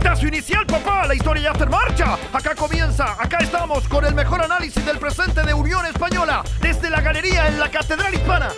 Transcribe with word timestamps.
Pitazo 0.00 0.28
inicial, 0.28 0.64
papá. 0.64 1.06
La 1.06 1.14
historia 1.14 1.42
ya 1.42 1.50
está 1.50 1.64
en 1.64 1.70
marcha. 1.70 2.18
Acá 2.32 2.54
comienza. 2.54 3.22
Acá 3.22 3.36
estamos 3.42 3.86
con 3.86 4.02
el 4.06 4.14
mejor 4.14 4.42
análisis 4.42 4.82
del 4.86 4.96
presente 4.98 5.42
de 5.42 5.52
Unión 5.52 5.84
Española. 5.84 6.42
Desde 6.62 6.88
la 6.88 7.02
galería 7.02 7.48
en 7.48 7.60
la 7.60 7.70
Catedral 7.70 8.14
Hispana. 8.14 8.48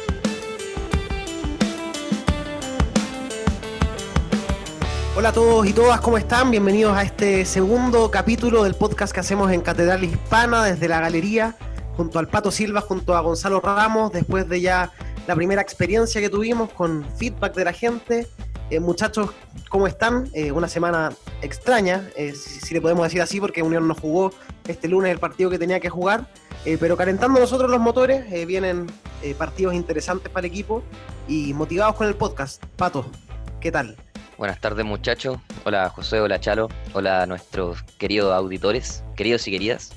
Hola 5.16 5.30
a 5.30 5.32
todos 5.32 5.66
y 5.66 5.72
todas, 5.72 6.00
¿cómo 6.00 6.16
están? 6.16 6.52
Bienvenidos 6.52 6.96
a 6.96 7.02
este 7.02 7.44
segundo 7.44 8.08
capítulo 8.12 8.62
del 8.62 8.76
podcast 8.76 9.12
que 9.12 9.18
hacemos 9.18 9.50
en 9.50 9.62
Catedral 9.62 10.04
Hispana 10.04 10.62
desde 10.62 10.86
la 10.86 11.00
galería, 11.00 11.56
junto 11.96 12.20
al 12.20 12.28
Pato 12.28 12.52
Silva, 12.52 12.82
junto 12.82 13.16
a 13.16 13.20
Gonzalo 13.20 13.60
Ramos, 13.60 14.12
después 14.12 14.48
de 14.48 14.60
ya 14.60 14.92
la 15.26 15.34
primera 15.34 15.60
experiencia 15.60 16.20
que 16.20 16.30
tuvimos 16.30 16.72
con 16.72 17.04
feedback 17.18 17.54
de 17.56 17.64
la 17.64 17.72
gente. 17.72 18.28
Eh, 18.72 18.80
muchachos, 18.80 19.28
¿cómo 19.68 19.86
están? 19.86 20.30
Eh, 20.32 20.50
una 20.50 20.66
semana 20.66 21.12
extraña, 21.42 22.08
eh, 22.16 22.32
si, 22.32 22.72
le 22.72 22.80
podemos 22.80 23.04
decir 23.04 23.20
así, 23.20 23.38
porque 23.38 23.62
Unión 23.62 23.86
no 23.86 23.94
jugó 23.94 24.32
este 24.66 24.88
lunes 24.88 25.12
el 25.12 25.18
partido 25.18 25.50
que 25.50 25.58
tenía 25.58 25.78
que 25.78 25.90
jugar, 25.90 26.24
pero 26.80 26.96
calentando 26.96 27.38
nosotros 27.38 27.70
los 27.70 27.80
motores, 27.80 28.24
vienen 28.46 28.86
partidos 29.36 29.74
interesantes 29.74 30.32
para 30.32 30.46
el 30.46 30.50
equipo 30.50 30.82
y 31.28 31.52
motivados 31.52 31.96
con 31.96 32.06
el 32.06 32.14
podcast. 32.14 32.64
Pato, 32.76 33.04
¿qué 33.60 33.70
tal? 33.70 33.94
Buenas 34.38 34.58
tardes 34.58 34.86
muchachos, 34.86 35.36
hola 35.64 35.90
José, 35.90 36.20
hola 36.20 36.40
Chalo, 36.40 36.68
hola 36.94 37.26
nuestros 37.26 37.82
queridos 37.98 38.32
auditores, 38.32 39.04
queridos 39.16 39.46
y 39.48 39.50
queridas. 39.50 39.92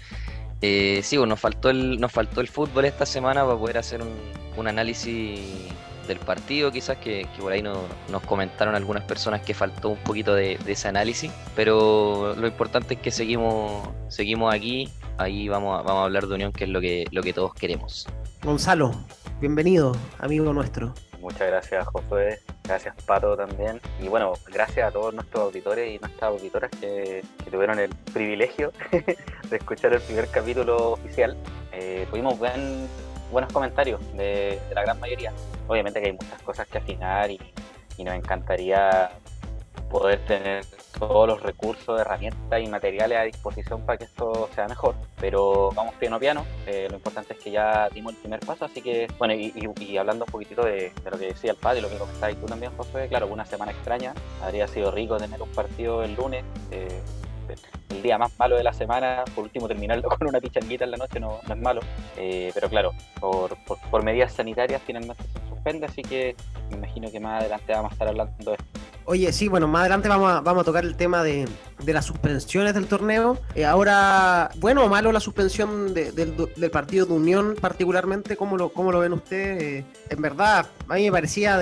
Sí, 0.62 1.18
bueno, 1.18 1.28
nos 1.28 1.40
faltó, 1.40 1.70
el, 1.70 1.98
nos 1.98 2.12
faltó 2.12 2.42
el 2.42 2.50
fútbol 2.50 2.84
esta 2.84 3.06
semana 3.06 3.46
para 3.46 3.58
poder 3.58 3.78
hacer 3.78 4.02
un 4.58 4.68
análisis 4.68 5.40
del 6.08 6.20
partido, 6.20 6.72
quizás 6.72 6.98
que, 6.98 7.28
que 7.36 7.42
por 7.42 7.52
ahí 7.52 7.62
no, 7.62 7.84
nos 8.10 8.22
comentaron 8.24 8.76
algunas 8.76 9.04
personas 9.04 9.42
que 9.42 9.54
faltó 9.54 9.90
un 9.90 9.98
poquito 9.98 10.34
de, 10.34 10.58
de, 10.66 10.72
ese 10.72 10.88
análisis, 10.88 11.32
pero 11.56 12.36
lo 12.36 12.48
importante 12.48 12.96
es 12.96 13.00
que 13.00 13.12
seguimos, 13.12 13.88
seguimos 14.10 14.54
aquí, 14.54 14.90
ahí 15.18 15.48
vamos 15.48 15.80
a, 15.80 15.84
vamos 15.84 16.02
a 16.02 16.04
hablar 16.06 16.28
de 16.28 16.36
Unión, 16.36 16.52
que 16.52 16.66
es 16.66 16.70
lo 16.70 16.82
que, 16.82 17.06
lo 17.12 17.22
que 17.22 17.34
todos 17.34 17.54
queremos. 17.54 18.08
Gonzalo, 18.44 18.92
bienvenido, 19.40 19.96
amigo 20.20 20.54
nuestro. 20.54 20.94
Muchas 21.20 21.48
gracias, 21.48 21.88
Josué. 21.88 22.40
Gracias, 22.66 22.96
Pato, 23.04 23.36
también. 23.36 23.82
Y 24.00 24.08
bueno, 24.08 24.34
gracias 24.48 24.88
a 24.88 24.92
todos 24.92 25.12
nuestros 25.12 25.46
auditores 25.46 25.96
y 25.96 25.98
nuestras 25.98 26.30
auditoras 26.30 26.70
que, 26.70 27.24
que 27.44 27.50
tuvieron 27.50 27.80
el 27.80 27.90
privilegio 28.14 28.72
de 28.92 29.56
escuchar 29.58 29.94
el 29.94 30.02
primer 30.02 30.28
capítulo 30.28 30.92
oficial. 30.92 31.36
Eh, 31.72 32.06
tuvimos 32.12 32.38
buen, 32.38 32.88
buenos 33.32 33.52
comentarios 33.52 34.00
de, 34.16 34.60
la 34.74 34.82
gran 34.84 35.00
mayoría. 35.00 35.34
Obviamente 35.68 36.00
que 36.00 36.08
hay 36.08 36.14
muchas 36.14 36.42
cosas 36.42 36.68
que 36.68 36.78
afinar 36.78 37.32
y, 37.32 37.40
y 37.98 38.04
nos 38.04 38.16
encantaría 38.16 39.12
poder 39.90 40.20
tener 40.26 40.66
todos 40.98 41.28
los 41.28 41.42
recursos, 41.42 42.00
herramientas 42.00 42.62
y 42.62 42.68
materiales 42.68 43.18
a 43.18 43.24
disposición 43.24 43.86
para 43.86 43.98
que 43.98 44.06
esto 44.06 44.50
sea 44.56 44.68
mejor. 44.68 44.96
Pero 45.20 45.72
vamos 45.74 45.94
piano 45.96 46.20
piano. 46.20 46.46
Eh, 46.66 46.88
lo 46.90 46.96
importante 46.96 47.34
es 47.34 47.40
que 47.40 47.52
ya 47.52 47.90
dimos 47.90 48.14
el 48.14 48.20
primer 48.20 48.40
paso. 48.40 48.66
Así 48.66 48.82
que, 48.82 49.08
bueno, 49.18 49.34
y, 49.34 49.54
y, 49.56 49.84
y 49.84 49.98
hablando 49.98 50.26
un 50.26 50.32
poquitito 50.32 50.64
de, 50.64 50.92
de, 51.04 51.12
lo 51.12 51.18
que 51.18 51.28
decía 51.28 51.52
el 51.52 51.58
padre 51.58 51.80
y 51.80 51.82
lo 51.82 51.90
que 51.90 51.98
comentabas 51.98 52.36
tú 52.36 52.46
también, 52.46 52.72
José, 52.78 53.08
claro, 53.08 53.28
una 53.28 53.46
semana 53.46 53.72
extraña. 53.72 54.14
Habría 54.42 54.68
sido 54.68 54.92
rico 54.92 55.18
tener 55.18 55.42
un 55.42 55.50
partido 55.50 56.04
el 56.04 56.16
lunes. 56.16 56.44
Eh, 56.72 57.02
el 57.90 58.02
día 58.02 58.18
más 58.18 58.32
malo 58.38 58.56
de 58.56 58.64
la 58.64 58.74
semana, 58.74 59.24
por 59.34 59.44
último 59.44 59.68
terminarlo 59.68 60.10
con 60.18 60.28
una 60.28 60.40
pichanguita 60.40 60.86
en 60.86 60.92
la 60.92 60.98
noche 60.98 61.20
no, 61.20 61.40
es 61.48 61.58
malo, 61.58 61.82
eh, 62.18 62.52
pero 62.54 62.70
claro, 62.70 62.92
por, 63.20 63.56
por, 63.66 63.80
por, 63.90 64.04
medidas 64.04 64.34
sanitarias 64.34 64.82
finalmente 64.86 65.24
se 65.24 65.50
suspende, 65.50 65.86
así 65.86 66.02
que 66.02 66.36
me 66.70 66.78
imagino 66.78 67.12
que 67.12 67.20
más 67.20 67.42
adelante 67.42 67.74
vamos 67.74 67.92
a 67.92 67.94
estar 67.94 68.08
hablando 68.08 68.52
de 68.52 68.58
esto. 68.58 68.66
Oye, 69.06 69.32
sí, 69.32 69.48
bueno, 69.48 69.68
más 69.68 69.82
adelante 69.82 70.10
vamos 70.10 70.44
vamos 70.44 70.62
a 70.62 70.66
tocar 70.66 70.84
el 70.84 70.96
tema 70.96 71.24
de, 71.24 71.48
de 71.84 71.94
las 71.94 72.06
suspensiones 72.06 72.74
del 72.74 72.88
torneo. 72.88 73.38
Eh, 73.54 73.66
ahora, 73.66 74.50
bueno 74.58 74.84
o 74.84 74.90
malo 74.90 75.12
la 75.12 75.20
suspensión 75.20 75.94
de, 75.94 76.12
del, 76.12 76.72
partido 76.72 77.06
de 77.06 77.14
Unión 77.14 77.56
particularmente, 77.60 78.38
¿cómo 78.38 78.58
lo, 78.58 78.70
cómo 78.70 78.92
lo 78.92 79.00
ven 79.00 79.14
ustedes? 79.14 79.64
Eh, 79.64 79.86
en 80.10 80.22
verdad, 80.22 80.68
a 80.88 80.96
mí 80.96 81.04
me 81.04 81.12
parecía 81.12 81.60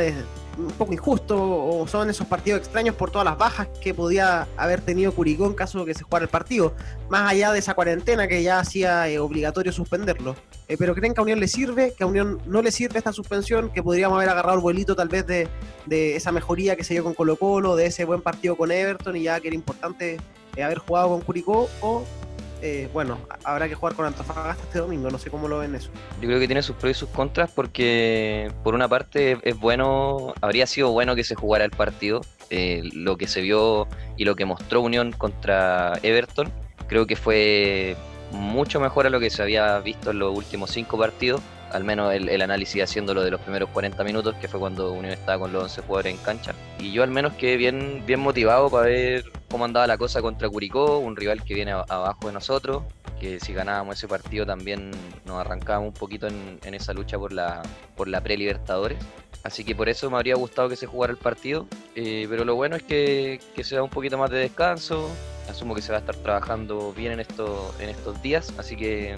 un 0.57 0.67
poco 0.67 0.93
injusto 0.93 1.35
o 1.37 1.87
son 1.87 2.09
esos 2.09 2.27
partidos 2.27 2.59
extraños 2.59 2.95
por 2.95 3.11
todas 3.11 3.25
las 3.25 3.37
bajas 3.37 3.67
que 3.81 3.93
podía 3.93 4.47
haber 4.57 4.81
tenido 4.81 5.11
Curicó 5.13 5.45
en 5.47 5.53
caso 5.53 5.79
de 5.79 5.85
que 5.85 5.93
se 5.93 6.03
jugara 6.03 6.23
el 6.23 6.29
partido, 6.29 6.73
más 7.09 7.31
allá 7.31 7.51
de 7.51 7.59
esa 7.59 7.73
cuarentena 7.73 8.27
que 8.27 8.43
ya 8.43 8.59
hacía 8.59 9.07
eh, 9.09 9.19
obligatorio 9.19 9.71
suspenderlo. 9.71 10.35
Eh, 10.67 10.77
pero 10.77 10.95
creen 10.95 11.13
que 11.13 11.19
a 11.19 11.23
Unión 11.23 11.39
le 11.39 11.47
sirve, 11.47 11.93
que 11.97 12.03
a 12.03 12.07
Unión 12.07 12.41
no 12.45 12.61
le 12.61 12.71
sirve 12.71 12.97
esta 12.97 13.11
suspensión, 13.11 13.69
que 13.69 13.83
podríamos 13.83 14.15
haber 14.15 14.29
agarrado 14.29 14.55
el 14.55 14.61
vuelito 14.61 14.95
tal 14.95 15.09
vez 15.09 15.25
de, 15.25 15.47
de 15.85 16.15
esa 16.15 16.31
mejoría 16.31 16.75
que 16.75 16.83
se 16.83 16.93
dio 16.93 17.03
con 17.03 17.13
Colo 17.13 17.35
Colo, 17.35 17.75
de 17.75 17.87
ese 17.87 18.05
buen 18.05 18.21
partido 18.21 18.55
con 18.55 18.71
Everton 18.71 19.15
y 19.15 19.23
ya 19.23 19.39
que 19.39 19.47
era 19.47 19.55
importante 19.55 20.02
eh, 20.03 20.63
haber 20.63 20.79
jugado 20.79 21.09
con 21.09 21.21
Curicó 21.21 21.69
o 21.81 22.03
eh, 22.65 22.87
bueno, 22.93 23.17
habrá 23.43 23.67
que 23.67 23.75
jugar 23.75 23.93
con 23.93 24.05
Antofagasta 24.05 24.63
este 24.63 24.79
domingo, 24.79 25.09
no 25.11 25.19
sé 25.19 25.29
cómo 25.29 25.49
lo 25.49 25.59
ven 25.59 25.75
eso. 25.75 25.89
Yo 26.21 26.29
creo 26.29 26.39
que 26.39 26.47
tiene 26.47 26.61
sus 26.61 26.77
pros 26.77 26.91
y 26.91 26.93
sus 26.93 27.09
contras 27.09 27.51
porque 27.51 28.49
por 28.63 28.73
una 28.73 28.87
parte 28.87 29.37
es 29.43 29.59
bueno, 29.59 30.33
habría 30.39 30.65
sido 30.65 30.91
bueno 30.91 31.13
que 31.13 31.25
se 31.25 31.35
jugara 31.35 31.65
el 31.65 31.71
partido, 31.71 32.21
eh, 32.49 32.81
lo 32.93 33.17
que 33.17 33.27
se 33.27 33.41
vio 33.41 33.85
y 34.15 34.23
lo 34.23 34.37
que 34.37 34.45
mostró 34.45 34.79
Unión 34.79 35.11
contra 35.11 35.99
Everton, 36.03 36.53
creo 36.87 37.05
que 37.05 37.17
fue 37.17 37.97
mucho 38.31 38.79
mejor 38.79 39.07
a 39.07 39.09
lo 39.09 39.19
que 39.19 39.29
se 39.29 39.41
había 39.41 39.77
visto 39.79 40.11
en 40.11 40.19
los 40.19 40.33
últimos 40.33 40.71
cinco 40.71 40.97
partidos, 40.97 41.41
al 41.73 41.83
menos 41.83 42.13
el, 42.13 42.29
el, 42.29 42.41
análisis 42.41 42.83
haciéndolo 42.83 43.23
de 43.23 43.31
los 43.31 43.41
primeros 43.41 43.69
40 43.69 44.03
minutos, 44.03 44.35
que 44.39 44.47
fue 44.47 44.59
cuando 44.59 44.91
Unión 44.91 45.11
estaba 45.11 45.39
con 45.39 45.51
los 45.51 45.63
11 45.63 45.81
jugadores 45.81 46.13
en 46.15 46.23
cancha. 46.23 46.53
Y 46.79 46.91
yo 46.91 47.03
al 47.03 47.09
menos 47.09 47.33
quedé 47.33 47.57
bien, 47.57 48.03
bien 48.05 48.19
motivado 48.19 48.69
para 48.69 48.85
ver 48.85 49.25
cómo 49.49 49.65
andaba 49.65 49.87
la 49.87 49.97
cosa 49.97 50.21
contra 50.21 50.47
Curicó, 50.47 50.99
un 50.99 51.15
rival 51.15 51.43
que 51.43 51.55
viene 51.55 51.71
abajo 51.71 52.27
de 52.27 52.33
nosotros, 52.33 52.83
que 53.19 53.39
si 53.39 53.53
ganábamos 53.53 53.97
ese 53.97 54.07
partido 54.07 54.45
también 54.45 54.91
nos 55.25 55.39
arrancábamos 55.39 55.89
un 55.89 55.93
poquito 55.93 56.27
en, 56.27 56.73
esa 56.73 56.93
lucha 56.93 57.17
por 57.17 57.33
la, 57.33 57.63
por 57.95 58.07
la 58.07 58.21
pre-Libertadores. 58.21 58.99
Así 59.43 59.63
que 59.63 59.75
por 59.75 59.89
eso 59.89 60.09
me 60.09 60.17
habría 60.17 60.35
gustado 60.35 60.69
que 60.69 60.75
se 60.75 60.85
jugara 60.85 61.11
el 61.11 61.17
partido, 61.17 61.67
eh, 61.95 62.27
pero 62.29 62.45
lo 62.45 62.55
bueno 62.55 62.75
es 62.75 62.83
que, 62.83 63.41
que 63.55 63.63
se 63.63 63.75
da 63.75 63.83
un 63.83 63.89
poquito 63.89 64.17
más 64.17 64.29
de 64.29 64.37
descanso, 64.37 65.09
asumo 65.49 65.75
que 65.75 65.81
se 65.81 65.91
va 65.91 65.97
a 65.97 66.01
estar 66.01 66.15
trabajando 66.15 66.93
bien 66.93 67.13
en, 67.13 67.19
esto, 67.19 67.73
en 67.79 67.89
estos 67.89 68.21
días, 68.21 68.53
así 68.57 68.75
que 68.77 69.17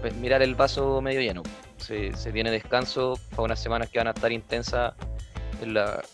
pues, 0.00 0.14
mirar 0.14 0.42
el 0.42 0.54
vaso 0.54 1.02
medio 1.02 1.20
lleno 1.20 1.42
se, 1.78 2.32
viene 2.32 2.50
descanso 2.50 3.18
para 3.30 3.42
unas 3.42 3.60
semanas 3.60 3.88
que 3.88 3.98
van 3.98 4.08
a 4.08 4.10
estar 4.10 4.30
intensas 4.32 4.94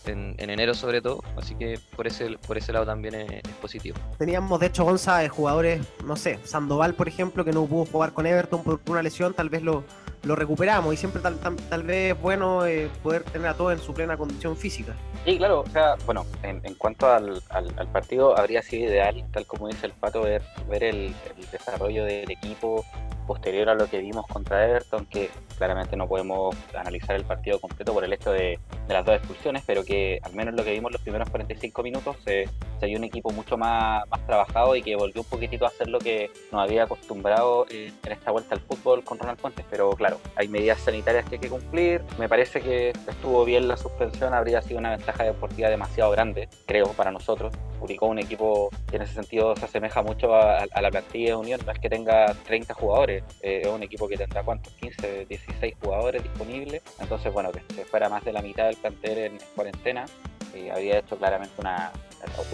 en, 0.06 0.34
enero 0.38 0.74
sobre 0.74 1.02
todo, 1.02 1.22
así 1.36 1.54
que 1.54 1.78
por 1.96 2.06
ese, 2.06 2.38
por 2.46 2.56
ese 2.56 2.72
lado 2.72 2.86
también 2.86 3.14
es, 3.14 3.42
positivo. 3.60 3.98
Teníamos 4.18 4.60
de 4.60 4.66
hecho 4.66 4.84
Gonza 4.84 5.18
de 5.18 5.28
jugadores, 5.28 5.86
no 6.04 6.16
sé, 6.16 6.38
Sandoval 6.44 6.94
por 6.94 7.08
ejemplo, 7.08 7.44
que 7.44 7.52
no 7.52 7.66
pudo 7.66 7.84
jugar 7.86 8.12
con 8.12 8.26
Everton 8.26 8.62
por 8.62 8.80
una 8.86 9.02
lesión, 9.02 9.34
tal 9.34 9.50
vez 9.50 9.62
lo, 9.62 9.84
lo 10.24 10.36
recuperamos 10.36 10.94
y 10.94 10.96
siempre 10.96 11.20
tal, 11.20 11.38
tal, 11.38 11.56
tal 11.56 11.82
vez 11.82 12.14
es 12.14 12.20
bueno 12.20 12.66
eh, 12.66 12.90
poder 13.02 13.22
tener 13.24 13.48
a 13.48 13.54
todos 13.54 13.72
en 13.72 13.78
su 13.78 13.92
plena 13.92 14.16
condición 14.16 14.56
física. 14.56 14.94
Sí, 15.24 15.38
claro, 15.38 15.60
o 15.60 15.70
sea, 15.70 15.94
bueno, 16.04 16.26
en, 16.42 16.60
en 16.64 16.74
cuanto 16.74 17.10
al, 17.10 17.42
al, 17.50 17.72
al, 17.78 17.88
partido, 17.88 18.38
habría 18.38 18.62
sido 18.62 18.90
ideal, 18.90 19.24
tal 19.32 19.46
como 19.46 19.68
dice 19.68 19.86
el 19.86 19.92
Pato, 19.92 20.22
ver, 20.22 20.42
ver 20.68 20.84
el, 20.84 21.14
desarrollo 21.50 22.04
del 22.04 22.30
equipo 22.30 22.84
posterior 23.26 23.70
a 23.70 23.74
lo 23.74 23.88
que 23.88 23.98
vimos 24.00 24.26
contra 24.26 24.66
Everton, 24.66 25.06
que 25.06 25.30
claramente 25.56 25.96
no 25.96 26.06
podemos 26.06 26.54
analizar 26.74 27.16
el 27.16 27.24
partido 27.24 27.58
completo 27.58 27.94
por 27.94 28.04
el 28.04 28.12
hecho 28.12 28.32
de, 28.32 28.58
de 28.86 28.94
las 28.94 29.04
dos 29.04 29.16
expulsiones, 29.16 29.62
pero 29.66 29.82
que 29.82 30.20
al 30.22 30.34
menos 30.34 30.54
lo 30.54 30.62
que 30.62 30.72
vimos 30.72 30.92
los 30.92 31.00
primeros 31.00 31.30
45 31.30 31.82
minutos 31.82 32.16
se, 32.22 32.48
se 32.80 32.86
vio 32.86 32.98
un 32.98 33.04
equipo 33.04 33.30
mucho 33.30 33.56
más, 33.56 34.06
más 34.10 34.26
trabajado 34.26 34.76
y 34.76 34.82
que 34.82 34.94
volvió 34.94 35.22
un 35.22 35.28
poquitito 35.28 35.64
a 35.64 35.68
hacer 35.68 35.88
lo 35.88 36.00
que 36.00 36.30
nos 36.52 36.62
había 36.62 36.84
acostumbrado 36.84 37.66
en, 37.70 37.94
en 38.04 38.12
esta 38.12 38.30
vuelta 38.30 38.54
al 38.54 38.60
fútbol 38.60 39.02
con 39.04 39.18
Ronald 39.18 39.38
Fuentes, 39.38 39.64
pero 39.70 39.90
claro, 39.92 40.13
hay 40.36 40.48
medidas 40.48 40.80
sanitarias 40.80 41.24
que 41.24 41.36
hay 41.36 41.40
que 41.40 41.48
cumplir, 41.48 42.02
me 42.18 42.28
parece 42.28 42.60
que 42.60 42.90
estuvo 42.90 43.44
bien 43.44 43.68
la 43.68 43.76
suspensión, 43.76 44.34
habría 44.34 44.62
sido 44.62 44.78
una 44.78 44.90
ventaja 44.90 45.24
deportiva 45.24 45.68
demasiado 45.68 46.10
grande, 46.10 46.48
creo, 46.66 46.88
para 46.88 47.10
nosotros. 47.10 47.52
Curicó 47.78 48.06
un 48.06 48.18
equipo 48.18 48.70
que 48.88 48.96
en 48.96 49.02
ese 49.02 49.14
sentido 49.14 49.54
se 49.56 49.64
asemeja 49.64 50.02
mucho 50.02 50.34
a, 50.34 50.62
a 50.62 50.82
la 50.82 50.90
plantilla 50.90 51.30
de 51.30 51.36
Unión, 51.36 51.60
no 51.64 51.72
es 51.72 51.78
que 51.78 51.88
tenga 51.88 52.34
30 52.44 52.74
jugadores, 52.74 53.24
eh, 53.42 53.62
es 53.64 53.68
un 53.68 53.82
equipo 53.82 54.08
que 54.08 54.16
tendrá 54.16 54.42
cuántos, 54.42 54.72
15, 54.74 55.26
16 55.26 55.74
jugadores 55.82 56.22
disponibles, 56.22 56.82
entonces 56.98 57.32
bueno, 57.32 57.52
que 57.52 57.60
se 57.74 57.84
fuera 57.84 58.08
más 58.08 58.24
de 58.24 58.32
la 58.32 58.42
mitad 58.42 58.66
del 58.66 58.76
plantel 58.76 59.18
en 59.18 59.38
cuarentena, 59.54 60.06
y 60.54 60.70
había 60.70 60.98
hecho 60.98 61.16
claramente 61.16 61.54
una, 61.58 61.92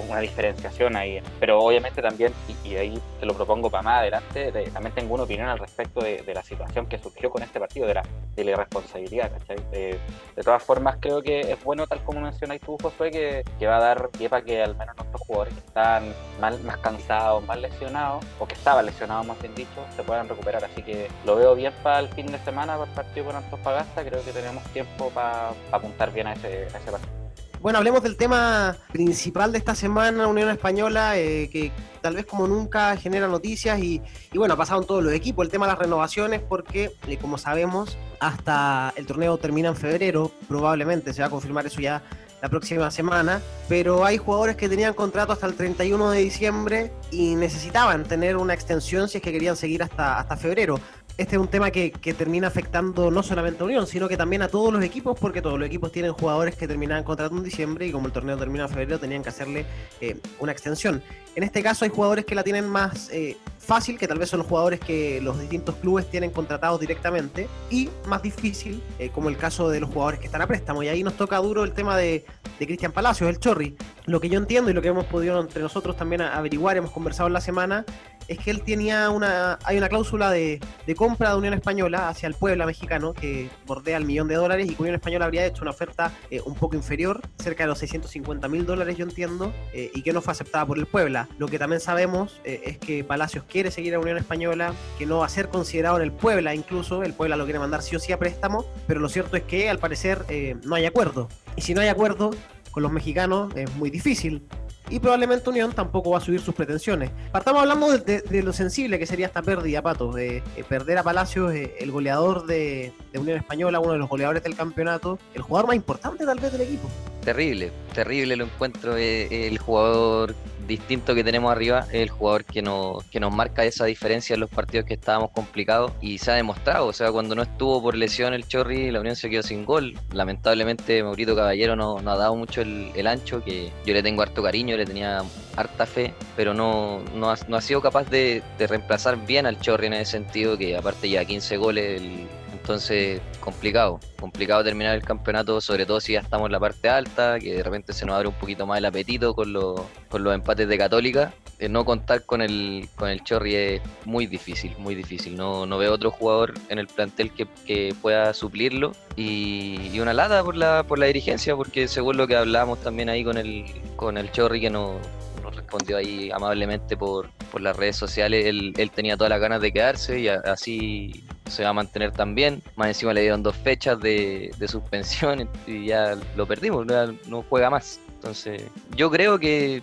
una 0.09 0.21
diferenciación 0.21 0.97
ahí. 0.97 1.23
Pero 1.39 1.61
obviamente 1.61 2.03
también, 2.03 2.33
y, 2.65 2.75
ahí 2.77 3.01
te 3.19 3.27
lo 3.27 3.35
propongo 3.35 3.71
para 3.71 3.83
más 3.83 3.99
adelante, 4.01 4.53
de, 4.53 4.65
también 4.71 4.95
tengo 4.95 5.15
una 5.15 5.25
opinión 5.25 5.49
al 5.49 5.59
respecto 5.59 6.01
de, 6.01 6.31
la 6.31 6.43
situación 6.43 6.87
que 6.87 6.99
surgió 6.99 7.29
con 7.29 7.43
este 7.43 7.59
partido, 7.59 7.87
de 7.89 7.95
la, 7.95 8.03
de 8.37 8.45
la 8.45 8.53
irresponsabilidad, 8.53 9.33
¿cachai? 9.33 9.57
De, 9.71 9.99
de, 10.37 10.43
todas 10.43 10.63
formas, 10.63 10.97
creo 11.01 11.23
que 11.23 11.41
es 11.41 11.63
bueno, 11.65 11.87
tal 11.87 12.03
como 12.05 12.21
mencionáis 12.21 12.61
tú, 12.61 12.77
Josué, 12.81 13.11
que, 13.11 13.45
que 13.59 13.67
va 13.67 13.79
a 13.79 13.81
dar 13.81 14.09
pie 14.11 14.29
para 14.29 14.45
que 14.45 14.63
al 14.63 14.77
menos 14.77 14.97
nuestros 14.97 15.21
jugadores 15.23 15.55
que 15.55 15.61
están 15.61 16.15
más 16.41 16.79
cansados, 16.79 17.45
más 17.45 17.59
lesionados, 17.59 18.25
o 18.39 18.47
que 18.47 18.55
estaban 18.55 18.87
lesionados, 18.87 19.27
más 19.27 19.41
bien 19.41 19.55
dicho, 19.55 19.85
se 19.97 20.03
puedan 20.05 20.29
recuperar. 20.29 20.65
Así 20.65 20.83
que 20.83 21.09
lo 21.27 21.37
veo 21.37 21.55
bien 21.55 21.73
para 21.83 21.99
el 21.99 22.09
fin 22.09 22.27
de 22.27 22.39
semana, 22.39 22.75
para 22.77 22.89
el 22.89 22.95
partido 22.95 23.27
con 23.27 23.37
Antofagasta. 23.37 24.05
Creo 24.05 24.25
que 24.25 24.33
tenemos 24.33 24.63
tiempo 24.73 25.11
para, 25.11 25.51
para 25.71 25.79
apuntar 25.79 26.13
bien 26.13 26.29
a 26.29 26.35
ese, 26.35 26.69
a 26.73 26.79
ese 26.79 26.91
partido. 26.91 27.20
Bueno, 27.61 27.77
hablemos 27.77 28.03
del 28.03 28.17
tema 28.17 28.75
principal 28.91 29.53
de 29.53 29.59
esta 29.59 29.75
semana, 29.75 30.27
Unión 30.29 30.49
Española, 30.49 31.19
eh, 31.19 31.51
que 31.53 31.71
tal 32.01 32.17
vez 32.17 32.25
como 32.25 32.49
nunca 32.49 32.97
genera 32.97 33.29
noticias 33.29 33.79
y, 33.81 34.01
bueno, 34.35 34.55
ha 34.55 34.57
pasado 34.57 34.81
en 34.81 34.87
todos 34.87 35.05
los 35.05 35.13
equipos, 35.13 35.45
el 35.45 35.53
tema 35.53 35.67
de 35.67 35.73
las 35.73 35.79
renovaciones, 35.79 36.41
porque 36.41 36.93
eh, 37.07 37.19
como 37.19 37.37
sabemos, 37.37 37.99
hasta 38.19 38.95
el 38.97 39.05
torneo 39.05 39.37
termina 39.37 39.69
en 39.69 39.77
febrero, 39.77 40.33
probablemente 40.49 41.13
se 41.13 41.21
va 41.21 41.27
a 41.27 41.31
confirmar 41.31 41.67
eso 41.67 41.83
ya 41.83 42.03
la 42.41 42.49
próxima 42.49 42.91
semana, 42.91 43.43
pero 43.69 44.07
hay 44.07 44.17
jugadores 44.17 44.57
que 44.57 44.67
tenían 44.67 44.95
contrato 44.95 45.35
hasta 45.35 45.47
el 45.47 45.53
31 45.53 46.13
de 46.13 46.19
diciembre 46.19 46.93
y 47.11 47.35
necesitaban 47.35 48.05
tener 48.05 48.39
una 48.39 48.55
extensión 48.55 49.11
si 49.11 49.19
es 49.19 49.23
que 49.23 49.33
querían 49.33 49.57
seguir 49.57 49.83
hasta, 49.83 50.19
hasta 50.19 50.39
febrero 50.39 50.81
este 51.21 51.37
es 51.37 51.43
un 51.43 51.49
tema 51.49 51.71
que, 51.71 51.91
termina 52.17 52.47
afectando 52.47 53.11
no 53.11 53.23
solamente 53.23 53.63
a 53.63 53.67
Unión, 53.67 53.87
sino 53.87 54.09
que 54.09 54.17
también 54.17 54.41
a 54.41 54.49
todos 54.49 54.73
los 54.73 54.83
equipos, 54.83 55.19
porque 55.21 55.43
todos 55.43 55.59
los 55.59 55.67
equipos 55.67 55.93
tienen 55.93 56.15
jugadores 56.15 56.57
que 56.57 56.67
terminan 56.67 57.05
contrato 57.05 57.37
en 57.37 57.45
diciembre 57.45 57.87
y 57.87 57.93
como 57.93 58.07
el 58.07 58.13
torneo 58.13 58.39
termina 58.39 58.65
en 58.65 58.71
febrero, 58.71 58.99
tenían 58.99 59.23
que 59.23 59.29
hacerle 59.29 59.67
eh, 60.01 60.19
una 60.39 60.53
extensión. 60.53 61.03
En 61.37 61.43
este 61.43 61.63
caso 61.63 61.85
hay 61.85 61.91
jugadores 61.91 62.25
que 62.25 62.35
la 62.35 62.43
tienen 62.43 62.67
más 62.67 63.11
eh, 63.11 63.37
fácil, 63.59 63.99
que 63.99 64.09
tal 64.09 64.19
vez 64.19 64.31
son 64.31 64.39
los 64.39 64.47
jugadores 64.47 64.81
que 64.81 65.21
los 65.21 65.39
distintos 65.39 65.75
clubes 65.77 66.11
tienen 66.11 66.31
contratados 66.31 66.81
directamente, 66.81 67.49
y 67.69 67.91
más 68.07 68.23
difícil, 68.23 68.83
eh, 68.99 69.11
como 69.11 69.29
el 69.29 69.37
caso 69.37 69.69
de 69.69 69.79
los 69.79 69.91
jugadores 69.91 70.21
que 70.21 70.27
están 70.27 70.41
a 70.41 70.47
préstamo. 70.47 70.83
Y 70.83 70.89
ahí 70.89 71.03
nos 71.03 71.19
toca 71.19 71.37
duro 71.37 71.65
el 71.65 71.73
tema 71.73 71.99
de, 71.99 72.25
de 72.59 72.67
Cristian 72.67 72.93
Palacios, 72.93 73.29
el 73.29 73.39
Chorri. 73.39 73.77
Lo 74.07 74.21
que 74.21 74.31
yo 74.31 74.39
entiendo 74.39 74.71
y 74.71 74.75
lo 74.75 74.81
que 74.81 74.89
hemos 74.89 75.05
podido 75.05 75.39
entre 75.39 75.63
nosotros 75.63 75.99
también 75.99 76.23
averiguar, 76.23 76.79
hemos 76.79 76.91
conversado 76.91 77.27
en 77.27 77.35
la 77.35 77.43
semana, 77.43 77.85
es 78.31 78.39
que 78.39 78.53
él 78.53 78.63
tenía 78.63 79.11
una, 79.11 79.59
hay 79.65 79.77
una 79.77 79.89
cláusula 79.89 80.31
de, 80.31 80.61
compra 80.97 81.31
de 81.31 81.37
Unión 81.37 81.53
Española 81.53 82.09
hacia 82.09 82.29
el 82.29 82.35
Puebla 82.35 82.65
mexicano 82.65 83.13
que 83.13 83.51
bordea 83.67 83.97
el 83.97 84.05
millón 84.05 84.29
de 84.29 84.37
dólares 84.37 84.71
y 84.71 84.75
que 84.75 84.83
Unión 84.83 84.95
Española 84.95 85.25
habría 85.25 85.45
hecho 85.45 85.63
una 85.63 85.73
oferta 85.73 86.13
eh, 86.31 86.41
un 86.45 86.55
poco 86.55 86.77
inferior, 86.77 87.21
cerca 87.43 87.65
de 87.65 87.69
los 87.69 87.79
650 87.81 88.47
mil 88.47 88.65
dólares 88.65 88.97
yo 88.97 89.05
entiendo, 89.05 89.53
eh, 89.73 89.91
y 89.93 90.03
que 90.03 90.13
no 90.13 90.23
fue 90.23 90.31
aceptada 90.31 90.65
por 90.65 90.79
el 90.79 90.87
Puebla. 90.87 91.29
Lo 91.39 91.49
que 91.49 91.59
también 91.59 91.81
sabemos 91.81 92.41
eh, 92.45 92.61
es 92.67 92.79
que 92.79 93.03
Palacios 93.03 93.45
quiere 93.49 93.73
seguir 93.73 93.97
a 93.97 93.99
Unión 93.99 94.17
Española, 94.17 94.75
que 94.97 95.07
no 95.07 95.19
va 95.19 95.27
a 95.27 95.29
ser 95.29 95.49
considerado 95.49 95.97
en 95.97 96.05
el 96.05 96.13
Puebla 96.13 96.55
incluso, 96.55 97.03
el 97.03 97.15
Puebla 97.15 97.35
lo 97.37 97.45
quiere 97.45 97.59
mandar 97.59 97.83
sí 97.83 97.97
o 97.97 97.99
sí 97.99 98.13
a 98.13 98.19
préstamo, 98.21 98.65
pero 98.87 99.01
lo 99.01 99.09
cierto 99.09 99.37
es 99.37 99.43
que 99.43 99.69
al 99.69 99.81
parecer 99.81 100.25
no 100.65 100.77
hay 100.77 100.87
acuerdo. 100.87 101.29
Y 101.57 101.63
si 101.63 101.75
no 101.75 101.81
hay 101.81 101.89
acuerdo 101.89 102.31
con 102.71 102.85
los 102.85 102.93
mexicanos 102.93 103.53
es 103.57 103.75
muy 103.75 103.91
difícil 103.91 104.47
y 104.91 104.99
probablemente 104.99 105.49
Unión 105.49 105.73
tampoco 105.73 106.11
va 106.11 106.19
a 106.19 106.21
subir 106.21 106.41
sus 106.41 106.55
pretensiones. 106.55 107.11
Partamos 107.33 107.63
hablando 107.63 107.97
de, 107.97 108.43
lo 108.43 108.53
sensible 108.53 108.99
que 108.99 109.07
sería 109.07 109.27
esta 109.27 109.43
pérdida, 109.43 109.81
Pato, 109.83 110.13
de, 110.13 110.43
perder 110.69 110.99
a 110.99 111.03
Palacios, 111.03 111.55
eh, 111.55 111.77
el 111.79 111.91
goleador 111.91 112.47
de, 112.47 112.93
Unión 113.15 113.39
Española, 113.39 113.81
uno 113.81 113.93
de 113.93 113.99
los 113.99 114.09
goleadores 114.09 114.43
del 114.43 114.57
campeonato, 114.57 115.19
el 115.35 115.43
jugador 115.43 115.69
más 115.69 115.77
importante 115.77 116.25
tal 116.25 116.41
vez 116.41 116.53
del 116.53 116.63
equipo. 116.63 116.89
Terrible, 117.25 117.71
terrible 117.95 118.37
lo 118.37 118.45
encuentro, 118.45 118.97
eh, 118.97 119.47
el 119.47 119.59
jugador 119.59 120.35
distinto 120.71 121.15
que 121.15 121.25
tenemos 121.25 121.51
arriba 121.53 121.81
es 121.89 122.03
el 122.03 122.09
jugador 122.09 122.45
que 122.45 122.63
nos, 122.63 123.05
que 123.05 123.21
nos 123.21 123.35
marca 123.35 123.65
esa 123.65 123.85
diferencia 123.85 124.35
en 124.35 124.41
los 124.41 124.49
partidos 124.49 124.87
que 124.87 124.95
estábamos 124.95 125.31
complicados 125.33 125.93
y 126.01 126.19
se 126.19 126.31
ha 126.31 126.35
demostrado, 126.35 126.87
o 126.87 126.93
sea, 126.93 127.11
cuando 127.13 127.35
no 127.35 127.43
estuvo 127.43 127.83
por 127.83 127.97
lesión 127.97 128.33
el 128.33 128.47
Chorri, 128.47 128.91
la 128.91 129.01
Unión 129.01 129.17
se 129.17 129.29
quedó 129.29 129.43
sin 129.43 129.65
gol. 129.65 129.99
Lamentablemente 130.13 131.03
Maurito 131.03 131.35
Caballero 131.35 131.77
no, 131.77 131.99
ha 131.99 132.17
dado 132.17 132.37
mucho 132.37 132.63
el, 132.63 133.07
ancho, 133.07 133.43
que 133.45 133.73
yo 133.85 133.93
le 133.93 134.03
tengo 134.03 134.23
harto 134.23 134.43
cariño, 134.43 134.77
le 134.77 134.87
tenía 134.87 135.23
harta 135.57 135.87
fe, 135.87 136.15
pero 136.37 136.55
no, 136.55 137.03
no, 137.15 137.31
ha, 137.31 137.61
sido 137.61 137.81
capaz 137.81 138.09
de, 138.09 138.43
de, 138.57 138.67
reemplazar 138.67 139.27
bien 139.27 139.47
al 139.47 139.61
Chorri 139.61 139.89
en 139.89 139.95
ese 139.95 140.13
sentido, 140.13 140.57
que 140.57 140.77
aparte 140.77 141.09
ya 141.09 141.25
15 141.25 141.57
goles, 141.57 142.01
el, 142.01 142.29
entonces, 142.61 143.21
complicado, 143.41 143.99
complicado 144.19 144.63
terminar 144.63 144.95
el 144.95 145.03
campeonato, 145.03 145.61
sobre 145.61 145.87
todo 145.87 145.99
si 145.99 146.13
ya 146.13 146.21
estamos 146.21 146.47
en 146.47 146.53
la 146.53 146.61
parte 146.61 146.89
alta, 146.89 147.39
que 147.39 147.55
de 147.55 147.63
repente 147.63 147.93
se 147.93 148.05
nos 148.05 148.17
abre 148.17 148.29
un 148.29 148.35
poquito 148.35 148.67
más 148.67 148.79
el 148.79 148.85
apetito 148.85 149.35
con, 149.35 149.53
los, 149.53 149.81
con 150.09 150.23
los 150.23 150.35
empates 150.35 150.69
de 150.69 150.79
Católica. 150.79 151.33
Eh, 151.59 151.69
no 151.69 151.85
contar 151.85 152.25
con 152.25 152.43
el, 152.43 152.89
con 152.97 153.09
el 153.09 153.25
Chorri 153.25 153.55
es 153.55 153.83
muy 154.05 154.27
difícil, 154.27 154.75
muy 154.79 154.95
difícil. 154.95 155.37
No, 155.37 155.67
no 155.67 155.79
veo 155.79 155.93
otro 155.93 156.11
jugador 156.11 156.55
en 156.69 156.79
el 156.79 156.87
plantel 156.87 157.33
que, 157.33 157.47
que 157.67 157.95
pueda 158.01 158.33
suplirlo. 158.35 158.93
Y, 159.17 159.99
una 159.99 160.15
lata 160.15 160.43
por 160.43 160.57
la, 160.57 160.83
por 160.85 160.99
la 160.99 161.07
dirigencia, 161.07 161.57
porque 161.57 161.89
según 161.89 162.17
lo 162.17 162.27
que 162.27 162.37
hablábamos 162.37 162.81
también 162.81 163.09
ahí 163.09 163.25
con 163.25 163.37
el, 163.37 163.67
con 163.97 164.17
el 164.17 164.31
Chorri, 164.33 164.61
que 164.61 164.71
no, 164.71 164.99
nos 165.43 165.57
respondió 165.57 165.97
ahí 165.97 166.31
amablemente 166.31 166.97
por, 166.97 167.31
por 167.51 167.61
las 167.61 167.77
redes 167.77 167.97
sociales, 167.97 168.47
él 168.47 168.91
tenía 168.95 169.17
todas 169.17 169.31
las 169.31 169.41
ganas 169.41 169.61
de 169.61 169.73
quedarse 169.73 170.21
y 170.21 170.29
así 170.29 171.27
se 171.51 171.65
va 171.65 171.71
a 171.71 171.73
mantener 171.73 172.13
también. 172.13 172.63
Más 172.77 172.89
encima 172.89 173.13
le 173.13 173.23
dieron 173.23 173.43
dos 173.43 173.57
fechas 173.57 174.01
de, 174.01 174.51
suspensión 174.67 175.49
y 175.67 175.87
ya 175.87 176.17
lo 176.37 176.47
perdimos, 176.47 176.87
no 177.27 177.45
juega 177.49 177.71
más. 177.71 178.01
Entonces, 178.21 178.63
yo 178.95 179.11
creo 179.11 179.39
que 179.39 179.83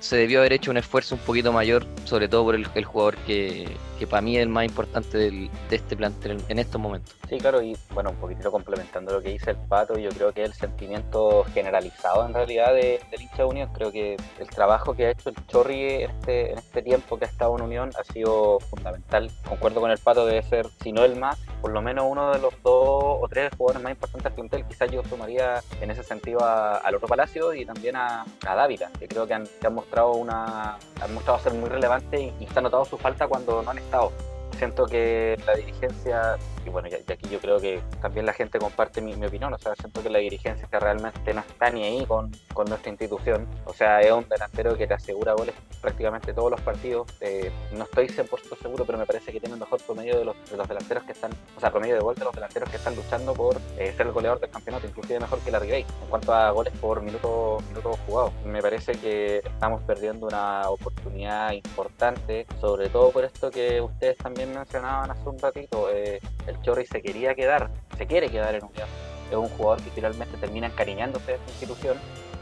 se 0.00 0.16
debió 0.16 0.40
haber 0.40 0.54
hecho 0.54 0.72
un 0.72 0.76
esfuerzo 0.76 1.14
un 1.14 1.20
poquito 1.20 1.52
mayor, 1.52 1.86
sobre 2.04 2.28
todo 2.28 2.44
por 2.44 2.54
el, 2.56 2.84
jugador 2.84 3.16
que, 3.18 3.76
para 4.10 4.20
mí 4.20 4.36
es 4.36 4.42
el 4.42 4.48
más 4.48 4.64
importante 4.64 5.18
de 5.18 5.50
este 5.70 5.96
plantel 5.96 6.42
en 6.48 6.58
estos 6.58 6.80
momentos. 6.80 7.14
Sí, 7.28 7.38
claro, 7.38 7.62
y 7.62 7.76
bueno, 7.94 8.10
un 8.10 8.16
poquitito 8.16 8.50
complementando 8.50 9.12
lo 9.12 9.22
que 9.22 9.30
dice 9.30 9.50
el 9.50 9.56
Pato, 9.56 9.98
yo 9.98 10.10
creo 10.10 10.32
que 10.32 10.44
el 10.44 10.52
sentimiento 10.52 11.44
generalizado 11.54 12.26
en 12.26 12.34
realidad 12.34 12.74
de, 12.74 13.00
del 13.10 13.22
hincha 13.22 13.38
de 13.38 13.44
Unión, 13.44 13.70
creo 13.72 13.92
que 13.92 14.16
el 14.38 14.48
trabajo 14.48 14.94
que 14.94 15.06
ha 15.06 15.10
hecho 15.10 15.30
el 15.30 15.36
Chorri 15.46 16.02
este, 16.02 16.52
en 16.52 16.58
este 16.58 16.82
tiempo 16.82 17.18
que 17.18 17.24
ha 17.24 17.28
estado 17.28 17.56
en 17.56 17.62
Unión 17.62 17.90
ha 17.98 18.12
sido 18.12 18.58
fundamental. 18.60 19.30
Concuerdo 19.48 19.80
con 19.80 19.90
el 19.90 19.98
Pato, 19.98 20.26
debe 20.26 20.42
ser, 20.42 20.66
si 20.82 20.92
no 20.92 21.04
el 21.04 21.16
más, 21.16 21.38
por 21.60 21.72
lo 21.72 21.82
menos 21.82 22.06
uno 22.08 22.32
de 22.32 22.38
los 22.38 22.54
dos 22.62 23.18
o 23.20 23.26
tres 23.28 23.50
jugadores 23.56 23.82
más 23.82 23.92
importantes 23.92 24.24
del 24.24 24.34
plantel. 24.34 24.64
Quizás 24.68 24.90
yo 24.90 25.02
sumaría 25.04 25.62
en 25.80 25.90
ese 25.90 26.02
sentido 26.02 26.40
al 26.44 26.94
otro 26.94 27.08
Palacio 27.08 27.54
y 27.54 27.64
también 27.64 27.75
a, 27.96 28.24
a 28.46 28.54
Dávila, 28.54 28.90
que 28.98 29.08
creo 29.08 29.26
que 29.26 29.34
han 29.34 29.46
han 29.64 29.74
mostrado 29.74 30.12
una 30.12 30.76
han 31.00 31.14
mostrado 31.14 31.38
ser 31.40 31.54
muy 31.54 31.68
relevantes 31.68 32.20
y, 32.20 32.32
y 32.40 32.46
se 32.46 32.58
ha 32.58 32.62
notado 32.62 32.84
su 32.84 32.96
falta 32.96 33.26
cuando 33.28 33.62
no 33.62 33.70
han 33.70 33.78
estado. 33.78 34.12
Siento 34.58 34.86
que 34.86 35.38
la 35.46 35.54
dirigencia, 35.54 36.38
y 36.64 36.70
bueno, 36.70 36.88
y 36.88 36.94
aquí 36.94 37.28
yo 37.28 37.38
creo 37.40 37.60
que 37.60 37.82
también 38.00 38.24
la 38.24 38.32
gente 38.32 38.58
comparte 38.58 39.02
mi, 39.02 39.12
opinión, 39.12 39.52
o 39.52 39.58
sea, 39.58 39.74
siento 39.74 40.02
que 40.02 40.08
la 40.08 40.18
dirigencia 40.18 40.66
realmente 40.72 41.34
no 41.34 41.40
está 41.40 41.68
ni 41.68 41.84
ahí 41.84 42.06
con, 42.06 42.32
con, 42.54 42.66
nuestra 42.66 42.90
institución, 42.90 43.46
o 43.66 43.74
sea, 43.74 44.00
es 44.00 44.10
un 44.10 44.26
delantero 44.26 44.74
que 44.74 44.86
te 44.86 44.94
asegura 44.94 45.34
goles 45.34 45.54
prácticamente 45.86 46.34
todos 46.34 46.50
los 46.50 46.60
partidos, 46.62 47.06
eh, 47.20 47.52
no 47.70 47.84
estoy 47.84 48.08
100% 48.08 48.58
seguro, 48.60 48.84
pero 48.84 48.98
me 48.98 49.06
parece 49.06 49.30
que 49.30 49.38
tiene 49.38 49.54
el 49.54 49.60
mejor 49.60 49.80
promedio 49.80 50.18
de 50.18 50.24
los, 50.24 50.34
de 50.50 50.56
los 50.56 50.66
delanteros 50.66 51.04
que 51.04 51.12
están, 51.12 51.30
o 51.56 51.60
sea, 51.60 51.70
promedio 51.70 51.94
de 51.94 52.00
gol 52.00 52.16
de 52.16 52.24
los 52.24 52.34
delanteros 52.34 52.68
que 52.68 52.76
están 52.76 52.96
luchando 52.96 53.32
por 53.34 53.56
eh, 53.78 53.94
ser 53.96 54.08
el 54.08 54.12
goleador 54.12 54.40
del 54.40 54.50
campeonato, 54.50 54.88
inclusive 54.88 55.20
mejor 55.20 55.38
que 55.38 55.52
la 55.52 55.60
Ribey, 55.60 55.82
en 55.82 56.08
cuanto 56.10 56.34
a 56.34 56.50
goles 56.50 56.72
por 56.80 57.02
minuto, 57.02 57.58
minuto 57.68 57.96
jugado. 58.04 58.32
Me 58.44 58.60
parece 58.60 58.94
que 58.94 59.36
estamos 59.38 59.80
perdiendo 59.82 60.26
una 60.26 60.68
oportunidad 60.70 61.52
importante, 61.52 62.48
sobre 62.60 62.88
todo 62.88 63.12
por 63.12 63.22
esto 63.24 63.52
que 63.52 63.80
ustedes 63.80 64.18
también 64.18 64.52
mencionaban 64.52 65.12
hace 65.12 65.28
un 65.28 65.38
ratito, 65.38 65.88
eh, 65.92 66.18
el 66.48 66.60
Chorri 66.62 66.84
se 66.86 67.00
quería 67.00 67.36
quedar, 67.36 67.70
se 67.96 68.08
quiere 68.08 68.28
quedar 68.28 68.56
en 68.56 68.64
Unión. 68.64 68.88
Es 69.30 69.36
un 69.36 69.48
jugador 69.50 69.80
que 69.82 69.90
finalmente 69.90 70.36
termina 70.38 70.66
encariñándose 70.66 71.26
de 71.26 71.34
esta 71.34 71.50
institución 71.52 71.96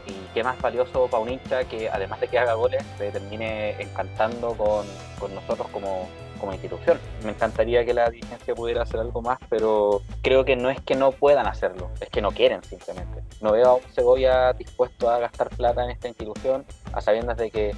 y 0.07 0.33
qué 0.33 0.43
más 0.43 0.59
valioso 0.61 1.07
para 1.07 1.23
un 1.23 1.29
hincha 1.29 1.63
que 1.65 1.89
además 1.89 2.19
de 2.19 2.27
que 2.27 2.37
haga 2.37 2.53
goles, 2.53 2.83
se 2.97 3.11
termine 3.11 3.81
encantando 3.81 4.53
con, 4.55 4.85
con 5.19 5.33
nosotros 5.33 5.67
como, 5.69 6.07
como 6.39 6.53
institución. 6.53 6.99
Me 7.23 7.31
encantaría 7.31 7.85
que 7.85 7.93
la 7.93 8.09
dirigencia 8.09 8.53
pudiera 8.55 8.83
hacer 8.83 8.99
algo 8.99 9.21
más, 9.21 9.39
pero 9.49 10.01
creo 10.21 10.45
que 10.45 10.55
no 10.55 10.69
es 10.69 10.79
que 10.81 10.95
no 10.95 11.11
puedan 11.11 11.47
hacerlo, 11.47 11.89
es 11.99 12.09
que 12.09 12.21
no 12.21 12.31
quieren 12.31 12.63
simplemente. 12.63 13.23
No 13.41 13.51
veo 13.51 13.67
a 13.67 13.73
un 13.75 13.93
Segovia 13.93 14.53
dispuesto 14.53 15.09
a 15.09 15.19
gastar 15.19 15.49
plata 15.49 15.83
en 15.83 15.91
esta 15.91 16.07
institución, 16.07 16.65
a 16.93 17.01
sabiendas 17.01 17.37
de 17.37 17.51
que 17.51 17.75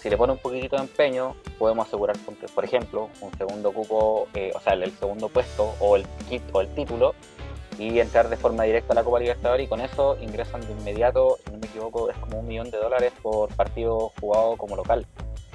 si 0.00 0.10
le 0.10 0.16
pone 0.16 0.32
un 0.32 0.38
poquitito 0.38 0.76
de 0.76 0.82
empeño, 0.82 1.34
podemos 1.58 1.86
asegurar, 1.88 2.16
por 2.54 2.64
ejemplo, 2.64 3.08
un 3.20 3.36
segundo 3.36 3.72
cupo, 3.72 4.28
eh, 4.34 4.52
o 4.54 4.60
sea, 4.60 4.74
el, 4.74 4.92
segundo 4.92 5.28
puesto 5.28 5.74
o 5.80 5.96
el 5.96 6.06
o 6.52 6.60
el 6.60 6.68
título 6.74 7.14
y 7.78 8.00
entrar 8.00 8.28
de 8.28 8.36
forma 8.36 8.64
directa 8.64 8.92
a 8.92 8.96
la 8.96 9.04
Copa 9.04 9.20
Libertadores 9.20 9.66
y 9.66 9.68
con 9.68 9.80
eso 9.80 10.16
ingresan 10.20 10.60
de 10.62 10.72
inmediato, 10.72 11.38
si 11.44 11.52
no 11.52 11.58
me 11.58 11.66
equivoco, 11.66 12.10
es 12.10 12.16
como 12.18 12.40
un 12.40 12.48
millón 12.48 12.70
de 12.70 12.78
dólares 12.78 13.12
por 13.22 13.54
partido 13.54 14.12
jugado 14.20 14.56
como 14.56 14.76
local. 14.76 15.06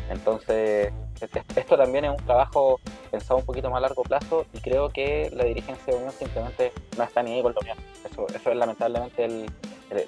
Entonces, 0.10 0.92
esto 1.56 1.78
también 1.78 2.06
es 2.06 2.12
un 2.12 2.26
trabajo 2.26 2.80
pensado 3.10 3.40
un 3.40 3.46
poquito 3.46 3.70
más 3.70 3.78
a 3.78 3.82
largo 3.82 4.04
plazo 4.04 4.46
y 4.54 4.60
creo 4.60 4.90
que 4.90 5.30
la 5.34 5.46
dirigencia 5.46 5.94
de 5.94 6.00
Unión 6.00 6.12
simplemente 6.12 6.72
no 6.98 7.04
está 7.04 7.24
ni 7.24 7.34
ahí 7.34 7.42
con 7.42 7.54
la 7.54 7.60
Unión. 7.62 7.78
Eso, 8.10 8.28
eso 8.28 8.52
es 8.52 8.58
lamentablemente 8.58 9.46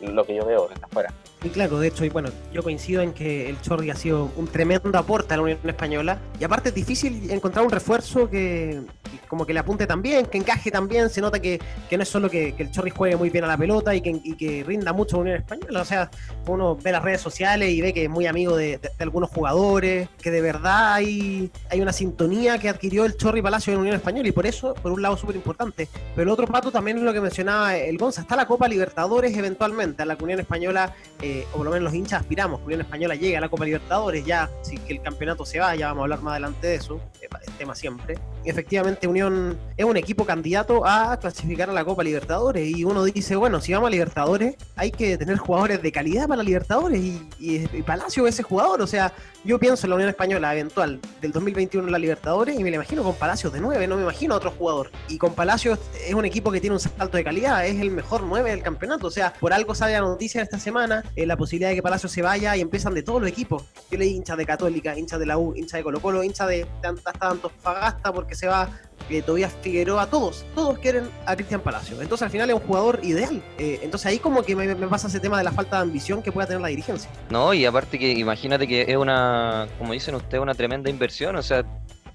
lo 0.01 0.25
que 0.25 0.36
yo 0.36 0.46
veo 0.46 0.67
desde 0.67 0.84
afuera. 0.84 1.13
Y 1.43 1.50
claro, 1.50 1.77
de 1.79 1.89
hecho, 1.89 2.05
y 2.05 2.09
bueno, 2.09 2.29
yo 2.53 2.63
coincido 2.63 3.01
en 3.01 3.12
que 3.12 3.50
el 3.50 3.59
Chorri 3.59 3.89
ha 3.89 3.95
sido 3.95 4.31
un 4.38 4.47
tremendo 4.47 4.97
aporte 4.97 5.33
a 5.33 5.38
la 5.38 5.43
Unión 5.43 5.59
Española. 5.65 6.17
Y 6.39 6.43
aparte 6.45 6.69
es 6.69 6.75
difícil 6.75 7.29
encontrar 7.31 7.65
un 7.65 7.71
refuerzo 7.71 8.29
que, 8.29 8.81
como 9.27 9.45
que 9.45 9.53
le 9.53 9.59
apunte 9.59 9.85
también, 9.85 10.25
que 10.27 10.38
encaje 10.38 10.71
también, 10.71 11.09
se 11.09 11.19
nota 11.19 11.41
que, 11.41 11.59
que 11.89 11.97
no 11.97 12.03
es 12.03 12.09
solo 12.09 12.29
que, 12.29 12.53
que 12.55 12.63
el 12.63 12.71
Chorri 12.71 12.91
juegue 12.91 13.17
muy 13.17 13.29
bien 13.29 13.43
a 13.43 13.47
la 13.47 13.57
pelota 13.57 13.93
y 13.93 14.00
que, 14.00 14.21
y 14.23 14.35
que 14.38 14.63
rinda 14.63 14.93
mucho 14.93 15.17
en 15.17 15.21
Unión 15.23 15.38
Española, 15.39 15.81
o 15.81 15.85
sea, 15.85 16.09
uno 16.47 16.77
ve 16.81 16.93
las 16.93 17.03
redes 17.03 17.19
sociales 17.19 17.69
y 17.71 17.81
ve 17.81 17.93
que 17.93 18.03
es 18.05 18.09
muy 18.09 18.25
amigo 18.25 18.55
de, 18.55 18.77
de- 18.77 18.89
de 18.97 19.03
algunos 19.03 19.29
jugadores, 19.29 20.07
que 20.21 20.31
de 20.31 20.39
verdad 20.41 20.93
hay, 20.93 21.51
hay 21.69 21.81
una 21.81 21.91
sintonía 21.91 22.57
que 22.57 22.69
adquirió 22.69 23.03
el 23.03 23.17
Chorri 23.17 23.41
Palacio 23.41 23.73
en 23.73 23.79
Unión 23.79 23.95
Española 23.97 24.29
y 24.29 24.31
por 24.31 24.45
eso, 24.45 24.75
por 24.75 24.93
un 24.93 25.01
lado, 25.01 25.17
súper 25.17 25.35
importante. 25.35 25.89
Pero 26.15 26.21
el 26.23 26.29
otro 26.29 26.47
pato 26.47 26.71
también 26.71 26.97
es 27.00 27.03
lo 27.03 27.12
que 27.12 27.19
mencionaba 27.19 27.75
el 27.75 27.97
Gonza, 27.97 28.21
está 28.21 28.38
la 28.38 28.45
Copa 28.45 28.69
Libertadores 28.69 29.35
eventualmente, 29.35 30.03
a 30.03 30.05
la 30.05 30.15
Unión 30.21 30.39
Española, 30.39 30.93
eh, 31.21 31.32
o 31.53 31.57
por 31.57 31.65
lo 31.65 31.71
menos 31.71 31.83
los 31.85 31.93
hinchas 31.93 32.21
aspiramos, 32.21 32.59
que 32.59 32.65
Unión 32.65 32.81
Española 32.81 33.15
llegue 33.15 33.37
a 33.37 33.41
la 33.41 33.49
Copa 33.49 33.65
Libertadores, 33.65 34.25
ya, 34.25 34.49
si 34.61 34.77
que 34.77 34.93
el 34.93 35.01
campeonato 35.01 35.45
se 35.45 35.59
va, 35.59 35.75
ya 35.75 35.87
vamos 35.87 36.01
a 36.01 36.03
hablar 36.03 36.21
más 36.21 36.31
adelante 36.33 36.67
de 36.67 36.75
eso, 36.75 36.99
eh, 37.21 37.27
el 37.47 37.53
tema 37.53 37.75
siempre. 37.75 38.17
Efectivamente, 38.45 39.07
Unión 39.07 39.57
es 39.77 39.85
un 39.85 39.97
equipo 39.97 40.25
candidato 40.25 40.85
a 40.85 41.17
clasificar 41.19 41.69
a 41.69 41.73
la 41.73 41.85
Copa 41.85 42.03
Libertadores 42.03 42.67
y 42.75 42.83
uno 42.83 43.03
dice, 43.05 43.35
bueno, 43.35 43.61
si 43.61 43.73
vamos 43.73 43.87
a 43.87 43.91
Libertadores, 43.91 44.55
hay 44.75 44.91
que 44.91 45.17
tener 45.17 45.37
jugadores 45.37 45.81
de 45.81 45.91
calidad 45.91 46.27
para 46.27 46.43
Libertadores 46.43 46.99
y, 47.01 47.27
y- 47.39 47.69
y 47.73 47.81
Palacio 47.83 48.27
es 48.27 48.35
ese 48.35 48.43
jugador, 48.43 48.81
o 48.81 48.87
sea, 48.87 49.13
yo 49.45 49.59
pienso 49.59 49.85
en 49.85 49.89
la 49.91 49.95
Unión 49.95 50.09
Española 50.09 50.53
eventual 50.53 50.99
del 51.21 51.31
2021 51.31 51.87
en 51.87 51.91
la 51.91 51.99
Libertadores 51.99 52.59
y 52.59 52.63
me 52.63 52.69
la 52.69 52.75
imagino 52.77 53.03
con 53.03 53.15
Palacios 53.15 53.51
de 53.53 53.59
9, 53.61 53.87
no 53.87 53.95
me 53.95 54.03
imagino 54.03 54.33
a 54.33 54.37
otro 54.37 54.51
jugador. 54.51 54.91
Y 55.07 55.17
con 55.17 55.33
Palacios 55.33 55.79
es 56.07 56.13
un 56.13 56.25
equipo 56.25 56.51
que 56.51 56.59
tiene 56.61 56.75
un 56.75 56.79
salto 56.79 57.17
de 57.17 57.23
calidad, 57.23 57.65
es 57.65 57.79
el 57.79 57.91
mejor 57.91 58.23
9 58.23 58.49
del 58.51 58.61
campeonato. 58.63 59.07
O 59.07 59.11
sea, 59.11 59.33
por 59.39 59.53
algo 59.53 59.75
sale 59.75 59.93
la 59.93 59.99
noticia 60.01 60.41
esta 60.41 60.59
semana, 60.59 61.03
eh, 61.15 61.22
la 61.25 61.37
posibilidad 61.37 61.69
de 61.69 61.75
que 61.75 61.81
Palacios 61.81 62.11
se 62.11 62.21
vaya 62.21 62.55
y 62.55 62.61
empiezan 62.61 62.93
de 62.93 63.03
todos 63.03 63.21
los 63.21 63.29
equipos. 63.29 63.63
Yo 63.91 63.97
leí 63.97 64.15
hinchas 64.15 64.37
de 64.37 64.45
Católica, 64.45 64.97
hinchas 64.97 65.19
de 65.19 65.25
la 65.25 65.37
U, 65.37 65.55
hinchas 65.55 65.79
de 65.79 65.83
Colo 65.83 65.99
Colo, 66.01 66.23
hinchas 66.23 66.47
de 66.47 66.67
hasta 66.83 67.29
Antofagasta 67.29 68.11
porque 68.13 68.35
se 68.35 68.47
va 68.47 68.69
eh, 69.09 69.21
Tobías 69.21 69.53
Figueroa, 69.61 70.07
todos, 70.07 70.45
todos 70.55 70.79
quieren 70.79 71.09
a 71.25 71.35
Cristian 71.35 71.61
Palacios. 71.61 72.01
Entonces 72.01 72.23
al 72.23 72.31
final 72.31 72.49
es 72.49 72.55
un 72.55 72.61
jugador 72.61 72.99
ideal. 73.03 73.43
Eh, 73.57 73.79
entonces 73.83 74.05
ahí 74.07 74.19
como 74.19 74.43
que 74.43 74.55
me, 74.55 74.73
me 74.75 74.87
pasa 74.87 75.07
ese 75.07 75.19
tema 75.19 75.37
de 75.37 75.43
la 75.43 75.51
falta 75.51 75.77
de 75.77 75.83
ambición 75.83 76.21
que 76.21 76.31
pueda 76.31 76.47
tener 76.47 76.61
la 76.61 76.69
dirigencia. 76.69 77.09
No, 77.29 77.53
y 77.53 77.65
aparte 77.65 77.99
que 77.99 78.11
imagínate 78.11 78.67
que 78.67 78.83
es 78.87 78.97
una, 78.97 79.67
como 79.77 79.93
dicen 79.93 80.15
ustedes, 80.15 80.41
una 80.41 80.53
tremenda 80.53 80.89
inversión. 80.89 81.35
O 81.35 81.43
sea, 81.43 81.63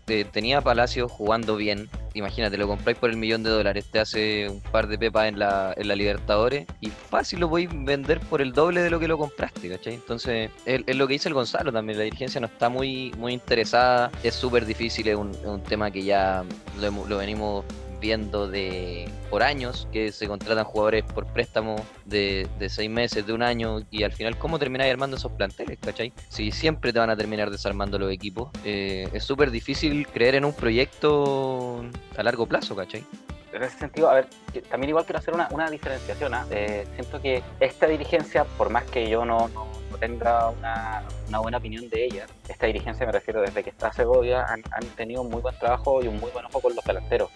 te- 0.09 0.25
tenía 0.25 0.61
Palacio 0.61 1.09
jugando 1.09 1.55
bien. 1.55 1.89
Imagínate, 2.15 2.57
lo 2.57 2.67
compráis 2.67 2.99
por 2.99 3.11
el 3.11 3.17
millón 3.17 3.45
de 3.45 3.51
dólares, 3.51 3.85
te 3.93 4.01
hace 4.01 4.49
un 4.49 4.61
par 4.61 4.89
de 4.89 4.99
pepas 4.99 5.29
en 5.29 5.39
la, 5.39 5.73
en 5.77 5.87
la 5.87 5.95
Libertadores 5.95 6.67
y 6.81 6.89
fácil 6.89 7.39
lo 7.39 7.49
podéis 7.49 7.69
vender 7.85 8.19
por 8.19 8.41
el 8.41 8.53
doble 8.53 8.81
de 8.83 8.91
lo 8.91 8.99
que 8.99 9.07
lo 9.07 9.17
compraste, 9.19 9.69
¿cachai? 9.69 9.95
Entonces, 9.95 10.51
es, 10.65 10.83
es 10.85 10.97
lo 10.97 11.07
que 11.07 11.13
dice 11.13 11.29
el 11.29 11.35
Gonzalo 11.35 11.71
también. 11.71 11.97
La 11.99 12.05
dirigencia 12.05 12.41
no 12.41 12.49
está 12.49 12.69
muy, 12.69 13.13
muy 13.19 13.33
interesada, 13.35 14.11
es 14.25 14.35
súper 14.35 14.67
difícil, 14.67 15.07
es 15.07 15.15
un, 15.17 15.31
un 15.45 15.63
tema 15.63 15.91
que 15.93 16.03
ya 16.03 16.43
lo, 16.81 16.91
lo 17.07 17.19
venimos 17.19 17.65
viendo 18.01 18.49
de 18.49 19.11
por 19.31 19.43
años 19.43 19.89
que 19.93 20.13
se 20.13 20.27
contratan 20.27 20.65
jugadores 20.65 21.05
por 21.05 21.27
préstamo 21.27 21.77
de, 22.05 22.47
de 22.59 22.69
seis 22.69 22.89
meses, 22.91 23.27
de 23.27 23.33
un 23.33 23.43
año 23.43 23.81
y 23.91 24.03
al 24.05 24.13
final 24.13 24.37
cómo 24.39 24.59
termináis 24.59 24.91
armando 24.93 25.17
esos 25.17 25.33
planteles, 25.33 25.79
¿cachai? 25.81 26.13
Si 26.29 26.51
siempre 26.51 26.93
te 26.93 26.99
van 26.99 27.11
a 27.11 27.17
terminar 27.17 27.51
desarmando 27.51 27.99
los 27.99 28.11
equipos, 28.13 28.51
eh, 28.65 29.09
es 29.13 29.25
súper 29.25 29.51
difícil 29.51 30.07
creer 30.07 30.37
en 30.37 30.45
un 30.45 30.53
proyecto 30.55 31.85
a 32.17 32.23
largo 32.23 32.47
plazo, 32.47 32.75
¿cachai? 32.77 33.05
En 33.53 33.63
ese 33.63 33.79
sentido, 33.79 34.11
a 34.11 34.15
ver, 34.15 34.27
también 34.71 34.91
igual 34.91 35.07
quiero 35.07 35.19
hacer 35.21 35.33
una, 35.33 35.49
una 35.51 35.71
diferenciación. 35.71 36.35
¿ah? 36.35 36.47
Eh, 36.51 36.87
siento 36.97 37.21
que 37.21 37.43
esta 37.61 37.87
dirigencia, 37.87 38.45
por 38.45 38.69
más 38.69 38.85
que 38.85 39.09
yo 39.09 39.25
no, 39.25 39.49
no- 39.49 39.67
no 39.91 39.97
tenga 39.97 40.51
una, 40.51 41.03
una 41.29 41.39
buena 41.39 41.57
opinión 41.57 41.89
de 41.89 42.05
ella, 42.05 42.27
esta 42.47 42.67
dirigencia 42.67 43.07
me 43.07 43.13
refiero 43.13 43.41
desde 43.41 43.65
que 43.65 43.71
está 43.71 43.91
Segovia, 43.91 44.45
han, 44.45 44.63
han 44.71 44.85
tenido 44.97 45.23
un 45.23 45.31
muy 45.31 45.41
buen 45.41 45.57
trabajo 45.59 46.03
y 46.03 46.09
un 46.09 46.21
muy 46.21 46.31
buen 46.31 46.45
ojo 46.45 46.61
con 46.61 46.77
los 46.77 46.85
delanteros. 46.85 47.31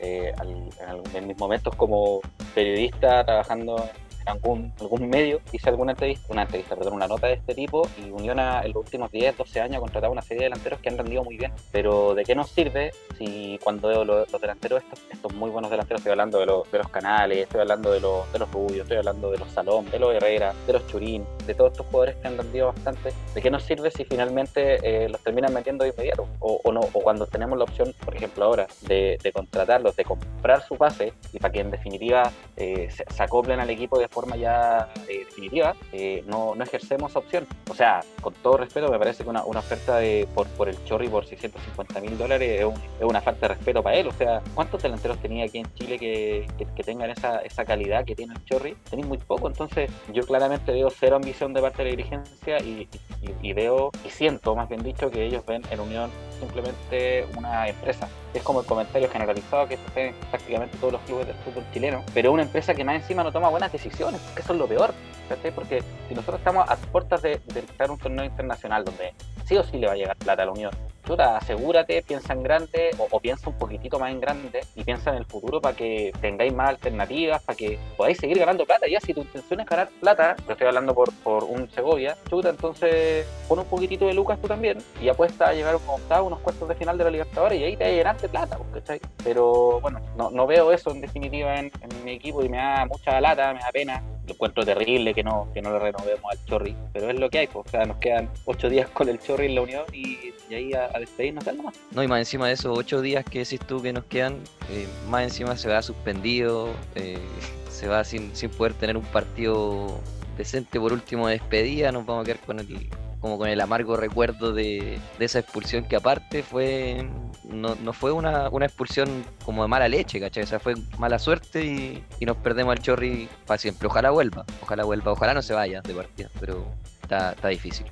Eh, 0.00 0.32
al- 0.38 0.68
en, 0.80 1.16
en 1.16 1.26
mis 1.26 1.38
momentos 1.38 1.74
como 1.76 2.20
periodista 2.54 3.24
trabajando 3.24 3.76
algún, 4.26 4.72
algún 4.80 5.08
medio, 5.08 5.40
hice 5.52 5.68
alguna 5.70 5.92
entrevista, 5.92 6.26
una 6.30 6.42
entrevista, 6.42 6.76
perdón, 6.76 6.94
una 6.94 7.06
nota 7.06 7.26
de 7.26 7.34
este 7.34 7.54
tipo 7.54 7.86
y 7.98 8.10
Unión 8.10 8.38
ha- 8.38 8.62
en 8.62 8.72
los 8.72 8.84
últimos 8.84 9.10
10, 9.10 9.36
12 9.36 9.60
años 9.60 9.76
ha 9.76 9.80
contratado 9.80 10.12
una 10.12 10.22
serie 10.22 10.38
de 10.38 10.44
delanteros 10.44 10.80
que 10.80 10.88
han 10.88 10.98
rendido 10.98 11.24
muy 11.24 11.36
bien. 11.36 11.52
Pero 11.72 12.14
¿de 12.14 12.24
qué 12.24 12.34
nos 12.34 12.50
sirve 12.50 12.92
si 13.18 13.58
cuando 13.62 13.88
veo 13.88 14.04
lo- 14.04 14.26
los 14.26 14.40
delanteros, 14.40 14.82
estos, 14.82 15.00
estos 15.10 15.32
muy 15.34 15.50
buenos 15.50 15.70
delanteros, 15.70 16.00
estoy 16.00 16.12
hablando 16.12 16.38
de, 16.38 16.46
los- 16.46 16.70
de 16.70 16.78
los 16.78 16.88
Canales, 16.88 17.38
estoy 17.38 17.60
hablando 17.60 17.90
de 17.92 18.00
los, 18.00 18.32
de 18.32 18.38
los 18.38 18.50
Rubios, 18.50 18.82
estoy 18.82 18.96
hablando 18.98 19.30
de 19.30 19.38
los 19.38 19.50
Salón, 19.52 19.90
de 19.90 19.98
los 19.98 20.14
Herrera, 20.14 20.52
de 20.66 20.72
los 20.72 20.86
Churín, 20.86 21.24
de 21.46 21.54
todos 21.54 21.72
estos 21.72 21.86
jugadores 21.86 22.16
que 22.16 22.28
han 22.28 22.36
rendido 22.38 22.66
bastante? 22.68 23.12
¿De 23.34 23.42
qué 23.42 23.50
nos 23.50 23.62
sirve 23.64 23.90
si 23.90 24.04
finalmente 24.04 24.78
eh, 24.82 25.08
los 25.08 25.20
terminan 25.22 25.52
metiendo 25.52 25.84
de 25.84 25.90
inmediato? 25.90 26.26
O, 26.40 26.60
o 26.64 26.72
no, 26.72 26.80
o 26.80 27.00
cuando 27.02 27.26
tenemos 27.26 27.58
la 27.58 27.64
opción, 27.64 27.92
por 28.04 28.14
ejemplo 28.16 28.44
ahora, 28.44 28.66
de, 28.82 29.18
de 29.22 29.32
contratarlos, 29.32 29.94
de 29.96 30.04
comprar 30.04 30.62
su 30.62 30.76
pase 30.76 31.12
y 31.32 31.38
para 31.38 31.52
que 31.52 31.60
en 31.60 31.70
definitiva 31.70 32.30
eh, 32.56 32.88
se, 32.90 33.04
se 33.12 33.22
acoplen 33.22 33.60
al 33.60 33.70
equipo 33.70 33.98
de 33.98 34.08
forma 34.14 34.36
ya 34.36 34.88
eh, 35.08 35.24
definitiva, 35.26 35.74
eh, 35.92 36.22
no, 36.26 36.54
no 36.54 36.62
ejercemos 36.64 37.14
opción. 37.16 37.46
O 37.68 37.74
sea, 37.74 38.00
con 38.20 38.32
todo 38.34 38.56
respeto, 38.58 38.90
me 38.90 38.98
parece 38.98 39.24
que 39.24 39.30
una, 39.30 39.44
una 39.44 39.58
oferta 39.60 39.96
de, 39.96 40.28
por, 40.34 40.46
por 40.48 40.68
el 40.68 40.82
Chorri 40.84 41.08
por 41.08 41.26
650 41.26 42.00
mil 42.00 42.16
dólares 42.16 42.60
es, 42.60 42.64
un- 42.64 42.74
es 42.74 43.04
una 43.04 43.20
falta 43.20 43.48
de 43.48 43.54
respeto 43.54 43.82
para 43.82 43.96
él. 43.96 44.06
O 44.08 44.12
sea, 44.12 44.40
¿cuántos 44.54 44.80
delanteros 44.82 45.18
tenía 45.18 45.44
aquí 45.46 45.58
en 45.58 45.74
Chile 45.74 45.98
que, 45.98 46.46
que, 46.56 46.66
que 46.66 46.82
tengan 46.84 47.10
esa, 47.10 47.38
esa 47.38 47.64
calidad 47.64 48.04
que 48.04 48.14
tiene 48.14 48.34
el 48.34 48.44
Chorri? 48.44 48.76
Tenéis 48.88 49.08
muy 49.08 49.18
poco. 49.18 49.48
Entonces, 49.48 49.90
yo 50.12 50.24
claramente 50.24 50.70
veo 50.72 50.88
cero 50.90 51.16
ambición 51.16 51.52
de 51.52 51.60
parte 51.60 51.78
de 51.78 51.84
la 51.84 51.90
dirigencia 51.96 52.58
y, 52.60 52.88
y- 53.22 53.48
y 53.48 53.52
veo 53.52 53.90
y 54.04 54.10
siento, 54.10 54.54
más 54.54 54.68
bien 54.68 54.82
dicho, 54.82 55.10
que 55.10 55.24
ellos 55.26 55.44
ven 55.46 55.62
en 55.70 55.80
Unión 55.80 56.10
simplemente 56.54 57.26
una 57.36 57.68
empresa. 57.68 58.08
Es 58.32 58.42
como 58.42 58.60
el 58.60 58.66
comentario 58.66 59.08
generalizado 59.08 59.66
que 59.68 59.76
se 59.76 59.86
hace 59.86 60.06
en 60.08 60.14
prácticamente 60.30 60.76
todos 60.78 60.92
los 60.94 61.02
clubes 61.02 61.26
del 61.26 61.36
fútbol 61.36 61.64
chileno, 61.72 62.02
pero 62.12 62.32
una 62.32 62.42
empresa 62.42 62.74
que 62.74 62.84
más 62.84 62.96
encima 62.96 63.22
no 63.22 63.32
toma 63.32 63.48
buenas 63.48 63.72
decisiones, 63.72 63.94
que 64.12 64.42
eso 64.42 64.52
es 64.52 64.58
lo 64.58 64.66
peor. 64.66 64.92
¿cachai? 65.28 65.50
Porque 65.52 65.82
si 66.08 66.14
nosotros 66.14 66.38
estamos 66.38 66.68
a 66.68 66.76
puertas 66.76 67.22
de, 67.22 67.40
de 67.46 67.90
un 67.90 67.98
torneo 67.98 68.24
internacional 68.24 68.84
donde 68.84 69.14
sí 69.46 69.56
o 69.56 69.64
sí 69.64 69.78
le 69.78 69.86
va 69.86 69.94
a 69.94 69.96
llegar 69.96 70.16
plata 70.16 70.42
a 70.42 70.46
la 70.46 70.52
Unión, 70.52 70.70
chuta, 71.06 71.36
asegúrate, 71.36 72.02
piensa 72.02 72.32
en 72.32 72.42
grande 72.42 72.90
o, 72.98 73.20
piensa 73.20 73.50
un 73.50 73.58
poquitito 73.58 73.98
más 73.98 74.10
en 74.10 74.20
grande 74.20 74.60
y 74.74 74.84
piensa 74.84 75.10
en 75.10 75.16
el 75.16 75.24
futuro 75.24 75.60
para 75.60 75.76
que 75.76 76.12
tengáis 76.20 76.52
más 76.52 76.70
alternativas, 76.70 77.42
para 77.42 77.56
que 77.56 77.78
podáis 77.96 78.18
seguir 78.18 78.38
ganando 78.38 78.64
plata. 78.64 78.86
Ya 78.88 79.00
si 79.00 79.14
tu 79.14 79.22
intención 79.22 79.60
es 79.60 79.66
ganar 79.66 79.88
plata, 80.00 80.36
lo 80.46 80.52
estoy 80.52 80.66
hablando 80.66 80.94
por, 80.94 81.12
por 81.22 81.44
un 81.44 81.70
Segovia, 81.70 82.16
chuta, 82.28 82.50
entonces 82.50 83.26
pon 83.48 83.58
un 83.58 83.66
poquitito 83.66 84.06
de 84.06 84.14
lucas 84.14 84.38
tú 84.40 84.48
también 84.48 84.78
y 85.00 85.08
apuesta 85.08 85.48
a 85.48 85.52
llegar 85.52 85.74
a 85.74 85.76
un 85.76 85.88
octavo, 85.88 86.26
unos 86.26 86.40
cuartos 86.40 86.68
de 86.68 86.74
final 86.74 86.98
de 86.98 87.04
la 87.04 87.10
Libertadores 87.10 87.60
y 87.60 87.64
ahí 87.64 87.76
te 87.76 87.94
llenar 87.94 88.20
de 88.20 88.28
plata, 88.28 88.56
pues, 88.58 88.82
¿cachai? 88.82 89.00
Pero 89.22 89.80
bueno, 89.80 90.00
no, 90.16 90.30
no 90.30 90.46
veo 90.46 90.72
eso 90.72 90.90
en 90.90 91.00
definitiva 91.00 91.58
en, 91.58 91.70
mi 92.04 92.12
equipo 92.12 92.44
y 92.44 92.48
me 92.48 92.58
da 92.58 92.86
mucha 92.86 93.20
lata, 93.20 93.52
me 93.54 93.60
da 93.60 93.70
pena. 93.72 94.02
Lo 94.26 94.32
encuentro 94.32 94.64
terrible 94.64 95.12
que 95.12 95.22
no, 95.22 95.48
que 95.52 95.60
no 95.60 95.70
le 95.70 95.78
renovemos 95.78 96.24
al 96.30 96.42
Chorri, 96.46 96.74
pero 96.92 97.10
es 97.10 97.18
lo 97.18 97.28
que 97.28 97.40
hay, 97.40 97.46
pues, 97.46 97.66
o 97.66 97.70
sea, 97.70 97.84
nos 97.84 97.98
quedan 97.98 98.30
ocho 98.46 98.68
días 98.70 98.88
con 98.88 99.08
el 99.08 99.18
Chorri 99.20 99.46
en 99.46 99.54
la 99.54 99.62
Unión 99.62 99.84
y, 99.92 100.33
y 100.48 100.54
ahí 100.54 100.72
a, 100.72 100.90
a 100.94 100.98
despedirnos 100.98 101.44
tal 101.44 101.56
nomás. 101.56 101.74
No, 101.92 102.02
y 102.02 102.08
más 102.08 102.18
encima 102.18 102.48
de 102.48 102.54
esos 102.54 102.76
ocho 102.76 103.00
días 103.00 103.24
que 103.24 103.40
decís 103.40 103.60
tú 103.60 103.82
que 103.82 103.92
nos 103.92 104.04
quedan, 104.04 104.38
eh, 104.70 104.86
más 105.08 105.22
encima 105.24 105.56
se 105.56 105.68
va 105.68 105.82
suspendido, 105.82 106.70
eh, 106.94 107.18
se 107.70 107.88
va 107.88 108.04
sin, 108.04 108.34
sin 108.34 108.50
poder 108.50 108.74
tener 108.74 108.96
un 108.96 109.04
partido 109.04 110.00
decente 110.36 110.80
por 110.80 110.92
último 110.92 111.28
de 111.28 111.34
despedida, 111.34 111.92
nos 111.92 112.06
vamos 112.06 112.22
a 112.22 112.26
quedar 112.26 112.40
con 112.40 112.60
el 112.60 112.90
como 113.20 113.38
con 113.38 113.48
el 113.48 113.58
amargo 113.62 113.96
recuerdo 113.96 114.52
de, 114.52 114.98
de 115.18 115.24
esa 115.24 115.38
expulsión 115.38 115.84
que 115.88 115.96
aparte 115.96 116.42
fue 116.42 117.08
no, 117.44 117.74
no 117.76 117.94
fue 117.94 118.12
una, 118.12 118.50
una 118.50 118.66
expulsión 118.66 119.24
como 119.46 119.62
de 119.62 119.68
mala 119.68 119.88
leche, 119.88 120.20
¿cachai? 120.20 120.42
O 120.42 120.46
sea, 120.46 120.58
fue 120.58 120.74
mala 120.98 121.18
suerte 121.18 121.64
y, 121.64 122.04
y 122.20 122.26
nos 122.26 122.36
perdemos 122.36 122.72
al 122.72 122.82
Chorri 122.82 123.28
para 123.46 123.56
siempre. 123.56 123.88
Ojalá 123.88 124.10
vuelva, 124.10 124.44
ojalá 124.60 124.84
vuelva, 124.84 125.12
ojalá 125.12 125.32
no 125.32 125.40
se 125.40 125.54
vaya 125.54 125.80
de 125.80 125.94
partida, 125.94 126.28
pero 126.38 126.66
está, 127.02 127.32
está 127.32 127.48
difícil. 127.48 127.86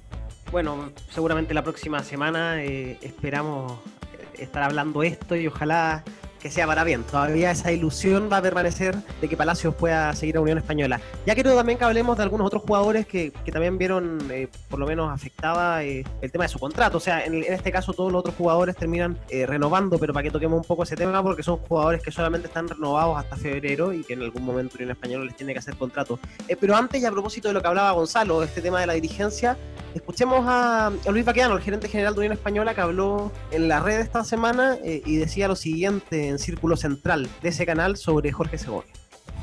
Bueno, 0.53 0.93
seguramente 1.09 1.55
la 1.55 1.63
próxima 1.63 2.03
semana 2.03 2.63
eh, 2.63 2.99
esperamos 3.01 3.73
eh, 4.13 4.43
estar 4.43 4.63
hablando 4.63 5.03
esto 5.03 5.35
y 5.35 5.47
ojalá 5.47 6.05
que 6.43 6.51
sea 6.51 6.67
para 6.67 6.83
bien. 6.83 7.05
Todavía 7.05 7.53
esa 7.53 7.71
ilusión 7.71 8.29
va 8.31 8.39
a 8.39 8.43
permanecer 8.43 8.97
de 9.21 9.29
que 9.29 9.37
Palacios 9.37 9.77
pueda 9.77 10.13
seguir 10.15 10.37
a 10.37 10.41
Unión 10.41 10.59
Española. 10.59 11.01
Ya 11.25 11.35
quiero 11.35 11.55
también 11.55 11.79
que 11.79 11.85
hablemos 11.85 12.17
de 12.17 12.25
algunos 12.25 12.49
otros 12.49 12.65
jugadores 12.65 13.07
que, 13.07 13.31
que 13.45 13.53
también 13.53 13.79
vieron 13.79 14.19
eh, 14.31 14.49
por 14.69 14.81
lo 14.81 14.87
menos 14.87 15.09
afectada 15.11 15.85
eh, 15.85 16.05
el 16.21 16.33
tema 16.33 16.45
de 16.45 16.49
su 16.49 16.59
contrato. 16.59 16.97
O 16.97 17.01
sea, 17.01 17.25
en, 17.25 17.45
este 17.45 17.71
caso 17.71 17.93
todos 17.93 18.11
los 18.11 18.21
otros 18.21 18.35
jugadores 18.35 18.75
terminan 18.75 19.19
eh, 19.29 19.47
renovando, 19.47 19.99
pero 19.99 20.13
para 20.13 20.25
que 20.25 20.31
toquemos 20.33 20.59
un 20.59 20.65
poco 20.65 20.83
ese 20.83 20.97
tema, 20.97 21.23
porque 21.23 21.45
son 21.45 21.59
jugadores 21.59 22.03
que 22.03 22.11
solamente 22.11 22.49
están 22.49 22.67
renovados 22.67 23.17
hasta 23.17 23.37
febrero 23.37 23.93
y 23.93 24.03
que 24.03 24.15
en 24.15 24.23
algún 24.23 24.45
momento 24.45 24.75
Unión 24.75 24.91
Española 24.91 25.25
les 25.25 25.37
tiene 25.37 25.53
que 25.53 25.61
hacer 25.61 25.77
contrato. 25.77 26.19
Eh, 26.49 26.57
pero 26.59 26.75
antes, 26.75 27.01
y 27.01 27.07
a 27.07 27.13
propósito 27.13 27.49
de 27.49 27.55
lo 27.55 27.63
que 27.63 27.69
hablaba 27.69 27.93
Gonzalo, 27.93 28.43
este 28.43 28.61
tema 28.61 28.81
de 28.81 28.87
la 28.89 28.95
dirigencia, 28.95 29.57
Escuchemos 29.95 30.47
a, 30.49 30.91
Luis 31.11 31.23
Baqueano, 31.23 31.55
el 31.55 31.61
gerente 31.61 31.87
general 31.87 32.15
de 32.15 32.21
Unión 32.21 32.33
Española, 32.33 32.75
que 32.75 32.81
habló 32.81 33.31
en 33.51 33.69
la 33.69 33.81
red 33.81 34.01
esta 34.01 34.25
semana 34.25 34.79
y 34.83 35.17
decía 35.17 35.49
lo 35.49 35.55
siguiente 35.55 36.32
en 36.33 36.39
Círculo 36.39 36.77
Central 36.77 37.29
de 37.43 37.49
ese 37.49 37.65
canal 37.67 37.97
sobre 37.97 38.33
Jorge 38.33 38.59
Segovia. 38.59 38.93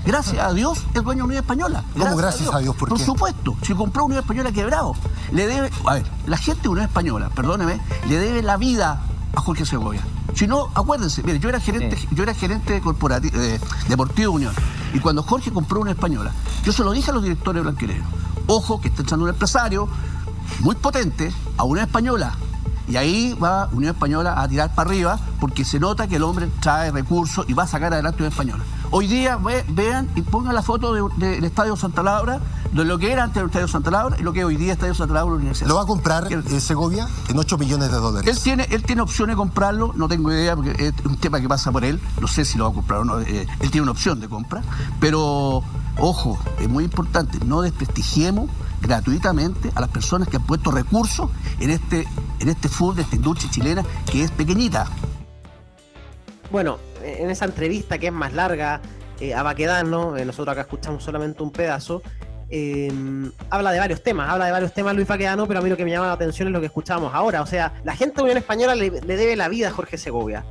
Gracias 0.06 0.44
a 0.44 0.54
Dios 0.54 0.86
es 0.94 1.04
dueño 1.04 1.24
de 1.24 1.28
Unión 1.28 1.44
Española. 1.44 1.84
¿Cómo 1.98 2.16
gracias 2.16 2.54
a 2.54 2.60
Dios? 2.60 2.76
¿Por 2.76 2.94
qué? 2.94 3.04
supuesto, 3.04 3.56
si 3.62 3.74
compró 3.74 4.06
Unión 4.06 4.22
Española 4.22 4.52
quebrado, 4.52 4.96
le 5.32 5.46
debe, 5.46 5.70
a 5.86 5.96
ver, 5.96 6.06
la 6.26 6.38
gente 6.38 6.64
de 6.64 6.70
Unión 6.70 6.86
Española, 6.86 7.30
perdóneme, 7.36 7.80
le 8.08 8.18
debe 8.18 8.42
la 8.42 8.58
vida 8.58 9.02
a 9.36 9.42
Jorge 9.42 9.66
Segovia. 9.66 10.02
Si 10.36 10.48
no, 10.48 10.70
acuérdense, 10.74 11.22
mire, 11.24 11.40
yo 11.40 11.50
era 11.50 11.60
gerente, 11.60 11.98
yo 12.12 12.24
era 12.24 12.34
gerente 12.34 12.80
corporativo, 12.82 13.40
eh, 13.40 13.60
deportivo 13.88 14.34
Unión. 14.34 14.54
Y 14.94 15.00
cuando 15.00 15.22
Jorge 15.24 15.52
compró 15.52 15.82
una 15.82 15.92
española, 15.92 16.32
yo 16.64 16.72
se 16.72 16.84
lo 16.84 16.92
dije 16.92 17.12
a 17.12 17.14
los 17.14 17.24
directores 17.24 17.62
blanquileros. 17.62 18.08
Ojo, 18.48 18.80
que 18.82 18.88
está 18.88 19.02
entrando 19.02 19.26
un 19.26 19.30
empresario 19.30 19.88
muy 20.62 20.76
potente 20.76 21.32
a 21.58 21.64
una 21.64 21.84
española. 21.84 22.36
Y 22.90 22.98
ahí 22.98 23.38
va 23.42 23.70
Unión 23.72 23.94
Española 23.94 24.42
a 24.42 24.48
tirar 24.48 24.74
para 24.74 24.90
arriba 24.90 25.20
porque 25.40 25.64
se 25.64 25.80
nota 25.80 26.08
que 26.08 26.16
el 26.16 26.24
hombre 26.24 26.50
trae 26.60 26.92
recursos 26.92 27.46
y 27.48 27.54
va 27.54 27.64
a 27.64 27.68
sacar 27.68 27.94
adelante 27.94 28.18
Unión 28.18 28.32
Española. 28.32 28.64
Hoy 28.92 29.06
día 29.06 29.38
vean 29.70 30.10
y 30.16 30.24
pongan 30.24 30.56
la 30.56 30.64
foto 30.64 31.12
del 31.16 31.44
Estadio 31.44 31.76
Santa 31.76 32.02
Laura, 32.02 32.40
de 32.74 32.84
lo 32.86 32.98
que 32.98 33.12
era 33.12 33.24
antes 33.24 33.40
el 33.40 33.48
Estadio 33.48 33.68
Santa 33.68 33.92
Laura 33.92 34.16
y 34.20 34.24
lo 34.24 34.34
que 34.34 34.44
hoy 34.44 34.56
día 34.56 34.70
es 34.70 34.74
Estadio 34.74 34.96
Santa 34.96 35.14
Laura 35.14 35.36
Universidad. 35.36 35.70
¿Lo 35.70 35.76
va 35.76 35.84
a 35.84 35.86
comprar 35.86 36.28
eh, 36.34 36.60
Segovia 36.60 37.08
en 37.28 37.38
8 37.38 37.58
millones 37.60 37.92
de 37.92 37.98
dólares? 37.98 38.28
Él 38.28 38.42
tiene, 38.42 38.68
él 38.72 38.82
tiene 38.82 39.04
opción 39.04 39.30
de 39.30 39.36
comprarlo, 39.36 39.94
no 39.96 40.08
tengo 40.08 40.32
idea, 40.32 40.56
porque 40.56 40.72
es 40.88 40.94
un 41.06 41.18
tema 41.18 41.40
que 41.40 41.48
pasa 41.48 41.72
por 41.72 41.86
él, 41.86 42.02
no 42.20 42.28
sé 42.28 42.44
si 42.44 42.58
lo 42.58 42.64
va 42.64 42.72
a 42.72 42.74
comprar 42.74 43.02
o 43.02 43.06
no, 43.06 43.20
eh, 43.20 43.46
él 43.60 43.70
tiene 43.70 43.84
una 43.84 43.92
opción 43.92 44.20
de 44.20 44.28
compra, 44.28 44.64
pero 45.00 45.64
ojo, 45.98 46.40
es 46.60 46.68
muy 46.68 46.86
importante, 46.86 47.38
no 47.46 47.62
desprestigiemos 47.62 48.50
gratuitamente 48.82 49.72
a 49.76 49.82
las 49.82 49.90
personas 49.90 50.28
que 50.28 50.38
han 50.38 50.46
puesto 50.46 50.72
recursos 50.72 51.30
en 51.60 51.70
este, 51.70 52.06
en 52.40 52.50
este 52.50 52.70
fútbol, 52.70 52.98
de 52.98 53.02
esta 53.04 53.16
industria 53.16 53.52
chilena 53.52 53.84
que 54.12 54.24
es 54.24 54.32
pequeñita. 54.32 54.88
Bueno, 56.52 56.80
en 57.04 57.30
esa 57.30 57.46
entrevista 57.46 57.98
que 57.98 58.08
es 58.08 58.14
más 58.14 58.34
larga 58.34 58.82
eh, 59.20 59.34
a 59.34 59.44
Baquedano, 59.44 60.18
eh, 60.18 60.26
nosotros 60.26 60.54
acá 60.54 60.62
escuchamos 60.62 61.04
solamente 61.04 61.44
un 61.44 61.52
pedazo, 61.52 62.02
eh, 62.50 62.92
habla 63.50 63.72
de 63.72 63.80
varios 63.80 64.02
temas, 64.02 64.30
habla 64.30 64.46
de 64.46 64.52
varios 64.52 64.74
temas 64.74 64.96
Luis 64.96 65.08
Baquedano, 65.08 65.48
pero 65.48 65.60
a 65.60 65.64
mí 65.64 65.70
lo 65.70 65.78
que 65.78 65.86
me 65.86 65.92
llama 65.92 66.08
la 66.08 66.14
atención 66.14 66.48
es 66.48 66.54
lo 66.54 66.60
que 66.60 66.66
escuchamos 66.66 67.14
ahora. 67.14 67.42
O 67.42 67.46
sea, 67.46 67.74
la 67.84 67.96
gente 67.96 68.16
de 68.18 68.24
Unión 68.24 68.38
Española 68.38 68.74
le, 68.74 68.90
debe 68.90 69.36
la 69.36 69.48
vida 69.50 69.68
a 69.68 69.72
Jorge 69.72 69.98
Segovia. 69.98 70.44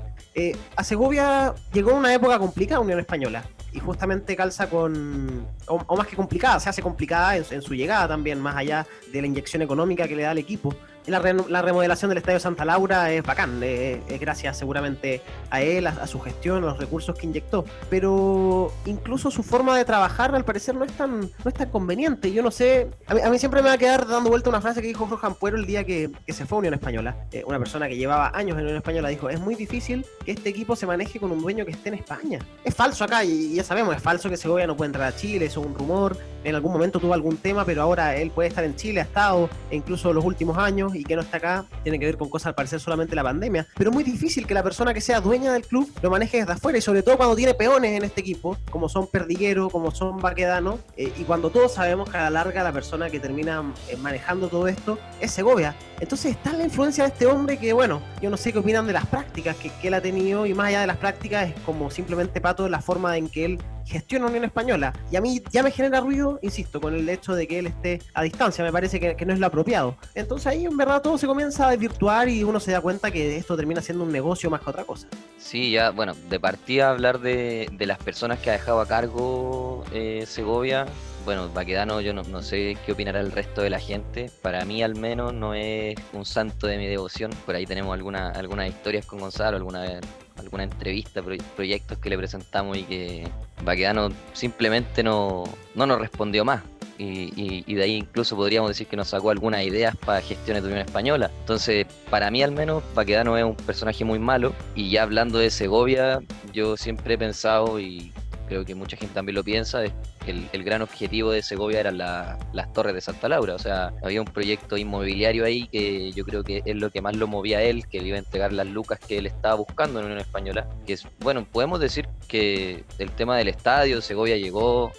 a 0.77 0.85
Segovia 0.85 1.55
llegó 1.73 1.95
una 1.95 2.15
época 2.15 2.39
complicada 2.39 2.81
Unión 2.81 3.01
Española 3.01 3.43
y 3.73 3.81
justamente 3.81 4.35
calza 4.35 4.69
con, 4.69 5.47
o, 5.67 5.97
más 5.97 6.07
que 6.07 6.17
complicada, 6.17 6.59
se 6.61 6.69
hace 6.69 6.83
complicada 6.83 7.37
en, 7.37 7.63
su 7.63 7.75
llegada 7.75 8.09
también, 8.09 8.41
más 8.41 8.57
allá 8.57 8.87
de 9.13 9.21
la 9.21 9.27
inyección 9.27 9.63
económica 9.63 10.09
que 10.09 10.17
le 10.17 10.23
da 10.23 10.31
al 10.31 10.39
equipo 10.39 10.75
la, 11.07 11.63
remodelación 11.63 12.09
del 12.11 12.19
Estadio 12.19 12.41
Santa 12.41 12.65
Laura 12.65 13.11
es 13.11 13.23
bacán, 13.23 13.63
es 13.63 14.21
gracias 14.21 14.59
seguramente 14.59 15.23
a 15.51 15.63
él, 15.63 15.87
a, 15.87 16.07
su 16.07 16.21
gestión, 16.21 16.65
a 16.65 16.69
los 16.69 16.79
recursos 16.79 17.17
que 17.17 17.27
inyectó. 17.27 17.65
Pero 17.91 18.73
incluso 18.87 19.31
su 19.31 19.43
forma 19.43 19.77
de 19.77 19.85
trabajar 19.85 20.35
al 20.35 20.45
parecer 20.45 20.75
no 20.75 20.85
es 20.85 20.93
tan, 20.93 21.21
no 21.21 21.49
es 21.49 21.55
tan 21.55 21.71
conveniente. 21.71 22.33
Yo 22.33 22.43
no 22.43 22.51
sé, 22.51 22.89
a 23.07 23.31
mí, 23.31 23.39
siempre 23.39 23.63
me 23.63 23.69
va 23.69 23.75
a 23.75 23.79
quedar 23.79 24.07
dando 24.07 24.31
vuelta 24.31 24.51
una 24.51 24.61
frase 24.61 24.81
que 24.81 24.89
dijo 24.89 25.07
Jorge 25.07 25.27
Ampuero 25.27 25.57
el 25.57 25.67
día 25.67 25.85
que, 25.85 26.11
se 26.29 26.47
fue 26.47 26.57
a 26.57 26.59
Unión 26.61 26.75
Española. 26.75 27.17
Eh, 27.33 27.43
una 27.47 27.59
persona 27.59 27.89
que 27.89 27.97
llevaba 27.97 28.31
años 28.35 28.57
en 28.57 28.65
Unión 28.65 28.77
Española 28.77 29.09
dijo, 29.09 29.31
es 29.31 29.41
muy 29.41 29.55
difícil 29.55 30.05
que 30.25 30.33
este 30.33 30.51
equipo 30.51 30.77
se 30.77 30.87
maneje 30.87 31.19
con 31.19 31.33
un 31.33 31.41
dueño 31.41 31.65
que 31.65 31.73
esté 31.73 31.89
en 31.89 31.97
España. 31.97 32.39
Es 32.65 32.75
falso 32.75 33.05
acá 33.05 33.25
y 33.25 33.55
ya 33.55 33.65
sabemos, 33.65 33.97
es 33.97 34.03
falso 34.03 34.29
que 34.29 34.37
Segovia 34.37 34.67
no 34.67 34.77
puede 34.77 34.89
entrar 34.89 35.09
a 35.09 35.17
Chile, 35.17 35.47
eso 35.47 35.61
es 35.61 35.67
un 35.67 35.75
rumor. 35.75 36.17
En 36.49 36.55
algún 36.55 36.73
momento 36.73 36.99
tuvo 36.99 37.13
algún 37.13 37.37
tema, 37.37 37.67
pero 37.67 37.83
ahora 37.83 38.17
él 38.17 38.31
puede 38.31 38.49
estar 38.49 38.65
en 38.65 38.75
Chile, 38.75 39.01
ha 39.01 39.03
estado, 39.03 39.51
e 39.71 39.77
incluso 39.77 40.15
los 40.15 40.25
últimos 40.25 40.57
años 40.57 40.95
y 40.95 41.05
que 41.05 41.15
no 41.15 41.21
está 41.21 41.37
acá 41.37 41.67
tiene 41.83 41.99
que 41.99 42.07
ver 42.07 42.17
con 42.17 42.31
cosas 42.31 42.47
al 42.47 42.55
parecer 42.55 42.81
solamente 42.81 43.15
la 43.15 43.23
pandemia. 43.23 43.67
Pero 43.77 43.93
muy 43.93 44.03
difícil 44.03 44.47
que 44.47 44.55
la 44.55 44.63
persona 44.63 44.95
que 44.95 45.03
sea 45.03 45.21
dueña 45.21 45.53
del 45.53 45.67
club 45.67 45.93
lo 46.01 46.11
maneje 46.11 46.39
desde 46.39 46.53
afuera 46.53 46.79
y 46.79 46.81
sobre 46.81 47.03
todo 47.03 47.19
cuando 47.19 47.37
tiene 47.37 47.53
peones 47.53 47.93
en 47.99 48.05
este 48.05 48.23
equipo, 48.23 48.57
como 48.71 48.89
son 48.89 49.09
Perdiguero, 49.09 49.69
como 49.69 49.91
son 49.91 50.17
Baquedano, 50.19 50.79
eh, 50.97 51.13
y 51.19 51.25
cuando 51.25 51.51
todos 51.51 51.75
sabemos 51.75 52.09
que 52.09 52.17
a 52.17 52.23
la 52.23 52.31
larga 52.31 52.63
la 52.63 52.73
persona 52.73 53.11
que 53.11 53.21
termina 53.21 53.63
eh, 53.91 53.97
manejando 53.99 54.49
todo 54.49 54.69
esto 54.69 54.99
es 55.21 55.31
Segovia. 55.31 55.77
Entonces 56.01 56.31
está 56.31 56.55
la 56.55 56.65
influencia 56.65 57.05
de 57.05 57.11
este 57.11 57.27
hombre 57.27 57.59
que, 57.59 57.75
bueno, 57.75 58.01
yo 58.23 58.31
no 58.31 58.39
sé 58.39 58.55
qué 58.55 58.61
opinan 58.61 58.87
de 58.87 58.95
las 58.95 59.07
prácticas 59.07 59.55
que, 59.57 59.71
que 59.83 59.89
él 59.89 59.95
ha 59.95 60.01
tenido 60.01 60.47
y 60.47 60.55
más 60.55 60.69
allá 60.69 60.81
de 60.81 60.87
las 60.87 60.97
prácticas 60.97 61.51
es 61.51 61.61
como 61.67 61.91
simplemente 61.91 62.41
pato 62.41 62.67
la 62.71 62.81
forma 62.81 63.19
en 63.19 63.29
que 63.29 63.45
él 63.45 63.59
gestiona 63.89 64.27
Unión 64.27 64.45
Española. 64.45 64.93
Y 65.11 65.17
a 65.17 65.21
mí 65.21 65.43
ya 65.51 65.63
me 65.63 65.71
genera 65.71 66.01
ruido, 66.01 66.39
insisto, 66.43 66.81
con 66.81 66.95
el 66.95 67.09
hecho 67.09 67.35
de 67.35 67.49
que 67.49 67.59
él 67.59 67.67
esté 67.67 68.01
a 68.15 68.23
distancia. 68.23 68.63
Me 68.65 68.73
parece 68.73 69.01
que, 69.01 69.27
no 69.27 69.33
es 69.33 69.41
lo 69.41 69.47
apropiado. 69.47 69.97
Entonces 70.15 70.47
ahí 70.47 70.65
en 70.67 70.77
verdad 70.77 71.03
todo 71.03 71.19
se 71.19 71.27
comienza 71.27 71.67
a 71.67 71.71
desvirtuar 71.71 72.29
y 72.29 72.45
uno 72.45 72.61
se 72.61 72.73
da 72.73 72.81
cuenta 72.81 73.11
que 73.11 73.37
esto 73.37 73.57
termina 73.57 73.81
siendo 73.81 74.05
un 74.05 74.13
negocio 74.13 74.51
más 74.51 74.61
que 74.61 74.71
otra 74.71 74.85
cosa. 74.85 75.09
Sí, 75.39 75.71
ya, 75.71 75.91
bueno, 75.91 76.15
de 76.29 76.39
partida 76.39 76.91
hablar 76.91 77.21
de, 77.21 77.69
las 77.81 77.99
personas 77.99 78.39
que 78.39 78.51
ha 78.51 78.53
dejado 78.55 78.81
a 78.81 78.87
cargo 78.87 79.85
eh, 79.93 80.25
Segovia. 80.27 80.87
Bueno, 81.25 81.51
Baquedano, 81.51 82.01
yo 82.01 82.15
no, 82.15 82.23
no, 82.23 82.43
sé 82.43 82.79
qué 82.87 82.93
opinará 82.93 83.21
el 83.21 83.33
resto 83.33 83.61
de 83.61 83.71
la 83.71 83.79
gente. 83.79 84.31
Para 84.41 84.65
mí, 84.65 84.83
al 84.83 84.95
menos, 84.95 85.35
no 85.35 85.53
es 85.53 85.95
un 86.13 86.25
santo 86.25 86.67
de 86.67 86.79
mi 86.79 86.87
devoción. 86.87 87.31
Por 87.45 87.55
ahí 87.55 87.67
tenemos 87.67 87.93
alguna, 87.93 88.31
algunas 88.31 88.69
historias 88.69 89.05
con 89.05 89.19
Gonzalo, 89.19 89.57
alguna 89.57 89.83
vez 89.83 90.01
alguna 90.39 90.65
entrevista, 90.65 91.23
proyectos 91.57 91.99
que 91.99 92.11
le 92.11 92.19
presentamos 92.19 92.77
y 92.77 92.83
que 92.85 93.29
Baquedano 93.65 94.11
simplemente 94.33 95.03
no, 95.03 95.45
no 95.75 95.87
nos 95.87 96.01
respondió 96.01 96.45
más. 96.45 96.63
Y, 97.01 97.63
y, 97.65 97.75
de 97.75 97.83
ahí 97.85 97.95
incluso 97.95 98.35
podríamos 98.35 98.71
decir 98.71 98.89
que 98.89 98.97
nos 98.97 99.07
sacó 99.09 99.31
algunas 99.31 99.63
ideas 99.65 99.95
para 99.97 100.21
gestiones 100.21 100.65
de 100.65 100.71
Unión 100.71 100.85
Española. 100.85 101.31
Entonces, 101.41 101.87
para 102.11 102.29
mí 102.29 102.43
al 102.43 102.51
menos, 102.51 102.83
Baquedano 102.95 103.39
es 103.39 103.45
un 103.45 103.55
personaje 103.55 104.05
muy 104.05 104.19
malo. 104.19 104.53
Y 104.75 104.91
ya 104.91 105.05
hablando 105.05 105.39
de 105.39 105.51
Segovia, 105.51 106.21
yo 106.53 106.77
siempre 106.77 107.15
he 107.15 107.19
pensado, 107.19 107.79
y 107.79 108.13
creo 108.49 108.65
que 108.65 108.75
mucha 108.75 108.97
gente 108.97 109.15
también 109.15 109.37
lo 109.37 109.45
piensa, 109.45 109.85
es 109.85 109.93
el, 110.27 110.65
gran 110.65 110.83
objetivo 110.83 111.31
de 111.31 111.43
Segovia 111.43 111.81
eran 111.81 111.99
las 111.99 112.73
torres 112.73 112.95
de 112.95 113.01
Santa 113.01 113.29
Laura. 113.29 113.55
O 113.55 113.59
sea, 113.59 113.93
había 114.03 114.21
un 114.21 114.27
proyecto 114.27 114.77
inmobiliario 114.77 115.45
ahí 115.45 115.67
que 115.69 116.13
yo 116.13 116.25
creo 116.25 116.43
que 116.43 116.63
es 116.65 116.77
lo 116.77 116.91
que 116.91 117.01
más 117.01 117.17
lo 117.17 117.27
movía 117.27 117.59
a 117.59 117.63
él, 117.63 117.87
que 117.89 118.01
le 118.01 118.09
iba 118.09 118.17
a 118.17 118.19
entregar 118.19 118.53
las 118.53 118.67
lucas 118.67 118.99
que 118.99 119.19
él 119.19 119.27
estaba 119.27 119.55
buscando 119.55 120.01
en 120.01 120.07
Unión 120.07 120.21
Española. 120.21 120.69
Que 120.87 120.95
es, 120.95 121.07
bueno, 121.21 121.47
podemos 121.51 121.81
decir 121.81 122.09
que 122.27 122.85
el 122.99 123.11
tema 123.13 123.37
del 123.37 123.49
estadio, 123.49 124.01
Segovia 124.01 124.37
llegó, 124.37 124.93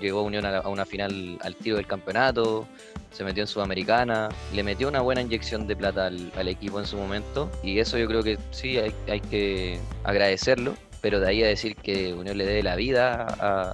llegó 0.00 0.20
a 0.20 0.22
Unión 0.22 0.46
a, 0.46 0.68
una 0.68 0.84
final 0.84 1.38
al 1.42 1.54
tiro 1.56 1.76
del 1.76 1.86
campeonato, 1.86 2.66
se 3.12 3.22
metió 3.22 3.42
en 3.42 3.46
Sudamericana, 3.46 4.28
le 4.52 4.62
metió 4.64 4.88
una 4.88 5.00
buena 5.00 5.20
inyección 5.20 5.68
de 5.68 5.76
plata 5.76 6.06
al, 6.06 6.48
equipo 6.48 6.80
en 6.80 6.86
su 6.86 6.96
momento 6.96 7.50
y 7.62 7.78
eso 7.78 7.96
yo 7.96 8.06
creo 8.08 8.22
que 8.22 8.38
sí 8.50 8.76
hay, 8.76 8.92
hay 9.08 9.20
que 9.20 9.78
agradecerlo 10.02 10.74
pero 11.04 11.20
de 11.20 11.28
ahí 11.28 11.42
a 11.42 11.48
decir 11.48 11.76
que 11.76 12.14
Unión 12.14 12.38
le 12.38 12.46
dé 12.46 12.62
la 12.62 12.76
vida 12.76 13.26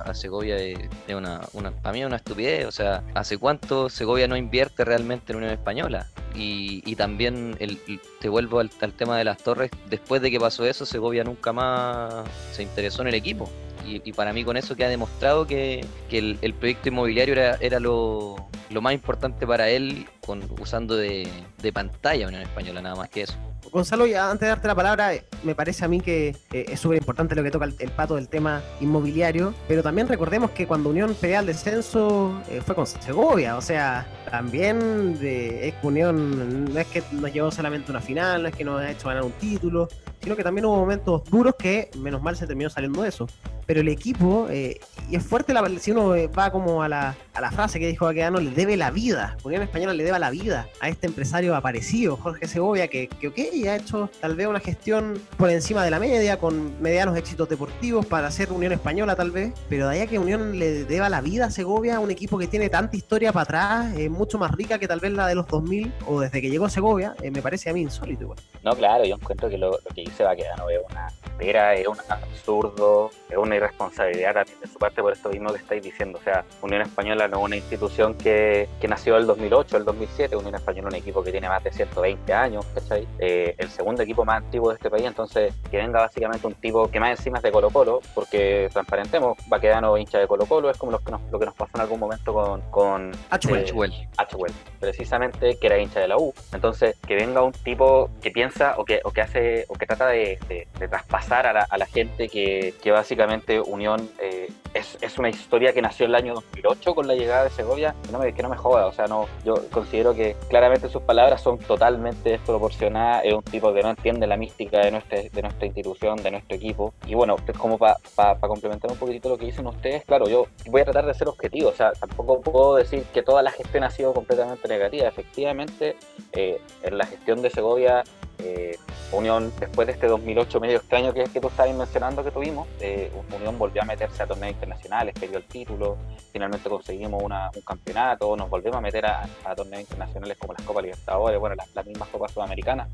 a, 0.04 0.14
Segovia 0.14 0.56
es, 0.56 0.80
una, 1.14 1.40
una, 1.52 1.70
para 1.70 1.92
mí 1.92 2.00
es 2.00 2.06
una 2.06 2.16
estupidez. 2.16 2.66
O 2.66 2.72
sea, 2.72 3.04
¿hace 3.14 3.38
cuánto 3.38 3.88
Segovia 3.88 4.26
no 4.26 4.36
invierte 4.36 4.84
realmente 4.84 5.30
en 5.30 5.36
Unión 5.36 5.52
Española? 5.52 6.08
Y, 6.34 6.82
y 6.84 6.96
también 6.96 7.56
el, 7.60 7.78
te 8.20 8.28
vuelvo 8.28 8.58
al, 8.58 8.70
tema 8.70 9.16
de 9.16 9.22
las 9.22 9.38
torres, 9.38 9.70
después 9.88 10.20
de 10.22 10.32
que 10.32 10.40
pasó 10.40 10.66
eso, 10.66 10.84
Segovia 10.84 11.22
nunca 11.22 11.52
más 11.52 12.12
se 12.50 12.64
interesó 12.64 13.02
en 13.02 13.08
el 13.08 13.14
equipo. 13.14 13.48
Y, 13.86 14.12
para 14.12 14.32
mí 14.32 14.42
con 14.42 14.56
eso 14.56 14.74
que 14.74 14.84
ha 14.84 14.88
demostrado 14.88 15.46
que, 15.46 15.86
el, 16.10 16.54
proyecto 16.54 16.88
inmobiliario 16.88 17.34
era, 17.34 17.58
era 17.60 17.78
lo, 17.78 18.48
más 18.80 18.92
importante 18.92 19.46
para 19.46 19.70
él 19.70 20.08
con, 20.30 20.44
usando 20.60 20.96
de, 20.96 21.28
de 21.60 21.72
pantalla 21.72 22.28
Unión 22.28 22.42
Española, 22.42 22.80
nada 22.80 22.94
más 22.94 23.08
que 23.08 23.22
eso. 23.22 23.34
Gonzalo, 23.72 24.04
antes 24.04 24.40
de 24.40 24.46
darte 24.46 24.68
la 24.68 24.74
palabra, 24.76 25.14
eh, 25.14 25.24
me 25.42 25.54
parece 25.56 25.84
a 25.84 25.88
mí 25.88 26.00
que 26.00 26.36
eh, 26.52 26.66
es 26.68 26.78
súper 26.78 26.98
importante 26.98 27.34
lo 27.34 27.42
que 27.42 27.50
toca 27.50 27.64
el, 27.64 27.90
pato 27.90 28.14
del 28.14 28.28
tema 28.28 28.62
inmobiliario, 28.80 29.54
pero 29.66 29.82
también 29.82 30.06
recordemos 30.06 30.52
que 30.52 30.66
cuando 30.66 30.88
Unión 30.90 31.14
pelea 31.14 31.40
al 31.40 31.46
descenso 31.46 32.40
eh, 32.48 32.62
fue 32.64 32.74
con 32.74 32.86
Segovia, 32.86 33.56
o 33.56 33.60
sea, 33.60 34.06
también 34.30 35.18
de, 35.18 35.68
es 35.68 35.74
Unión 35.82 36.72
no 36.72 36.80
es 36.80 36.86
que 36.86 37.02
nos 37.12 37.32
llevó 37.32 37.50
solamente 37.50 37.90
una 37.90 38.00
final, 38.00 38.42
no 38.42 38.48
es 38.48 38.54
que 38.54 38.64
nos 38.64 38.80
ha 38.80 38.90
hecho 38.90 39.08
ganar 39.08 39.24
un 39.24 39.32
título, 39.32 39.88
sino 40.22 40.36
que 40.36 40.44
también 40.44 40.64
hubo 40.66 40.76
momentos 40.76 41.24
duros 41.30 41.54
que 41.58 41.90
menos 41.96 42.22
mal 42.22 42.36
se 42.36 42.46
terminó 42.46 42.70
saliendo 42.70 43.02
de 43.02 43.08
eso. 43.08 43.26
Pero 43.66 43.80
el 43.82 43.88
equipo, 43.88 44.48
eh, 44.50 44.80
y 45.08 45.16
es 45.16 45.24
fuerte 45.24 45.54
la, 45.54 45.66
si 45.78 45.92
uno 45.92 46.14
va 46.36 46.50
como 46.50 46.82
a 46.82 46.88
la, 46.88 47.14
a 47.34 47.40
la 47.40 47.50
frase 47.52 47.78
que 47.78 47.86
dijo 47.86 48.04
Baquedano, 48.04 48.40
le 48.40 48.50
debe 48.50 48.76
la 48.76 48.90
vida, 48.90 49.36
Unión 49.44 49.62
Española 49.62 49.94
le 49.94 50.02
debe 50.02 50.16
la 50.20 50.30
vida 50.30 50.68
a 50.80 50.88
este 50.88 51.06
empresario 51.06 51.56
aparecido, 51.56 52.16
Jorge 52.16 52.46
Segovia, 52.46 52.88
que, 52.88 53.08
que 53.08 53.28
ok, 53.28 53.38
ha 53.68 53.76
hecho 53.76 54.10
tal 54.20 54.36
vez 54.36 54.46
una 54.46 54.60
gestión 54.60 55.20
por 55.36 55.50
encima 55.50 55.84
de 55.84 55.90
la 55.90 55.98
media, 55.98 56.38
con 56.38 56.80
medianos 56.80 57.16
éxitos 57.16 57.48
deportivos 57.48 58.06
para 58.06 58.28
hacer 58.28 58.52
Unión 58.52 58.72
Española 58.72 59.16
tal 59.16 59.30
vez, 59.30 59.52
pero 59.68 59.88
de 59.88 59.96
ahí 59.96 60.00
a 60.02 60.06
que 60.06 60.18
Unión 60.18 60.58
le 60.58 60.84
deba 60.84 61.08
la 61.08 61.20
vida 61.20 61.46
a 61.46 61.50
Segovia, 61.50 62.00
un 62.00 62.10
equipo 62.10 62.38
que 62.38 62.46
tiene 62.46 62.68
tanta 62.68 62.96
historia 62.96 63.32
para 63.32 63.42
atrás, 63.44 63.96
eh, 63.96 64.08
mucho 64.08 64.38
más 64.38 64.52
rica 64.52 64.78
que 64.78 64.86
tal 64.86 65.00
vez 65.00 65.12
la 65.12 65.26
de 65.26 65.34
los 65.34 65.46
2000 65.46 65.92
o 66.06 66.20
desde 66.20 66.40
que 66.40 66.50
llegó 66.50 66.66
a 66.66 66.70
Segovia, 66.70 67.14
eh, 67.22 67.30
me 67.30 67.42
parece 67.42 67.70
a 67.70 67.72
mí 67.72 67.80
insólito 67.80 68.24
igual. 68.24 68.38
No, 68.62 68.72
claro, 68.76 69.04
yo 69.04 69.14
encuentro 69.14 69.48
que 69.48 69.58
lo, 69.58 69.78
que 69.94 70.02
dice 70.02 70.22
Baquedano 70.22 70.68
es 70.68 70.80
una 70.90 71.08
pera, 71.38 71.74
es 71.74 71.86
un 71.86 71.96
absurdo, 72.08 73.10
es 73.30 73.36
una 73.36 73.56
irresponsabilidad 73.56 74.34
también 74.34 74.60
de 74.60 74.66
su 74.66 74.78
parte 74.78 75.00
por 75.00 75.12
esto 75.12 75.30
mismo 75.30 75.50
que 75.52 75.58
estáis 75.58 75.82
diciendo. 75.82 76.18
O 76.18 76.22
sea, 76.22 76.44
Unión 76.60 76.82
Española 76.82 77.28
no 77.28 77.38
es 77.38 77.44
una 77.44 77.56
institución 77.56 78.14
que, 78.14 78.68
que 78.80 78.88
nació 78.88 79.16
el 79.16 79.26
2008, 79.26 79.78
el 79.78 79.84
2007. 80.00 80.36
Unión 80.36 80.54
Española 80.54 80.88
es 80.88 80.94
un 80.94 81.00
equipo 81.00 81.22
que 81.22 81.30
tiene 81.30 81.48
más 81.48 81.62
de 81.62 81.72
120 81.72 82.32
años, 82.32 82.64
¿cachai? 82.74 83.06
Eh, 83.18 83.54
el 83.58 83.68
segundo 83.68 84.02
equipo 84.02 84.24
más 84.24 84.38
antiguo 84.38 84.70
de 84.70 84.76
este 84.76 84.90
país. 84.90 85.04
Entonces, 85.04 85.54
que 85.70 85.76
venga 85.76 86.00
básicamente 86.00 86.46
un 86.46 86.54
tipo 86.54 86.90
que 86.90 87.00
más 87.00 87.18
encima 87.18 87.38
es 87.38 87.42
de 87.42 87.52
Colo 87.52 87.70
Colo, 87.70 88.00
porque 88.14 88.68
transparentemos, 88.72 89.38
Baquedano 89.48 89.96
hincha 89.96 90.18
de 90.18 90.26
Colo 90.26 90.46
Colo, 90.46 90.70
es 90.70 90.76
como 90.76 90.92
lo 90.92 90.98
que 90.98 91.10
nos, 91.10 91.20
lo 91.30 91.38
que 91.38 91.46
nos 91.46 91.54
pasó 91.54 91.72
en 91.74 91.80
algún 91.82 92.00
momento 92.00 92.32
con, 92.32 92.60
con 92.70 93.12
H-Well. 93.30 93.92
Eh, 93.92 94.52
precisamente, 94.78 95.58
que 95.58 95.66
era 95.66 95.78
hincha 95.78 96.00
de 96.00 96.08
la 96.08 96.16
U. 96.16 96.32
Entonces, 96.52 96.96
que 97.06 97.14
venga 97.14 97.42
un 97.42 97.52
tipo 97.52 98.10
que 98.22 98.30
piensa 98.30 98.74
o 98.78 98.84
que, 98.84 99.00
o 99.04 99.10
que 99.10 99.20
hace 99.20 99.64
o 99.68 99.74
que 99.74 99.86
trata 99.86 100.06
de, 100.08 100.38
traspasar 100.78 101.46
a 101.46 101.52
la, 101.52 101.86
gente 101.86 102.28
que, 102.28 102.74
básicamente 102.90 103.60
Unión 103.60 104.10
eh, 104.20 104.48
es, 104.74 105.18
una 105.18 105.28
historia 105.28 105.72
que 105.72 105.82
nació 105.82 106.06
en 106.06 106.10
el 106.10 106.16
año 106.16 106.34
2008 106.34 106.94
con 106.94 107.06
la 107.06 107.14
llegada 107.14 107.44
de 107.44 107.50
Segovia. 107.50 107.94
Que 108.04 108.12
no 108.12 108.18
me, 108.18 108.32
que 108.32 108.42
no 108.42 108.48
me 108.48 108.56
joda, 108.56 108.86
o 108.86 108.92
sea, 108.92 109.06
no, 109.06 109.26
yo 109.44 109.54
considero 109.70 110.14
que 110.14 110.36
claramente 110.48 110.88
sus 110.88 111.02
palabras 111.02 111.42
son 111.42 111.58
totalmente 111.58 112.30
desproporcionadas. 112.30 113.24
Es 113.24 113.34
un 113.34 113.42
tipo 113.42 113.72
que 113.72 113.82
no 113.82 113.90
entiende 113.90 114.26
la 114.26 114.36
mística 114.36 114.80
de 114.80 114.90
nuestra, 114.90 115.20
de 115.20 115.42
nuestra 115.42 115.66
institución, 115.66 116.22
de 116.22 116.30
nuestro 116.30 116.56
equipo. 116.56 116.94
Y 117.06 117.14
bueno, 117.14 117.36
como 117.58 117.78
para 117.78 118.38
complementar 118.40 118.90
un 118.90 118.98
poquitito 118.98 119.28
lo 119.28 119.38
que 119.38 119.46
dicen 119.46 119.66
ustedes, 119.66 120.04
claro, 120.04 120.28
yo 120.28 120.46
voy 120.66 120.82
a 120.82 120.84
tratar 120.84 121.06
de 121.06 121.14
ser 121.14 121.28
objetivo, 121.28 121.70
o 121.70 121.74
sea, 121.74 121.92
tampoco 121.92 122.40
puedo 122.40 122.76
decir 122.76 123.04
que 123.12 123.22
toda 123.22 123.42
la 123.42 123.50
gestión 123.50 123.84
ha 123.84 123.90
sido 123.90 124.12
completamente 124.14 124.68
negativa. 124.68 125.08
Efectivamente, 125.08 125.96
eh, 126.32 126.60
en 126.82 126.98
la 126.98 127.06
gestión 127.06 127.42
de 127.42 127.50
Segovia 127.50 128.04
eh, 128.42 128.78
Unión, 129.12 129.52
después 129.58 129.86
de 129.86 129.94
este 129.94 130.06
2008 130.06 130.60
medio 130.60 130.76
extraño 130.76 131.12
que 131.12 131.26
tú 131.40 131.48
estabas 131.48 131.74
mencionando 131.74 132.22
que 132.22 132.30
tuvimos, 132.30 132.68
eh, 132.80 133.10
Unión 133.34 133.58
volvió 133.58 133.82
a 133.82 133.84
meterse 133.84 134.22
a 134.22 134.26
torneos 134.26 134.52
internacionales, 134.52 135.14
perdió 135.18 135.38
el 135.38 135.44
título, 135.44 135.98
finalmente 136.32 136.68
conseguimos 136.68 137.22
un 137.22 137.62
campeonato, 137.66 138.36
nos 138.36 138.48
volvemos 138.48 138.78
a 138.78 138.80
meter 138.80 139.06
a, 139.06 139.28
torneos 139.56 139.82
internacionales 139.82 140.38
como 140.38 140.52
las 140.52 140.62
Copas 140.62 140.84
Libertadores, 140.84 141.40
bueno, 141.40 141.56
las, 141.74 141.86
mismas 141.86 142.08
Copas 142.08 142.30
Sudamericanas. 142.32 142.88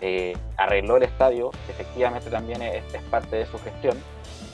Eh, 0.00 0.36
arregló 0.58 0.98
el 0.98 1.04
estadio, 1.04 1.50
efectivamente 1.68 2.28
también 2.28 2.60
es 2.60 2.82
parte 3.10 3.36
de 3.36 3.46
su 3.46 3.58
gestión, 3.60 3.96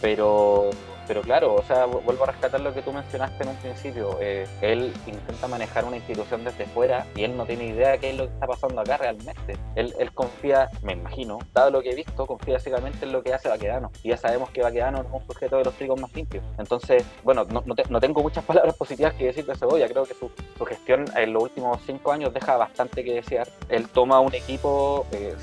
pero 0.00 0.70
pero 1.10 1.22
claro, 1.22 1.56
o 1.56 1.62
sea, 1.64 1.86
vuelvo 1.86 2.22
a 2.22 2.28
rescatar 2.28 2.60
lo 2.60 2.72
que 2.72 2.82
tú 2.82 2.92
mencionaste 2.92 3.42
en 3.42 3.48
un 3.48 3.56
principio. 3.56 4.16
Eh, 4.20 4.46
él 4.60 4.92
intenta 5.08 5.48
manejar 5.48 5.84
una 5.84 5.96
institución 5.96 6.44
desde 6.44 6.66
fuera 6.66 7.04
y 7.16 7.24
él 7.24 7.36
no 7.36 7.44
tiene 7.46 7.66
idea 7.66 7.90
de 7.90 7.98
qué 7.98 8.10
es 8.10 8.16
lo 8.16 8.28
que 8.28 8.32
está 8.34 8.46
pasando 8.46 8.80
acá 8.80 8.96
realmente. 8.96 9.58
Él, 9.74 9.92
él 9.98 10.12
confía, 10.12 10.70
me 10.84 10.92
imagino, 10.92 11.40
dado 11.52 11.72
lo 11.72 11.82
que 11.82 11.90
he 11.90 11.94
visto, 11.96 12.28
confía 12.28 12.54
básicamente 12.54 13.06
en 13.06 13.10
lo 13.10 13.24
que 13.24 13.34
hace 13.34 13.48
Baquedano. 13.48 13.90
Y 14.04 14.10
ya 14.10 14.16
sabemos 14.18 14.50
que 14.50 14.62
Baquedano 14.62 15.00
es 15.00 15.06
un 15.10 15.26
sujeto 15.26 15.56
de 15.56 15.64
los 15.64 15.74
trigos 15.74 16.00
más 16.00 16.14
limpios. 16.14 16.44
Entonces, 16.58 17.04
bueno, 17.24 17.44
no, 17.50 17.64
no, 17.66 18.00
tengo 18.00 18.22
muchas 18.22 18.44
palabras 18.50 18.76
positivas 18.76 19.12
que 19.14 19.26
decir 19.26 19.44
de 19.44 19.56
Cebolla. 19.56 19.88
Creo 19.88 20.04
que 20.04 20.14
su, 20.14 20.30
su, 20.56 20.64
gestión 20.64 21.06
en 21.16 21.32
los 21.32 21.42
últimos 21.42 21.80
cinco 21.86 22.12
años 22.12 22.32
deja 22.32 22.56
bastante 22.56 23.02
que 23.02 23.14
desear. 23.14 23.48
Él 23.68 23.88
toma 23.88 24.20
un 24.20 24.32
equipo, 24.32 25.04
eh, 25.10 25.34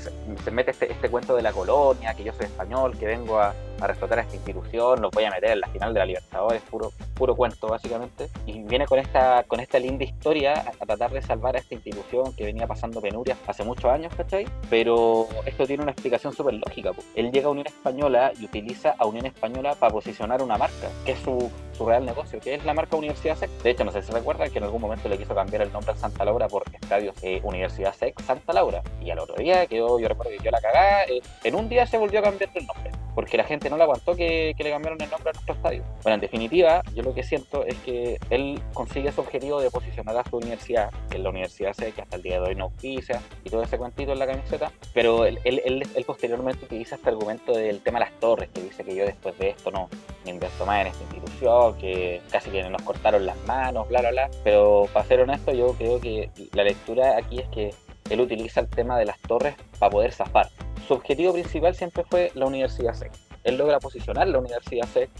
se, 0.42 0.50
mete 0.50 0.70
este, 0.70 0.90
este 0.90 1.10
cuento 1.10 1.36
de 1.36 1.42
la 1.42 1.52
colonia, 1.52 2.14
que 2.14 2.24
yo 2.24 2.32
soy 2.32 2.46
español, 2.46 2.96
que 2.96 3.04
vengo 3.04 3.38
a, 3.38 3.54
a 3.80 3.86
respetar 3.86 4.18
a 4.18 4.22
esta 4.22 4.34
institución, 4.34 5.00
lo 5.00 5.10
voy 5.10 5.24
a 5.24 5.30
meter 5.30 5.50
en 5.50 5.60
la 5.60 5.68
final 5.68 5.94
de 5.94 6.00
la 6.00 6.06
Libertadores, 6.06 6.62
puro, 6.62 6.92
puro 7.18 7.34
cuento 7.34 7.66
básicamente, 7.66 8.30
y 8.46 8.62
viene 8.62 8.86
con 8.86 8.98
esta, 8.98 9.42
con 9.44 9.60
esta 9.60 9.78
linda 9.78 10.04
historia 10.04 10.52
a, 10.52 10.86
tratar 10.86 11.10
de 11.10 11.20
salvar 11.20 11.56
a 11.56 11.58
esta 11.58 11.74
institución 11.74 12.32
que 12.34 12.44
venía 12.44 12.66
pasando 12.66 13.00
penurias 13.00 13.36
hace 13.46 13.64
muchos 13.64 13.86
años, 13.86 14.14
¿cachai? 14.16 14.46
Pero 14.70 15.26
esto 15.44 15.66
tiene 15.66 15.82
una 15.82 15.92
explicación 15.92 16.32
súper 16.32 16.54
lógica. 16.54 16.92
Él 17.14 17.30
llega 17.32 17.48
a 17.48 17.50
Unión 17.50 17.66
Española 17.66 18.32
y 18.38 18.44
utiliza 18.44 18.94
a 18.98 19.06
Unión 19.06 19.26
Española 19.26 19.74
para 19.74 19.92
posicionar 19.92 20.42
una 20.42 20.56
marca, 20.56 20.88
que 21.04 21.12
es 21.12 21.18
su, 21.18 21.50
su 21.76 21.86
real 21.86 22.06
negocio, 22.06 22.40
que 22.40 22.54
es 22.54 22.64
la 22.64 22.74
marca 22.74 22.96
Universidad 22.96 23.36
SEC. 23.36 23.50
De 23.62 23.70
hecho, 23.70 23.84
no 23.84 23.92
sé 23.92 24.02
si 24.02 24.12
recuerda 24.12 24.48
que 24.48 24.58
en 24.58 24.64
algún 24.64 24.80
momento 24.80 25.08
le 25.08 25.18
quiso 25.18 25.34
cambiar 25.34 25.62
el 25.62 25.72
nombre 25.72 25.92
a 25.92 25.96
Santa 25.96 26.24
Laura 26.24 26.48
por 26.48 26.62
Estadios 26.72 27.14
eh, 27.22 27.40
Universidad 27.42 27.94
SEC 27.94 28.20
Santa 28.22 28.52
Laura. 28.52 28.82
Y 29.00 29.10
al 29.10 29.18
otro 29.18 29.36
día 29.36 29.66
quedó, 29.66 29.98
yo 29.98 30.08
recuerdo 30.08 30.32
que 30.32 30.44
yo 30.44 30.50
la 30.50 30.60
cagada, 30.60 31.04
eh, 31.04 31.20
en 31.44 31.54
un 31.54 31.68
día 31.68 31.86
se 31.86 31.98
volvió 31.98 32.20
a 32.20 32.22
cambiar 32.22 32.50
el 32.54 32.66
nombre 32.66 32.90
porque 33.18 33.36
la 33.36 33.42
gente 33.42 33.68
no 33.68 33.76
le 33.76 33.82
aguantó 33.82 34.14
que, 34.14 34.54
le 34.56 34.70
cambiaron 34.70 35.02
el 35.02 35.10
nombre 35.10 35.30
a 35.30 35.32
nuestro 35.32 35.52
estadio. 35.52 35.82
Bueno, 36.04 36.14
en 36.14 36.20
definitiva, 36.20 36.84
yo 36.94 37.02
lo 37.02 37.07
que 37.14 37.22
siento 37.22 37.64
es 37.64 37.76
que 37.78 38.18
él 38.30 38.60
consigue 38.72 39.08
ese 39.08 39.20
objetivo 39.20 39.60
de 39.60 39.70
posicionar 39.70 40.16
a 40.16 40.24
su 40.28 40.36
universidad, 40.36 40.90
que 41.10 41.16
es 41.16 41.22
la 41.22 41.30
Universidad 41.30 41.72
C, 41.72 41.92
que 41.92 42.02
hasta 42.02 42.16
el 42.16 42.22
día 42.22 42.40
de 42.40 42.48
hoy 42.48 42.54
no 42.54 42.64
auspicia, 42.64 43.20
y 43.44 43.50
todo 43.50 43.62
ese 43.62 43.78
cuentito 43.78 44.12
en 44.12 44.18
la 44.18 44.26
camiseta, 44.26 44.72
pero 44.94 45.24
él, 45.24 45.38
él, 45.44 46.04
posteriormente 46.06 46.64
utiliza 46.64 46.96
este 46.96 47.10
argumento 47.10 47.52
del 47.52 47.80
tema 47.80 47.98
de 47.98 48.06
las 48.06 48.20
torres, 48.20 48.48
que 48.54 48.62
dice 48.62 48.84
que 48.84 48.94
yo 48.94 49.04
después 49.04 49.38
de 49.38 49.50
esto 49.50 49.70
no 49.70 49.88
me 50.24 50.30
invierto 50.30 50.64
más 50.64 50.80
en 50.80 50.86
esta 50.88 51.02
institución, 51.02 51.76
que 51.78 52.22
casi 52.30 52.50
que 52.50 52.62
nos 52.68 52.82
cortaron 52.82 53.26
las 53.26 53.36
manos, 53.46 53.88
bla, 53.88 54.00
bla, 54.00 54.10
bla. 54.10 54.30
Pero 54.44 54.88
para 54.92 55.06
ser 55.06 55.20
honesto, 55.20 55.52
yo 55.52 55.74
creo 55.74 56.00
que 56.00 56.30
la 56.52 56.64
lectura 56.64 57.16
aquí 57.16 57.40
es 57.40 57.48
que 57.48 57.74
él 58.10 58.20
utiliza 58.20 58.60
el 58.60 58.68
tema 58.68 58.98
de 58.98 59.04
las 59.04 59.18
torres 59.20 59.54
para 59.78 59.90
poder 59.90 60.12
zafar 60.12 60.48
su 60.88 60.94
objetivo 60.94 61.34
principal 61.34 61.74
siempre 61.74 62.02
fue 62.02 62.32
la 62.34 62.46
Universidad 62.46 62.94
SEC. 62.94 63.12
Él 63.44 63.58
logra 63.58 63.78
posicionar 63.78 64.26
la 64.26 64.38
Universidad 64.38 64.88
SEC, 64.88 65.10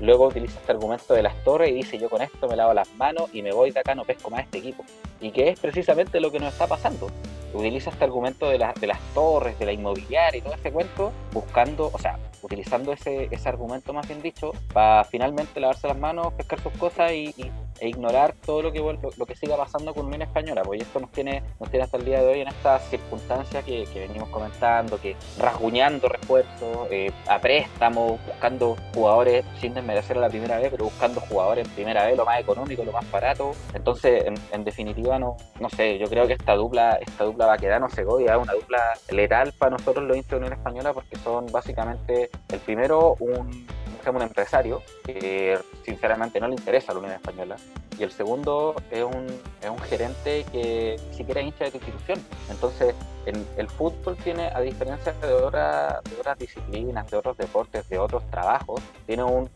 luego 0.00 0.26
utiliza 0.26 0.58
este 0.60 0.72
argumento 0.72 1.14
de 1.14 1.22
las 1.22 1.42
torres 1.44 1.70
y 1.70 1.74
dice 1.74 1.98
yo 1.98 2.08
con 2.08 2.22
esto 2.22 2.48
me 2.48 2.56
lavo 2.56 2.74
las 2.74 2.92
manos 2.94 3.30
y 3.32 3.42
me 3.42 3.52
voy 3.52 3.70
de 3.70 3.80
acá, 3.80 3.94
no 3.94 4.04
pesco 4.04 4.30
más 4.30 4.44
este 4.44 4.58
equipo. 4.58 4.84
Y 5.20 5.30
que 5.30 5.48
es 5.48 5.60
precisamente 5.60 6.20
lo 6.20 6.30
que 6.30 6.38
nos 6.38 6.52
está 6.52 6.66
pasando. 6.66 7.08
Utiliza 7.56 7.90
este 7.90 8.04
argumento 8.04 8.48
de, 8.48 8.58
de 8.58 8.86
las 8.86 9.00
torres, 9.14 9.58
de 9.58 9.66
la 9.66 9.72
inmobiliaria 9.72 10.38
y 10.38 10.42
todo 10.42 10.54
ese 10.54 10.72
cuento, 10.72 11.12
buscando, 11.32 11.90
o 11.92 11.98
sea, 11.98 12.18
utilizando 12.42 12.92
ese, 12.92 13.28
ese 13.30 13.48
argumento 13.48 13.92
más 13.92 14.06
bien 14.06 14.22
dicho, 14.22 14.52
para 14.72 15.04
finalmente 15.04 15.60
lavarse 15.60 15.88
las 15.88 15.98
manos, 15.98 16.32
pescar 16.34 16.60
sus 16.60 16.72
cosas 16.74 17.12
y, 17.12 17.34
e 17.80 17.88
ignorar 17.88 18.34
todo 18.44 18.62
lo 18.62 18.72
que 18.72 18.78
lo, 18.78 19.26
que 19.26 19.36
siga 19.36 19.56
pasando 19.56 19.92
con 19.94 20.06
Unión 20.06 20.22
Española, 20.22 20.62
porque 20.62 20.82
esto 20.82 21.00
nos 21.00 21.10
tiene, 21.12 21.42
nos 21.60 21.70
tiene 21.70 21.84
hasta 21.84 21.96
el 21.98 22.04
día 22.04 22.22
de 22.22 22.26
hoy 22.26 22.40
en 22.40 22.48
esta 22.48 22.78
circunstancia 22.78 23.62
que, 23.62 23.84
que 23.92 24.00
venimos 24.06 24.28
comentando, 24.28 25.00
que 25.00 25.16
rasguñando 25.38 26.08
refuerzos, 26.08 26.88
eh, 26.90 27.10
a 27.28 27.38
préstamo, 27.38 28.18
buscando 28.26 28.76
jugadores 28.94 29.44
sin 29.60 29.74
desmerecer 29.74 30.16
a 30.16 30.20
la 30.20 30.28
primera 30.28 30.58
vez, 30.58 30.70
pero 30.70 30.84
buscando 30.84 31.20
jugadores 31.20 31.66
en 31.66 31.74
primera 31.74 32.06
vez 32.06 32.16
lo 32.16 32.24
más 32.24 32.40
económico, 32.40 32.84
lo 32.84 32.92
más 32.92 33.10
barato. 33.10 33.52
Entonces, 33.74 34.24
en, 34.52 34.64
definitiva, 34.64 35.18
no, 35.18 35.36
no 35.60 35.68
sé, 35.70 35.98
yo 35.98 36.08
creo 36.08 36.26
que 36.26 36.32
esta 36.34 36.54
dupla, 36.54 36.98
esta 37.00 37.24
dupla 37.24 37.45
va 37.46 37.54
a 37.54 37.58
quedar 37.58 37.80
no 37.80 37.88
Segovia, 37.88 38.34
es 38.34 38.42
una 38.42 38.52
dupla 38.52 38.94
letal 39.10 39.52
para 39.58 39.70
nosotros 39.70 40.04
los 40.04 40.16
hinchas 40.16 40.32
de 40.32 40.36
Unión 40.36 40.52
Española 40.52 40.92
porque 40.92 41.16
son 41.16 41.46
básicamente 41.46 42.30
el 42.50 42.60
primero 42.60 43.16
un 43.20 43.66
un 44.14 44.22
empresario 44.22 44.82
que 45.04 45.58
sinceramente 45.84 46.40
no 46.40 46.48
le 46.48 46.54
interesa 46.54 46.92
la 46.92 47.00
Unión 47.00 47.14
Española 47.14 47.56
y 47.98 48.02
el 48.02 48.12
segundo 48.12 48.74
es 48.90 49.02
un, 49.02 49.26
es 49.62 49.70
un 49.70 49.78
gerente 49.78 50.44
que 50.52 50.96
ni 51.10 51.16
siquiera 51.16 51.40
hincha 51.40 51.64
de 51.64 51.70
tu 51.70 51.78
institución. 51.78 52.22
Entonces, 52.50 52.94
en, 53.24 53.46
el 53.56 53.68
fútbol 53.68 54.16
tiene, 54.18 54.48
a 54.54 54.60
diferencia 54.60 55.14
de 55.14 55.32
otras, 55.32 56.04
de 56.04 56.20
otras 56.20 56.38
disciplinas, 56.38 57.10
de 57.10 57.16
otros 57.16 57.38
deportes, 57.38 57.88
de 57.88 57.98
otros 57.98 58.30
trabajos, 58.30 58.82
tiene 59.06 59.24
un, 59.24 59.48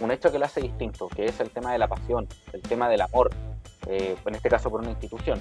un, 0.00 0.10
hecho 0.10 0.32
que 0.32 0.38
lo 0.38 0.46
hace 0.46 0.62
distinto, 0.62 1.08
que 1.08 1.26
es 1.26 1.38
el 1.40 1.50
tema 1.50 1.72
de 1.72 1.78
la 1.78 1.86
pasión, 1.86 2.26
el 2.54 2.62
tema 2.62 2.88
del 2.88 3.02
amor, 3.02 3.30
eh, 3.86 4.16
en 4.24 4.34
este 4.34 4.48
caso 4.48 4.70
por 4.70 4.80
una 4.80 4.90
institución. 4.90 5.38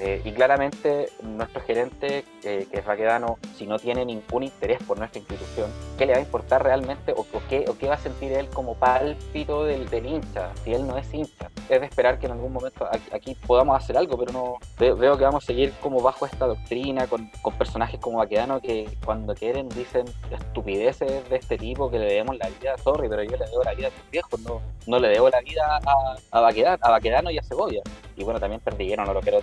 Eh, 0.00 0.22
y 0.24 0.30
claramente 0.30 1.08
nuestro 1.22 1.60
gerente, 1.60 2.24
que 2.40 2.68
es 2.70 2.84
Raquedano, 2.84 3.38
si 3.56 3.66
no 3.66 3.80
tiene 3.80 4.04
ningún 4.04 4.44
interés 4.44 4.80
por 4.84 4.96
nuestra 4.96 5.18
institución, 5.18 5.72
¿qué 5.98 6.06
le 6.06 6.12
va 6.12 6.18
a 6.18 6.22
importar 6.22 6.62
realmente 6.62 7.12
o, 7.16 7.26
qué, 7.48 7.64
o 7.68 7.76
qué 7.76 7.88
va 7.88 7.94
a 7.94 7.98
sentir 7.98 8.32
él 8.32 8.48
como 8.48 8.74
pálpito 8.74 9.64
del, 9.64 9.90
del, 9.90 10.06
hincha, 10.06 10.52
si 10.62 10.72
él 10.72 10.86
no 10.86 10.96
es 10.98 11.12
hincha? 11.12 11.50
Es 11.68 11.80
de 11.80 11.86
esperar 11.86 12.18
que 12.18 12.26
en 12.26 12.32
algún 12.32 12.52
momento 12.52 12.88
aquí 13.12 13.36
podamos 13.46 13.76
hacer 13.76 13.96
algo, 13.96 14.18
pero 14.18 14.32
no 14.32 14.56
veo, 14.78 15.18
que 15.18 15.24
vamos 15.24 15.44
a 15.44 15.46
seguir 15.46 15.72
como 15.80 16.00
bajo 16.00 16.26
esta 16.26 16.46
doctrina 16.46 17.06
con, 17.06 17.30
con 17.42 17.54
personajes 17.54 18.00
como 18.00 18.18
Baquedano 18.18 18.60
que 18.60 18.88
cuando 19.04 19.34
quieren 19.34 19.68
dicen 19.68 20.06
estupideces 20.30 21.28
de 21.28 21.36
este 21.36 21.58
tipo 21.58 21.90
que 21.90 21.98
le 21.98 22.06
debemos 22.06 22.38
la 22.38 22.48
vida, 22.48 22.76
sorry, 22.78 23.08
pero 23.08 23.22
yo 23.22 23.36
le 23.36 23.46
debo 23.46 23.62
la 23.64 23.74
vida 23.74 23.88
a 23.88 23.90
mis 23.90 24.10
viejos, 24.10 24.40
no, 24.40 24.62
no 24.86 24.98
le 24.98 25.08
debo 25.08 25.28
la 25.28 25.40
vida 25.40 25.78
a, 25.84 26.16
a, 26.30 26.40
Baquedano, 26.40 26.78
a 26.80 26.90
Baquedano 26.90 27.30
y 27.30 27.38
a 27.38 27.42
Segovia. 27.42 27.82
Y 28.16 28.24
bueno, 28.24 28.40
también 28.40 28.60
perdieron, 28.60 29.06
no 29.06 29.14
lo 29.14 29.20
quiero 29.20 29.42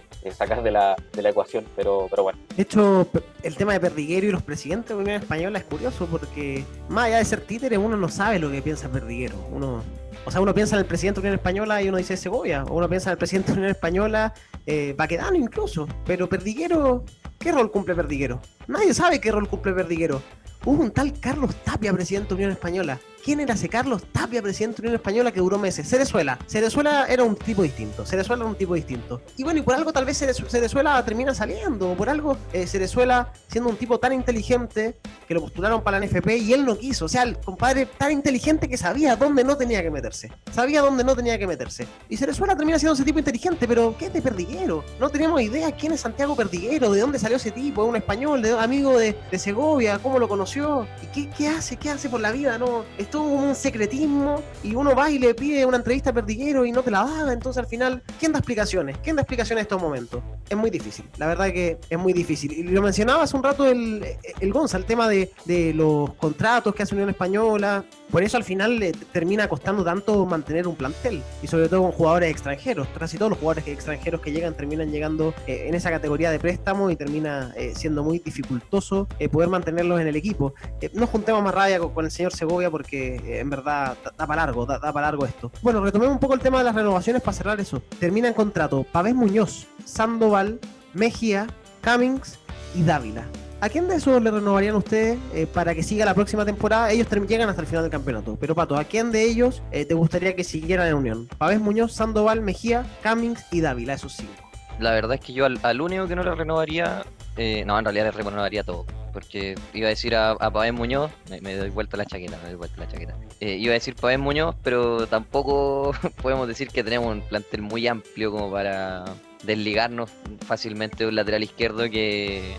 de 0.64 0.72
la, 0.72 0.96
de 1.14 1.22
la 1.22 1.30
ecuación, 1.30 1.66
pero, 1.76 2.08
pero 2.10 2.24
bueno. 2.24 2.40
De 2.56 2.64
hecho, 2.64 3.08
el 3.44 3.56
tema 3.56 3.74
de 3.74 3.80
Perdiguero 3.80 4.28
y 4.28 4.32
los 4.32 4.44
presidentes 4.44 4.90
de 4.90 4.96
la 4.96 5.02
Unión 5.02 5.22
Española 5.22 5.60
es 5.60 5.66
curioso 5.66 6.08
porque 6.08 6.66
más 6.90 7.06
allá 7.06 7.18
de 7.18 7.26
ser 7.26 7.42
títere, 7.42 7.78
uno 7.78 7.96
no 7.96 8.10
sabe 8.10 8.40
lo 8.40 8.52
que 8.52 8.62
piensa 8.62 8.90
Perdiguero. 8.90 9.36
Uno, 9.52 9.84
o 10.24 10.32
sea, 10.32 10.42
uno 10.42 10.54
piensa 10.54 10.76
en 10.76 10.82
el 10.82 10.86
presidente 10.86 11.20
de 11.20 11.24
la 11.24 11.30
Unión 11.30 11.40
Española 11.40 11.82
y 11.82 11.90
uno 11.90 11.98
dice 11.98 12.18
Segovia, 12.18 12.64
o 12.64 12.76
uno 12.76 12.88
piensa 12.88 13.10
en 13.10 13.14
el 13.14 13.18
presidente 13.18 13.52
de 13.52 13.56
la 13.56 13.60
Unión 13.60 13.72
Española, 13.72 14.34
eh, 14.66 14.96
incluso, 15.36 15.88
pero 16.06 16.30
Perdiguero, 16.30 17.04
¿qué 17.40 17.52
rol 17.52 17.72
cumple 17.72 17.96
Perdiguero? 17.96 18.42
Nadie 18.68 18.94
sabe 18.94 19.20
qué 19.20 19.32
rol 19.32 19.48
cumple 19.48 19.74
Perdiguero. 19.74 20.22
Hubo 20.66 20.82
un 20.82 20.92
tal 20.92 21.20
Carlos 21.20 21.56
Tapia, 21.64 21.94
presidente 21.94 22.30
de 22.30 22.34
la 22.34 22.38
Unión 22.38 22.52
Española, 22.52 23.00
¿Quién 23.26 23.40
era 23.40 23.56
ese 23.56 23.70
Carlos 23.70 24.04
Tapia, 24.12 24.40
presidente 24.40 24.76
de 24.76 24.84
la 24.84 24.90
Unión 24.90 25.02
Española, 25.02 25.32
que 25.32 25.40
duró 25.40 25.58
meses? 25.58 25.90
Cerezuela. 25.90 26.38
Cerezuela 26.46 27.08
era 27.10 27.24
un 27.24 27.36
tipo 27.36 27.64
distinto. 27.64 28.06
Cerezuela 28.06 28.44
era 28.44 28.52
un 28.52 28.56
tipo 28.56 28.76
distinto. 28.76 29.20
Y 29.36 29.44
bueno, 29.44 29.62
y 29.62 29.64
por 29.64 29.74
algo 29.74 29.92
tal 29.92 30.06
vez 30.06 30.20
Cerezuela 30.20 31.04
termina 31.04 31.34
saliendo. 31.34 31.96
Por 31.96 32.08
algo 32.08 32.38
eh, 32.54 32.68
Cerezuela, 32.68 33.34
siendo 33.48 33.72
un 33.72 33.78
tipo 33.78 33.98
tan 33.98 34.14
inteligente, 34.14 35.00
que 35.28 35.34
lo 35.34 35.42
postularon 35.42 35.82
para 35.82 36.00
la 36.00 36.06
NFP 36.06 36.38
y 36.38 36.54
él 36.54 36.66
no 36.66 36.78
quiso. 36.78 37.06
O 37.06 37.08
sea, 37.08 37.24
el 37.24 37.40
compadre 37.40 37.88
tan 37.88 38.12
inteligente 38.12 38.70
que 38.70 38.78
sabía 38.78 39.16
dónde 39.16 39.44
no 39.44 39.58
tenía 39.58 39.82
que 39.82 39.90
meterse. 39.90 40.32
Sabía 40.52 40.84
dónde 40.84 41.04
no 41.04 41.16
tenía 41.16 41.40
que 41.40 41.48
meterse. 41.48 41.88
Y 42.08 42.18
Cerezuela 42.18 42.56
termina 42.56 42.78
siendo 42.78 42.94
ese 42.94 43.06
tipo 43.06 43.18
inteligente, 43.18 43.68
pero 43.68 43.96
¿qué 43.98 44.06
es 44.06 44.14
de 44.14 44.22
Perdiguero? 44.22 44.84
No 45.00 45.10
tenemos 45.10 45.42
idea 45.42 45.72
quién 45.72 45.94
es 45.94 46.02
Santiago 46.02 46.36
Perdiguero, 46.36 46.92
de 46.92 47.02
dónde 47.02 47.18
salió 47.18 47.38
ese 47.38 47.50
tipo, 47.50 47.82
es 47.82 47.90
un 47.90 47.96
español, 47.96 48.44
de, 48.44 48.52
amigo 48.52 49.00
de, 49.00 49.16
Segovia, 49.40 49.98
cómo 49.98 50.20
lo 50.20 50.28
conoció. 50.28 50.88
¿Y 51.02 51.08
qué, 51.08 51.30
qué 51.36 51.48
hace? 51.48 51.76
¿Qué 51.78 51.90
hace 51.90 52.08
por 52.08 52.22
la 52.22 52.32
vida? 52.32 52.60
No, 52.60 52.86
esto 53.00 53.15
todo 53.16 53.24
un 53.24 53.56
secretismo 53.56 54.44
y 54.62 54.76
uno 54.76 54.94
va 54.94 55.10
y 55.10 55.20
le 55.20 55.34
pide 55.34 55.66
una 55.66 55.78
entrevista 55.78 56.10
a 56.10 56.14
Perdiguero 56.14 56.66
y 56.66 56.74
no 56.74 56.84
te 56.84 56.92
la 56.92 57.06
da, 57.06 57.32
entonces 57.32 57.64
al 57.64 57.66
final, 57.66 58.04
¿quién 58.20 58.34
da 58.34 58.40
explicaciones? 58.40 58.98
¿Quién 59.02 59.16
da 59.16 59.22
explicaciones 59.22 59.62
en 59.62 59.66
estos 59.66 59.82
momentos? 59.82 60.22
Es 60.50 60.58
muy 60.58 60.70
difícil, 60.70 61.06
la 61.18 61.28
verdad 61.28 61.46
que 61.46 61.80
es 61.90 61.98
muy 61.98 62.12
difícil. 62.12 62.52
Y 62.52 62.64
lo 62.64 62.82
mencionaba 62.82 63.24
hace 63.24 63.38
un 63.38 63.44
rato 63.44 63.66
el, 63.66 64.06
el 64.42 64.52
Gonza, 64.52 64.76
el 64.76 64.84
tema 64.84 65.08
de, 65.08 65.32
de 65.46 65.74
los 65.74 66.14
contratos 66.16 66.76
que 66.76 66.84
hace 66.84 66.94
Unión 66.94 67.10
Española, 67.10 67.86
por 68.12 68.24
eso 68.24 68.38
al 68.38 68.44
final 68.44 68.80
termina 69.12 69.48
costando 69.48 69.84
tanto 69.84 70.26
mantener 70.26 70.68
un 70.68 70.76
plantel 70.76 71.22
y 71.42 71.48
sobre 71.48 71.68
todo 71.68 71.82
con 71.82 71.92
jugadores 71.92 72.32
extranjeros. 72.32 72.88
Casi 72.98 73.18
todos 73.18 73.32
los 73.32 73.40
jugadores 73.40 73.68
extranjeros 73.68 74.22
que 74.22 74.32
llegan 74.32 74.54
terminan 74.54 74.92
llegando 74.92 75.34
eh, 75.48 75.66
en 75.68 75.76
esa 75.76 75.90
categoría 75.90 76.32
de 76.32 76.40
préstamo 76.40 76.90
y 76.90 76.96
termina 76.96 77.54
eh, 77.58 77.74
siendo 77.76 78.04
muy 78.04 78.20
dificultoso 78.20 79.08
eh, 79.20 79.28
poder 79.30 79.50
mantenerlos 79.50 80.00
en 80.00 80.08
el 80.08 80.16
equipo. 80.16 80.54
no 80.94 81.08
juntemos 81.08 81.44
más 81.44 81.54
rabia 81.54 81.80
con, 81.80 82.06
el 82.06 82.12
señor 82.12 82.34
Segovia 82.34 82.70
porque 82.70 83.40
en 83.40 83.50
verdad 83.50 83.98
da, 84.18 84.28
para 84.28 84.46
largo, 84.46 84.66
da, 84.66 84.80
para 84.80 85.08
largo 85.08 85.26
esto. 85.26 85.52
Bueno, 85.62 85.82
retomemos 85.82 86.14
un 86.14 86.20
poco 86.20 86.36
el 86.36 86.40
tema 86.40 86.60
de 86.60 86.66
las 86.66 86.76
renovaciones 86.76 87.22
para 87.22 87.36
cerrar 87.36 87.60
eso. 87.60 87.82
Termina 88.00 88.28
en 88.28 88.34
contrato 88.34 88.86
Pavés 88.92 89.16
Muñoz, 89.16 89.68
Sandoval, 89.84 90.60
Mejía, 90.94 91.48
Cummings 91.84 92.40
y 92.76 92.84
Dávila. 92.84 93.26
¿A 93.66 93.70
quién 93.70 93.88
de 93.88 93.96
esos 93.96 94.22
le 94.22 94.30
renovarían 94.30 94.76
ustedes 94.76 95.18
eh, 95.34 95.48
para 95.52 95.74
que 95.74 95.82
siga 95.82 96.06
la 96.06 96.14
próxima 96.14 96.46
temporada? 96.46 96.92
Ellos 96.92 97.08
llegan 97.28 97.50
hasta 97.50 97.62
el 97.62 97.68
final 97.68 97.82
del 97.82 97.92
campeonato. 97.92 98.38
Pero 98.40 98.54
Pato, 98.54 98.78
¿a 98.78 98.84
quién 98.84 99.12
de 99.12 99.24
ellos 99.24 99.64
eh, 99.72 99.86
te 99.86 99.96
gustaría 99.96 100.36
que 100.36 100.44
siguieran 100.44 100.88
en 100.88 100.94
Unión? 100.94 101.28
Pavés 101.40 101.60
Muñoz, 101.60 101.92
Sandoval, 101.92 102.42
Mejía, 102.42 102.86
Cummings 103.02 103.44
y 103.52 103.62
Dávila, 103.62 103.96
esos 103.96 104.14
cinco. 104.14 104.34
La 104.80 104.92
verdad 104.92 105.16
es 105.16 105.22
que 105.22 105.34
yo 105.34 105.48
al, 105.48 105.82
único 105.82 106.08
que 106.08 106.16
no 106.16 106.22
le 106.22 106.36
renovaría, 106.36 107.02
eh, 107.38 107.64
no, 107.66 107.80
en 107.80 107.86
realidad 107.86 108.06
le 108.06 108.12
renovaría 108.12 108.64
todo. 108.64 108.86
Porque 109.12 109.56
iba 109.74 109.88
a 109.88 109.90
decir 109.90 110.16
a, 110.16 110.34
a 110.34 110.52
Pavés 110.52 110.72
Muñoz, 110.72 111.10
me, 111.42 111.56
doy 111.56 111.72
vuelta 111.72 111.98
la 111.98 112.06
chaqueta, 112.06 112.38
me 112.44 112.50
doy 112.50 112.58
vuelta 112.58 112.78
la 112.78 112.88
chaqueta. 112.88 113.16
iba 113.40 113.72
a 113.72 113.74
decir 113.74 113.96
Pavés 113.96 114.20
Muñoz, 114.20 114.56
pero 114.62 115.08
tampoco 115.08 115.92
podemos 116.22 116.48
decir 116.48 116.68
que 116.68 116.84
tenemos 116.84 117.12
un 117.12 117.22
plantel 117.22 117.64
muy 117.64 117.88
amplio 117.88 118.32
como 118.32 118.52
para 118.52 119.06
desligarnos 119.42 120.12
fácilmente 120.46 120.98
de 120.98 121.08
un 121.08 121.16
lateral 121.16 121.44
izquierdo 121.44 121.90
que 121.90 122.54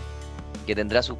que 0.67 0.75
tendrá 0.75 1.01
sus 1.01 1.17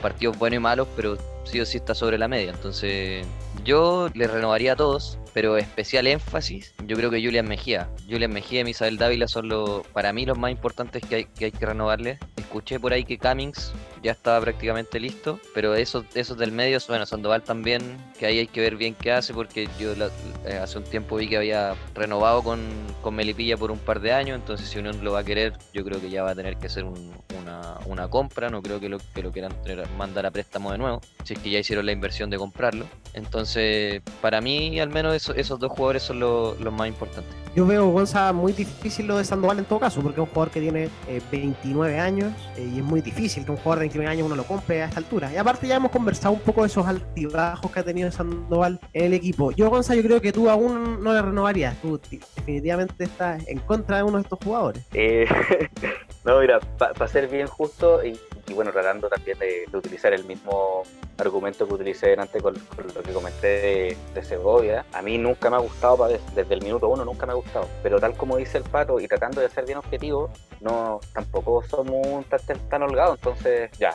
partidos 0.00 0.38
buenos 0.38 0.56
y 0.56 0.60
malos, 0.60 0.88
pero 0.96 1.18
sí 1.44 1.60
o 1.60 1.66
sí 1.66 1.76
está 1.76 1.94
sobre 1.94 2.16
la 2.16 2.28
media. 2.28 2.52
Entonces, 2.52 3.26
yo 3.64 4.08
le 4.14 4.26
renovaría 4.26 4.74
a 4.74 4.76
todos, 4.76 5.18
pero 5.32 5.56
especial 5.56 6.06
énfasis, 6.06 6.74
yo 6.86 6.96
creo 6.96 7.10
que 7.10 7.22
Julian 7.22 7.48
Mejía. 7.48 7.88
Julian 8.08 8.32
Mejía 8.32 8.60
y 8.60 8.64
Misael 8.64 8.98
Dávila 8.98 9.26
son 9.26 9.48
los, 9.48 9.86
para 9.88 10.12
mí 10.12 10.24
los 10.26 10.38
más 10.38 10.50
importantes 10.50 11.02
que 11.02 11.14
hay 11.14 11.24
que, 11.24 11.46
hay 11.46 11.52
que 11.52 11.66
renovarle. 11.66 12.18
Escuché 12.36 12.78
por 12.78 12.92
ahí 12.92 13.04
que 13.04 13.18
Cummings 13.18 13.72
ya 14.04 14.12
estaba 14.12 14.40
prácticamente 14.42 15.00
listo, 15.00 15.40
pero 15.54 15.74
esos, 15.74 16.04
esos 16.14 16.36
del 16.36 16.52
medio, 16.52 16.78
bueno, 16.86 17.06
Sandoval 17.06 17.42
también, 17.42 17.96
que 18.18 18.26
ahí 18.26 18.38
hay 18.38 18.46
que 18.46 18.60
ver 18.60 18.76
bien 18.76 18.94
qué 18.94 19.10
hace, 19.10 19.32
porque 19.32 19.66
yo 19.80 19.94
eh, 20.44 20.58
hace 20.62 20.78
un 20.78 20.84
tiempo 20.84 21.16
vi 21.16 21.26
que 21.26 21.38
había 21.38 21.74
renovado 21.94 22.42
con, 22.42 22.60
con, 23.00 23.14
Melipilla 23.14 23.56
por 23.56 23.70
un 23.70 23.78
par 23.78 24.00
de 24.00 24.12
años, 24.12 24.38
entonces 24.38 24.68
si 24.68 24.78
Unión 24.78 25.02
lo 25.02 25.12
va 25.12 25.20
a 25.20 25.24
querer, 25.24 25.54
yo 25.72 25.84
creo 25.84 26.00
que 26.00 26.10
ya 26.10 26.22
va 26.22 26.32
a 26.32 26.34
tener 26.34 26.58
que 26.58 26.66
hacer 26.66 26.84
una, 26.84 27.78
una, 27.86 28.08
compra, 28.08 28.50
no 28.50 28.60
creo 28.60 28.78
que 28.78 28.90
lo, 28.90 28.98
que 28.98 29.22
lo 29.22 29.32
quieran 29.32 29.52
mandar 29.96 30.26
a 30.26 30.30
préstamo 30.30 30.70
de 30.70 30.78
nuevo, 30.78 31.00
si 31.24 31.32
es 31.32 31.40
que 31.40 31.50
ya 31.50 31.58
hicieron 31.58 31.86
la 31.86 31.92
inversión 31.92 32.28
de 32.28 32.36
comprarlo. 32.36 32.86
Entonces, 33.14 34.02
para 34.20 34.40
mí, 34.40 34.78
al 34.80 34.90
menos 34.90 35.30
esos, 35.34 35.58
dos 35.58 35.72
jugadores 35.72 36.02
son 36.02 36.20
los 36.20 36.72
más 36.72 36.88
importantes. 36.88 37.34
Yo 37.54 37.64
veo, 37.64 37.88
Gonza, 37.90 38.32
muy 38.32 38.52
difícil 38.52 39.06
lo 39.06 39.16
de 39.16 39.24
Sandoval 39.24 39.60
en 39.60 39.64
todo 39.64 39.78
caso, 39.78 40.00
porque 40.00 40.20
es 40.20 40.26
un 40.26 40.32
jugador 40.32 40.50
que 40.50 40.60
tiene 40.60 40.90
29 41.30 41.94
eh, 41.94 42.00
años 42.00 42.32
eh, 42.56 42.68
y 42.74 42.78
es 42.78 42.84
muy 42.84 43.00
difícil 43.00 43.44
que 43.44 43.52
un 43.52 43.56
jugador 43.58 43.78
de 43.78 43.82
29 43.84 44.10
años 44.10 44.26
uno 44.26 44.34
lo 44.34 44.42
compre 44.42 44.82
a 44.82 44.86
esta 44.86 44.98
altura. 44.98 45.32
Y 45.32 45.36
aparte 45.36 45.68
ya 45.68 45.76
hemos 45.76 45.92
conversado 45.92 46.34
un 46.34 46.40
poco 46.40 46.62
de 46.62 46.66
esos 46.66 46.84
altibajos 46.84 47.70
que 47.70 47.78
ha 47.78 47.84
tenido 47.84 48.10
Sandoval 48.10 48.80
en 48.92 49.04
el 49.04 49.14
equipo. 49.14 49.52
Yo, 49.52 49.70
Gonza, 49.70 49.94
yo 49.94 50.02
creo 50.02 50.20
que 50.20 50.32
tú 50.32 50.50
aún 50.50 51.00
no 51.00 51.12
le 51.12 51.22
renovarías. 51.22 51.80
Tú 51.80 52.00
definitivamente 52.10 53.04
estás 53.04 53.46
en 53.46 53.60
contra 53.60 53.98
de 53.98 54.02
uno 54.02 54.16
de 54.16 54.22
estos 54.22 54.40
jugadores. 54.42 54.82
Eh, 54.92 55.24
no, 56.24 56.40
mira, 56.40 56.58
para 56.58 57.06
ser 57.06 57.28
bien 57.28 57.46
justo 57.46 58.04
y, 58.04 58.18
bueno, 58.52 58.72
tratando 58.72 59.08
también 59.08 59.38
de, 59.38 59.64
utilizar 59.72 60.12
el 60.12 60.24
mismo 60.24 60.82
argumento 61.18 61.68
que 61.68 61.74
utilicé 61.74 62.16
antes 62.18 62.42
con, 62.42 62.54
lo 62.54 63.02
que 63.04 63.12
comenté 63.12 63.96
de, 64.14 64.24
Segovia, 64.24 64.84
a 64.92 65.02
mí 65.02 65.18
nunca 65.18 65.50
me 65.50 65.56
ha 65.56 65.60
gustado, 65.60 66.08
desde 66.34 66.54
el 66.54 66.62
minuto 66.62 66.88
uno 66.88 67.04
nunca 67.04 67.26
me 67.26 67.32
ha 67.32 67.36
gustado, 67.36 67.68
pero 67.82 68.00
tal 68.00 68.16
como 68.16 68.36
dice 68.36 68.58
el 68.58 68.64
Pato 68.64 68.98
y 68.98 69.06
tratando 69.06 69.40
de 69.40 69.48
ser 69.48 69.66
bien 69.66 69.78
objetivo, 69.78 70.30
no 70.60 71.00
tampoco 71.12 71.62
somos 71.62 72.06
un 72.06 72.24
tan, 72.24 72.40
tan 72.68 72.82
holgado, 72.82 73.14
entonces 73.14 73.70
ya, 73.78 73.94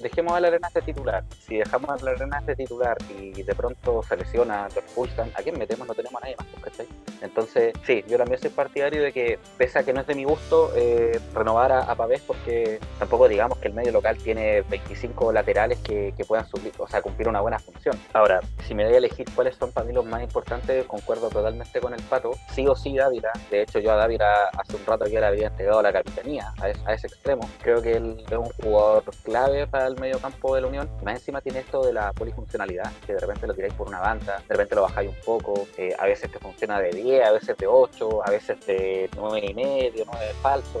dejemos 0.00 0.34
a 0.34 0.40
la 0.40 0.48
arena 0.48 0.68
de 0.72 0.82
titular. 0.82 1.24
Si 1.46 1.56
dejamos 1.56 1.90
a 1.90 2.04
la 2.04 2.10
arena 2.12 2.40
de 2.40 2.56
titular 2.56 2.96
y 3.18 3.42
de 3.42 3.54
pronto 3.54 4.02
se 4.02 4.16
lesiona, 4.16 4.68
lo 4.74 4.80
expulsan, 4.80 5.30
¿a 5.34 5.42
quién 5.42 5.58
metemos? 5.58 5.86
No 5.86 5.94
tenemos 5.94 6.22
a 6.22 6.26
nadie 6.26 6.36
más, 6.36 6.46
¿cachai? 6.62 6.86
Entonces, 7.20 7.72
sí, 7.84 8.04
yo 8.08 8.18
también 8.18 8.40
soy 8.40 8.50
partidario 8.50 9.02
de 9.02 9.12
que, 9.12 9.38
pese 9.56 9.78
a 9.78 9.82
que 9.82 9.92
no 9.92 10.00
es 10.00 10.06
de 10.06 10.14
mi 10.14 10.24
gusto, 10.24 10.72
eh, 10.76 11.20
renovar 11.34 11.72
a, 11.72 11.80
a, 11.80 11.94
Pavés 11.94 12.22
porque 12.22 12.78
tampoco 12.98 13.28
digamos 13.28 13.58
que 13.58 13.68
el 13.68 13.74
medio 13.74 13.92
local 13.92 14.16
tiene 14.18 14.62
25 14.62 15.32
laterales 15.32 15.78
que, 15.80 16.14
puedan 16.26 16.46
subir, 16.46 16.72
cumplir 17.02 17.28
una 17.28 17.40
buena 17.40 17.58
función. 17.58 17.98
Ahora, 18.12 18.40
si 18.66 18.74
me 18.74 18.84
doy 18.84 18.94
a 18.94 18.98
elegir 18.98 19.26
cuáles 19.34 19.56
son 19.56 19.72
para 19.72 19.86
mí 19.86 19.92
los 19.92 20.04
más 20.04 20.22
importantes, 20.22 20.84
concuerdo 20.86 21.28
totalmente 21.28 21.80
con 21.80 21.94
el 21.94 22.02
Pato. 22.02 22.32
Sí 22.52 22.66
o 22.66 22.74
sí 22.76 22.96
Dávila. 22.96 23.32
De 23.50 23.62
hecho, 23.62 23.78
yo 23.78 23.92
a 23.92 23.96
Dávila 23.96 24.50
hace 24.58 24.76
un 24.76 24.84
rato 24.84 25.04
que 25.06 25.18
le 25.18 25.26
había 25.26 25.48
entregado 25.48 25.82
la 25.82 25.92
capitanía 25.92 26.52
a, 26.60 26.92
ese 26.92 27.06
extremo. 27.06 27.48
Creo 27.62 27.80
que 27.80 27.92
él 27.92 28.24
es 28.26 28.36
un 28.36 28.50
jugador 28.62 29.04
clave 29.22 29.66
para 29.68 29.86
el 29.86 29.98
medio 29.98 30.18
campo 30.18 30.54
de 30.54 30.62
la 30.62 30.66
Unión. 30.66 30.90
Más 31.04 31.14
encima 31.14 31.40
tiene 31.40 31.60
esto 31.60 31.82
de 31.82 31.92
la 31.92 32.12
polifuncionalidad, 32.12 32.90
que 33.06 33.14
de 33.14 33.20
repente 33.20 33.46
lo 33.46 33.54
tiráis 33.54 33.74
por 33.74 33.88
una 33.88 34.00
banda, 34.00 34.42
de 34.48 34.54
repente 34.54 34.74
lo 34.74 34.82
bajáis 34.82 35.10
un 35.10 35.16
poco, 35.24 35.68
eh, 35.76 35.94
a 35.98 36.06
veces 36.06 36.30
te 36.30 36.38
funciona 36.38 36.80
de 36.80 36.90
10, 36.90 37.26
a 37.26 37.32
veces 37.32 37.56
de 37.56 37.66
8, 37.66 38.26
a 38.26 38.30
veces 38.30 38.66
de 38.66 39.10
9 39.16 39.46
y 39.50 39.54
medio, 39.54 40.04
9 40.06 40.26
falso. 40.42 40.80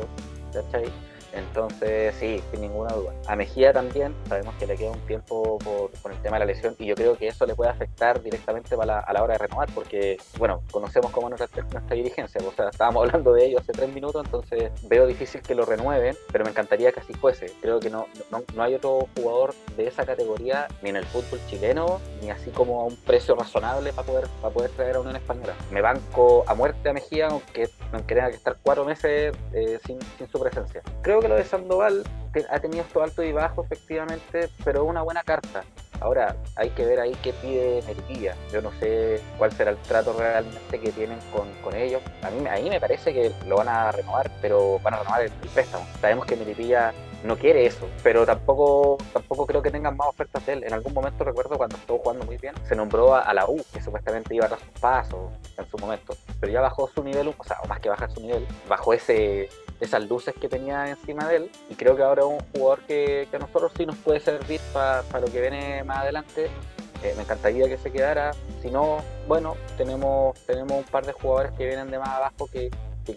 ¿Cachai? 0.52 0.90
Entonces, 1.32 2.14
sí, 2.18 2.42
sin 2.50 2.60
ninguna 2.60 2.94
duda. 2.94 3.12
A 3.26 3.36
Mejía 3.36 3.72
también, 3.72 4.14
sabemos 4.28 4.54
que 4.56 4.66
le 4.66 4.76
queda 4.76 4.90
un 4.90 5.00
tiempo 5.06 5.58
por, 5.58 5.90
con 6.00 6.12
el 6.12 6.18
tema 6.22 6.36
de 6.36 6.46
la 6.46 6.52
lesión 6.52 6.74
y 6.78 6.86
yo 6.86 6.94
creo 6.94 7.16
que 7.16 7.28
eso 7.28 7.46
le 7.46 7.54
puede 7.54 7.70
afectar 7.70 8.22
directamente 8.22 8.74
a 8.74 8.84
la, 8.86 9.22
hora 9.22 9.34
de 9.34 9.38
renovar, 9.38 9.68
porque, 9.74 10.18
bueno, 10.38 10.62
conocemos 10.70 11.10
cómo 11.10 11.28
nuestra, 11.28 11.48
nuestra 11.72 11.96
dirigencia, 11.96 12.40
o 12.46 12.52
sea, 12.52 12.68
estábamos 12.68 13.04
hablando 13.06 13.32
de 13.32 13.46
ello 13.46 13.58
hace 13.58 13.72
tres 13.72 13.92
minutos, 13.92 14.24
entonces 14.24 14.70
veo 14.88 15.06
difícil 15.06 15.42
que 15.42 15.54
lo 15.54 15.64
renueven, 15.64 16.16
pero 16.32 16.44
me 16.44 16.50
encantaría 16.50 16.92
que 16.92 17.00
así 17.00 17.12
fuese. 17.14 17.52
Creo 17.60 17.80
que 17.80 17.90
no, 17.90 18.06
no, 18.30 18.42
no 18.54 18.62
hay 18.62 18.74
otro 18.74 19.08
jugador 19.16 19.54
de 19.76 19.86
esa 19.86 20.04
categoría, 20.04 20.68
ni 20.82 20.90
en 20.90 20.96
el 20.96 21.04
fútbol 21.04 21.40
chileno, 21.48 22.00
ni 22.22 22.30
así 22.30 22.50
como 22.50 22.80
a 22.80 22.84
un 22.84 22.96
precio 22.96 23.34
razonable 23.34 23.92
para 23.92 24.06
poder, 24.06 24.28
para 24.40 24.54
poder 24.54 24.70
traer 24.72 24.96
a 24.96 25.00
Unión 25.00 25.16
Española. 25.16 25.54
Me 25.70 25.80
banco 25.80 26.44
a 26.46 26.54
muerte 26.54 26.88
a 26.88 26.92
Mejía, 26.92 27.28
aunque, 27.28 27.68
aunque 27.92 28.14
tenga 28.14 28.30
que 28.30 28.36
estar 28.36 28.56
cuatro 28.62 28.84
meses 28.84 29.34
eh, 29.52 29.78
sin, 29.86 29.98
sin 30.16 30.28
su 30.28 30.40
presencia. 30.40 30.82
Creo 31.02 31.20
que 31.20 31.27
lo 31.28 31.36
de 31.36 31.44
Sandoval 31.44 32.04
ha 32.50 32.58
tenido 32.60 32.82
esto 32.82 33.02
alto 33.02 33.22
y 33.22 33.32
bajo, 33.32 33.64
efectivamente, 33.64 34.48
pero 34.64 34.84
una 34.84 35.02
buena 35.02 35.22
carta. 35.22 35.64
Ahora, 36.00 36.36
hay 36.54 36.70
que 36.70 36.84
ver 36.84 37.00
ahí 37.00 37.16
qué 37.22 37.32
pide 37.32 37.82
Melipilla. 37.86 38.36
Yo 38.52 38.62
no 38.62 38.70
sé 38.78 39.20
cuál 39.36 39.50
será 39.52 39.72
el 39.72 39.76
trato 39.78 40.14
realmente 40.16 40.78
que 40.78 40.92
tienen 40.92 41.18
con, 41.32 41.52
con 41.62 41.74
ellos. 41.74 42.00
A 42.22 42.30
mí, 42.30 42.46
a 42.46 42.70
me 42.70 42.80
parece 42.80 43.12
que 43.12 43.32
lo 43.46 43.56
van 43.56 43.68
a 43.68 43.90
renovar, 43.90 44.30
pero 44.40 44.78
van 44.80 44.94
a 44.94 44.98
renovar 44.98 45.22
el, 45.22 45.32
préstamo. 45.52 45.84
Sabemos 46.00 46.26
que 46.26 46.36
Melipilla 46.36 46.92
no 47.24 47.36
quiere 47.36 47.66
eso, 47.66 47.88
pero 48.04 48.24
tampoco 48.24 48.96
tampoco 49.12 49.44
creo 49.44 49.60
que 49.60 49.72
tengan 49.72 49.96
más 49.96 50.06
ofertas 50.06 50.46
de 50.46 50.52
él. 50.52 50.64
En 50.64 50.72
algún 50.72 50.94
momento 50.94 51.24
recuerdo 51.24 51.56
cuando 51.56 51.76
estuvo 51.76 51.98
jugando 51.98 52.24
muy 52.24 52.36
bien, 52.36 52.54
se 52.68 52.76
nombró 52.76 53.16
a, 53.16 53.34
la 53.34 53.48
U, 53.48 53.60
que 53.72 53.80
supuestamente 53.80 54.36
iba 54.36 54.46
a 54.46 54.48
dar 54.48 54.60
sus 54.60 54.80
pasos 54.80 55.32
en 55.56 55.68
su 55.68 55.76
momento, 55.78 56.14
pero 56.38 56.52
ya 56.52 56.60
bajó 56.60 56.88
su 56.94 57.02
nivel, 57.02 57.34
o 57.36 57.44
sea, 57.44 57.56
más 57.68 57.80
que 57.80 57.88
bajar 57.88 58.08
su 58.12 58.20
nivel, 58.20 58.46
bajó 58.68 58.92
ese 58.92 59.48
esas 59.80 60.08
luces 60.08 60.34
que 60.34 60.48
tenía 60.48 60.88
encima 60.88 61.26
de 61.28 61.36
él. 61.36 61.50
Y 61.70 61.74
creo 61.74 61.96
que 61.96 62.02
ahora 62.02 62.22
es 62.22 62.28
un 62.28 62.40
jugador 62.52 62.80
que, 62.86 63.28
a 63.32 63.38
nosotros 63.38 63.72
sí 63.76 63.86
nos 63.86 63.96
puede 63.96 64.20
servir 64.20 64.60
para 64.72 65.02
lo 65.20 65.26
que 65.26 65.40
viene 65.40 65.84
más 65.84 65.98
adelante. 65.98 66.50
Eh, 67.02 67.14
me 67.16 67.22
encantaría 67.22 67.68
que 67.68 67.78
se 67.78 67.92
quedara. 67.92 68.32
Si 68.60 68.70
no, 68.70 68.98
bueno, 69.26 69.56
tenemos, 69.76 70.38
tenemos 70.46 70.78
un 70.78 70.84
par 70.84 71.06
de 71.06 71.12
jugadores 71.12 71.52
que 71.52 71.66
vienen 71.66 71.90
de 71.90 71.98
más 71.98 72.08
abajo 72.08 72.48
que, 72.52 72.70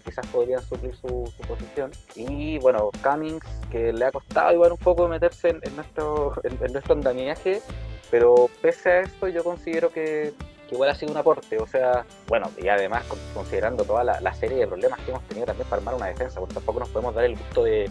quizás 0.06 0.26
podrían 0.28 0.64
suplir 0.64 0.96
su, 0.96 1.30
posición. 1.48 1.92
Y 2.16 2.60
bueno, 2.60 2.92
Cummings, 3.04 3.44
que 3.70 3.92
le 3.92 4.06
ha 4.06 4.12
costado 4.12 4.54
igual 4.54 4.72
un 4.72 4.78
poco 4.78 5.08
meterse 5.10 5.50
en, 5.50 5.76
nuestro, 5.76 6.34
en 6.44 6.72
nuestro 6.72 6.94
andamiaje, 6.94 7.62
pero 8.10 8.50
pese 8.62 8.90
a 8.90 9.00
esto 9.02 9.28
yo 9.28 9.44
considero 9.44 9.90
que, 9.90 10.34
igual 10.72 10.90
ha 10.90 10.96
sido 10.96 11.12
un 11.12 11.18
aporte. 11.18 11.58
O 11.60 11.68
sea, 11.68 12.06
bueno, 12.28 12.50
y 12.58 12.68
además 12.68 13.04
considerando 13.34 13.84
toda 13.84 14.04
la, 14.04 14.34
serie 14.34 14.58
de 14.58 14.68
problemas 14.68 15.00
que 15.02 15.12
hemos 15.12 15.24
tenido 15.28 15.46
también 15.46 15.68
para 15.68 15.80
armar 15.80 15.96
una 15.96 16.08
defensa, 16.08 16.40
porque 16.40 16.56
tampoco 16.56 16.80
nos 16.80 16.90
podemos 16.90 17.14
dar 17.14 17.26
el 17.26 17.36
gusto 17.36 17.64
de, 17.64 17.90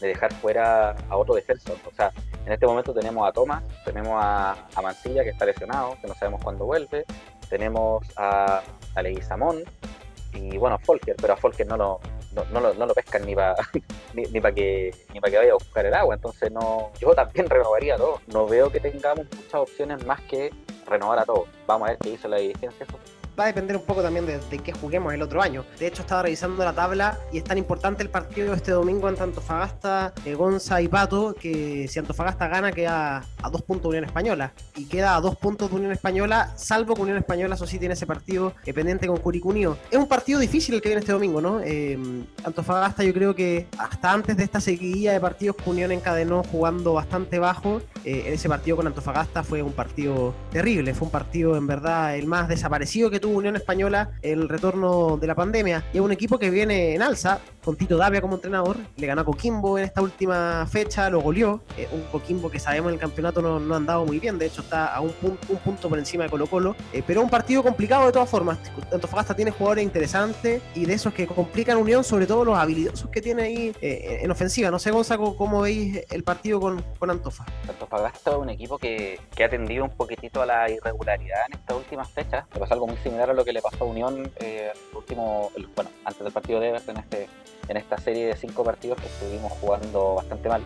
dejar 0.00 0.32
fuera 0.34 0.96
a 1.08 1.16
otro 1.16 1.34
defensor. 1.34 1.76
O 1.86 1.94
sea, 1.94 2.12
en 2.46 2.52
este 2.52 2.66
momento 2.66 2.94
tenemos 2.94 3.28
a 3.28 3.32
Thomas, 3.32 3.62
tenemos 3.84 4.14
a, 4.16 4.66
a 4.74 4.82
Mancilla 4.82 5.22
que 5.22 5.30
está 5.30 5.44
lesionado, 5.44 5.96
que 6.00 6.06
no 6.06 6.14
sabemos 6.14 6.42
cuándo 6.42 6.64
vuelve, 6.64 7.04
tenemos 7.48 8.06
a, 8.16 8.62
a 8.94 9.02
Leguizamón 9.02 9.62
y 10.32 10.56
bueno, 10.56 10.76
a 10.76 10.78
Folker, 10.78 11.16
pero 11.20 11.34
a 11.34 11.36
Folker 11.36 11.66
no 11.66 11.76
lo, 11.76 12.00
no, 12.32 12.60
lo, 12.60 12.74
no 12.74 12.86
lo 12.86 12.94
pescan 12.94 13.26
ni 13.26 13.34
para 13.34 13.56
ni, 14.14 14.22
ni 14.22 14.40
que 14.40 14.94
ni 15.12 15.20
para 15.20 15.30
que 15.30 15.38
vaya 15.38 15.50
a 15.50 15.54
buscar 15.54 15.86
el 15.86 15.94
agua 15.94 16.14
entonces 16.14 16.50
no 16.52 16.92
yo 17.00 17.14
también 17.14 17.48
renovaría 17.48 17.96
todo 17.96 18.20
no 18.28 18.46
veo 18.46 18.70
que 18.70 18.80
tengamos 18.80 19.26
muchas 19.36 19.54
opciones 19.54 20.04
más 20.06 20.20
que 20.22 20.50
renovar 20.90 21.20
a 21.20 21.24
todos. 21.24 21.48
Vamos 21.66 21.88
a 21.88 21.92
ver 21.92 21.98
qué 21.98 22.10
hizo 22.10 22.28
la 22.28 22.36
dirigencia. 22.38 22.86
Va 23.40 23.44
a 23.44 23.46
depender 23.46 23.74
un 23.74 23.84
poco 23.84 24.02
también 24.02 24.26
de, 24.26 24.38
de 24.38 24.58
qué 24.58 24.70
juguemos 24.70 25.14
el 25.14 25.22
otro 25.22 25.40
año. 25.40 25.64
De 25.78 25.86
hecho, 25.86 26.02
estaba 26.02 26.20
revisando 26.20 26.62
la 26.62 26.74
tabla 26.74 27.18
y 27.32 27.38
es 27.38 27.44
tan 27.44 27.56
importante 27.56 28.02
el 28.02 28.10
partido 28.10 28.52
este 28.52 28.72
domingo 28.72 29.08
entre 29.08 29.24
Antofagasta, 29.24 30.12
eh, 30.26 30.34
Gonza 30.34 30.82
y 30.82 30.88
Pato 30.88 31.34
que 31.34 31.88
si 31.88 31.98
Antofagasta 31.98 32.48
gana 32.48 32.70
queda 32.70 33.24
a 33.42 33.48
dos 33.48 33.62
puntos 33.62 33.84
de 33.84 33.88
Unión 33.88 34.04
Española 34.04 34.52
y 34.76 34.84
queda 34.84 35.16
a 35.16 35.22
dos 35.22 35.36
puntos 35.36 35.70
de 35.70 35.76
Unión 35.76 35.90
Española, 35.90 36.52
salvo 36.56 36.94
que 36.94 37.00
Unión 37.00 37.16
Española, 37.16 37.54
eso 37.54 37.66
sí, 37.66 37.78
tiene 37.78 37.94
ese 37.94 38.06
partido 38.06 38.52
eh, 38.66 38.74
pendiente 38.74 39.06
con 39.06 39.16
Curicunio. 39.16 39.78
Es 39.90 39.98
un 39.98 40.06
partido 40.06 40.38
difícil 40.38 40.74
el 40.74 40.82
que 40.82 40.90
viene 40.90 41.00
este 41.00 41.12
domingo, 41.12 41.40
¿no? 41.40 41.60
Eh, 41.64 41.98
Antofagasta, 42.44 43.04
yo 43.04 43.14
creo 43.14 43.34
que 43.34 43.68
hasta 43.78 44.12
antes 44.12 44.36
de 44.36 44.44
esta 44.44 44.60
seguidilla 44.60 45.12
de 45.12 45.20
partidos 45.20 45.56
Unión 45.64 45.92
encadenó 45.92 46.42
jugando 46.42 46.92
bastante 46.92 47.38
bajo, 47.38 47.80
eh, 48.04 48.24
ese 48.26 48.48
partido 48.48 48.76
con 48.76 48.86
Antofagasta 48.86 49.42
fue 49.42 49.62
un 49.62 49.72
partido 49.72 50.34
terrible, 50.50 50.94
fue 50.94 51.06
un 51.06 51.12
partido 51.12 51.56
en 51.56 51.66
verdad 51.66 52.16
el 52.16 52.26
más 52.26 52.48
desaparecido 52.48 53.10
que 53.10 53.20
tuvo 53.20 53.38
Unión 53.38 53.56
Española 53.56 54.10
el 54.22 54.48
retorno 54.48 55.16
de 55.16 55.26
la 55.26 55.34
pandemia. 55.34 55.84
Y 55.92 55.98
es 55.98 56.02
un 56.02 56.12
equipo 56.12 56.38
que 56.38 56.50
viene 56.50 56.94
en 56.94 57.02
alza, 57.02 57.40
con 57.64 57.76
Tito 57.76 57.96
Davia 57.96 58.20
como 58.20 58.34
entrenador. 58.34 58.76
Le 58.96 59.06
ganó 59.06 59.22
a 59.22 59.24
Coquimbo 59.24 59.78
en 59.78 59.84
esta 59.84 60.02
última 60.02 60.66
fecha, 60.66 61.10
lo 61.10 61.20
goleó. 61.20 61.60
Eh, 61.76 61.88
un 61.92 62.02
Coquimbo 62.02 62.50
que 62.50 62.58
sabemos 62.58 62.88
en 62.88 62.94
el 62.94 63.00
campeonato 63.00 63.42
no, 63.42 63.60
no 63.60 63.74
ha 63.74 63.76
andado 63.76 64.04
muy 64.04 64.18
bien, 64.18 64.38
de 64.38 64.46
hecho 64.46 64.62
está 64.62 64.94
a 64.94 65.00
un 65.00 65.12
punto, 65.12 65.46
un 65.48 65.58
punto 65.58 65.88
por 65.88 65.98
encima 65.98 66.24
de 66.24 66.30
Colo 66.30 66.46
Colo. 66.46 66.76
Eh, 66.92 67.02
pero 67.06 67.22
un 67.22 67.30
partido 67.30 67.62
complicado 67.62 68.06
de 68.06 68.12
todas 68.12 68.28
formas. 68.28 68.58
Antofagasta 68.92 69.34
tiene 69.34 69.50
jugadores 69.50 69.84
interesantes 69.84 70.62
y 70.74 70.84
de 70.84 70.94
esos 70.94 71.12
que 71.12 71.26
complican 71.26 71.76
Unión, 71.76 72.04
sobre 72.04 72.26
todo 72.26 72.44
los 72.44 72.58
habilidosos 72.58 73.10
que 73.10 73.20
tiene 73.20 73.42
ahí 73.42 73.72
eh, 73.80 74.20
en 74.22 74.30
ofensiva. 74.30 74.70
No 74.70 74.78
sé, 74.78 74.90
Gonzalo, 74.90 75.36
cómo 75.36 75.62
veis 75.62 76.04
el 76.10 76.22
partido 76.22 76.60
con, 76.60 76.82
con 76.98 77.10
Antofa. 77.10 77.44
Antofagasta 77.68 78.32
es 78.32 78.36
un 78.36 78.50
equipo 78.50 78.78
que, 78.78 79.18
que, 79.34 79.44
ha 79.44 79.48
tendido 79.48 79.84
un 79.84 79.90
poquitito 79.90 80.42
a 80.42 80.46
la 80.46 80.70
irregularidad 80.70 81.40
en 81.48 81.58
estas 81.58 81.76
últimas 81.76 82.10
fechas. 82.10 82.44
Pero 82.52 82.64
es 82.64 82.72
algo 82.72 82.86
muy 82.86 82.96
similar 82.98 83.30
a 83.30 83.34
lo 83.34 83.44
que 83.44 83.52
le 83.52 83.62
pasó 83.62 83.84
a 83.84 83.86
Unión 83.86 84.30
eh, 84.40 84.72
el 84.72 84.96
último, 84.96 85.50
bueno, 85.74 85.90
antes 86.04 86.22
del 86.22 86.32
partido 86.32 86.60
de 86.60 86.68
Everton 86.68 86.96
este, 86.98 87.28
en 87.68 87.76
esta 87.76 87.98
serie 87.98 88.26
de 88.26 88.36
cinco 88.36 88.64
partidos 88.64 88.98
que 89.00 89.06
estuvimos 89.06 89.52
jugando 89.60 90.16
bastante 90.16 90.48
mal. 90.48 90.62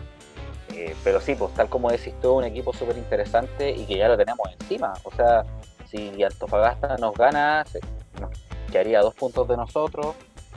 Eh, 0.73 0.95
pero 1.03 1.21
sí, 1.21 1.35
pues 1.35 1.53
tal 1.53 1.69
como 1.69 1.91
decís 1.91 2.13
tú, 2.21 2.33
un 2.33 2.43
equipo 2.43 2.73
súper 2.73 2.97
interesante 2.97 3.71
y 3.71 3.85
que 3.85 3.97
ya 3.97 4.07
lo 4.07 4.17
tenemos 4.17 4.47
encima. 4.59 4.93
O 5.03 5.11
sea, 5.11 5.43
si 5.89 6.23
Antofagasta 6.23 6.97
nos 6.97 7.13
gana, 7.15 7.63
nos 8.19 8.31
quedaría 8.71 9.01
dos 9.01 9.13
puntos 9.15 9.47
de 9.47 9.57
nosotros. 9.57 10.15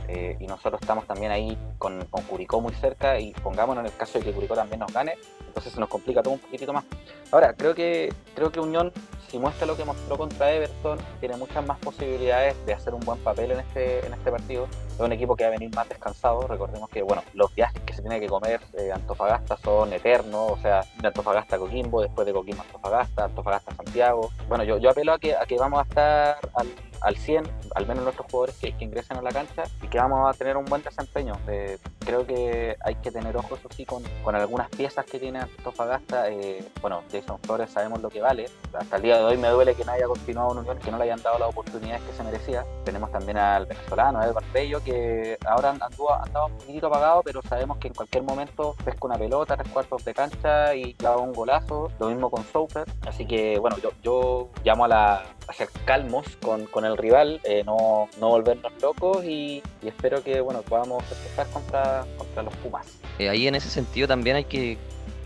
Eh, 0.09 0.39
y 0.41 0.47
nosotros 0.47 0.81
estamos 0.81 1.07
también 1.07 1.31
ahí 1.31 1.59
con, 1.77 2.03
con, 2.07 2.23
Curicó 2.23 2.63
muy 2.63 2.73
cerca 2.73 3.21
y 3.21 3.33
pongámonos 3.35 3.83
en 3.83 3.93
el 3.93 3.97
caso 3.97 4.19
de 4.19 4.25
que 4.25 4.33
Curicó 4.33 4.55
también 4.55 4.81
nos 4.81 4.91
gane, 4.91 5.19
entonces 5.47 5.71
se 5.71 5.79
nos 5.79 5.91
complica 5.91 6.23
todo 6.23 6.33
un 6.33 6.41
poquitito 6.41 6.73
más. 6.73 6.85
Ahora, 7.31 7.53
creo 7.53 7.75
que, 7.75 8.11
creo 8.35 8.51
que 8.51 8.59
Unión, 8.59 8.91
si 9.29 9.39
muestra 9.39 9.67
lo 9.67 9.77
que 9.77 9.85
mostró 9.85 10.17
contra 10.17 10.53
Everton, 10.53 10.99
tiene 11.21 11.37
muchas 11.37 11.65
más 11.67 11.79
posibilidades 11.79 12.55
de 12.67 12.73
hacer 12.73 12.95
un 12.95 13.01
buen 13.01 13.19
papel 13.21 13.53
en 13.53 13.61
este, 13.61 14.05
en 14.07 14.15
este 14.15 14.31
partido. 14.31 14.67
Es 14.91 15.01
un 15.01 15.13
equipo 15.13 15.37
que 15.37 15.45
va 15.45 15.49
a 15.49 15.53
venir 15.53 15.75
más 15.75 15.89
descansado. 15.89 16.47
Recordemos 16.47 16.89
que 16.91 17.03
bueno, 17.03 17.23
los 17.35 17.55
viajes 17.55 17.81
que 17.83 17.93
se 17.93 18.03
tiene 18.03 18.21
que 18.21 18.27
comer 18.27 18.61
eh, 18.75 18.91
Antofagasta 18.93 19.57
son 19.59 19.93
eternos, 19.93 20.53
o 20.53 20.59
sea, 20.59 20.85
de 21.01 21.09
Antofagasta 21.09 21.57
a 21.57 21.59
Coquimbo, 21.59 22.03
después 22.03 22.27
de 22.27 22.33
Coquimbo 22.33 22.63
a 22.63 22.65
Antofagasta, 22.65 23.25
Antofagasta 23.25 23.73
a 23.73 23.75
Santiago. 23.77 24.31
Bueno, 24.49 24.65
yo, 24.65 24.79
yo 24.79 24.91
apelo 24.91 25.13
a 25.13 25.19
que, 25.19 25.37
a 25.37 25.45
que 25.47 25.57
vamos 25.57 25.81
a 25.81 25.83
estar 25.83 26.39
al, 26.55 26.69
al 27.01 27.17
100, 27.17 27.45
al 27.75 27.87
menos 27.87 28.05
nuestros 28.05 28.27
jugadores 28.31 28.57
que, 28.57 28.77
que, 28.77 28.85
ingresen 28.85 29.19
a 29.19 29.23
la 29.23 29.31
cancha 29.31 29.65
y 29.83 29.89
que 29.89 29.99
vamos 29.99 30.29
a 30.29 30.37
tener 30.37 30.57
un 30.57 30.65
buen 30.65 30.83
desempeño. 30.83 31.35
Eh, 31.49 31.79
creo 32.05 32.27
que 32.27 32.77
hay 32.81 32.95
que 32.97 33.11
tener 33.11 33.37
ojos 33.37 33.61
así 33.71 33.85
con, 33.85 34.03
con 34.23 34.35
algunas 34.35 34.69
piezas 34.71 35.05
que 35.05 35.19
tiene 35.19 35.41
Antofagasta. 35.41 36.31
Eh, 36.31 36.65
bueno, 36.81 37.03
Jason 37.13 37.39
Flores 37.41 37.71
sabemos 37.71 38.01
lo 38.01 38.09
que 38.11 38.21
vale. 38.21 38.47
Hasta 38.73 38.97
el 38.97 39.03
día 39.03 39.18
de 39.19 39.25
hoy 39.25 39.37
me 39.37 39.49
duele 39.49 39.75
que 39.75 39.85
no 39.85 39.93
haya 39.93 40.07
continuado 40.07 40.53
en 40.53 40.59
Unión, 40.59 40.79
que 40.79 40.91
no 40.91 40.99
le 40.99 41.05
hayan 41.05 41.23
dado 41.23 41.39
las 41.39 41.49
oportunidades 41.49 42.03
que 42.03 42.13
se 42.13 42.23
merecía. 42.23 42.65
Tenemos 42.85 43.11
también 43.11 43.39
al 43.39 43.67
venezolano, 43.67 44.23
Edward 44.23 44.45
Bello, 44.53 44.83
que 44.83 45.39
ahora 45.47 45.71
anduvo, 45.71 46.13
andaba 46.13 46.47
un 46.47 46.53
poquitito 46.59 46.87
apagado, 46.87 47.23
pero 47.23 47.43
sabemos 47.43 47.79
que 47.79 47.89
en 47.89 47.95
cualquier 47.95 48.23
momento 48.23 48.75
pesca 48.85 49.01
una 49.03 49.19
pelota, 49.19 49.57
tres 49.57 49.71
cuartos 49.73 50.05
de 50.05 50.15
cancha 50.15 50.75
y 50.75 50.95
clava 50.95 51.19
un 51.19 51.33
golazo. 51.33 51.91
Lo 51.99 52.09
mismo 52.09 52.31
con 52.31 52.45
Soper. 52.45 52.85
Así 53.07 53.27
que, 53.27 53.59
bueno, 53.59 53.77
yo, 53.79 53.91
yo 54.03 54.49
llamo 54.65 54.85
a, 54.85 54.89
la, 54.89 55.23
ser 55.53 55.69
calmos 55.85 56.27
con, 56.43 56.67
con 56.67 56.85
el 56.85 56.97
rival, 56.97 57.41
eh, 57.45 57.63
no, 57.65 58.09
no, 58.21 58.29
volvernos 58.29 58.73
locos 58.81 59.25
y, 59.25 59.63
espero 59.83 60.23
que 60.23 60.41
bueno 60.41 60.61
podamos 60.63 61.03
empezar 61.11 61.47
contra, 61.49 62.05
contra 62.17 62.43
los 62.43 62.55
Pumas. 62.57 62.87
Eh, 63.19 63.29
ahí 63.29 63.49
en 63.49 63.55
ese 63.55 63.71
sentido 63.71 64.07
también 64.07 64.37
hay 64.37 64.45
que 64.45 64.77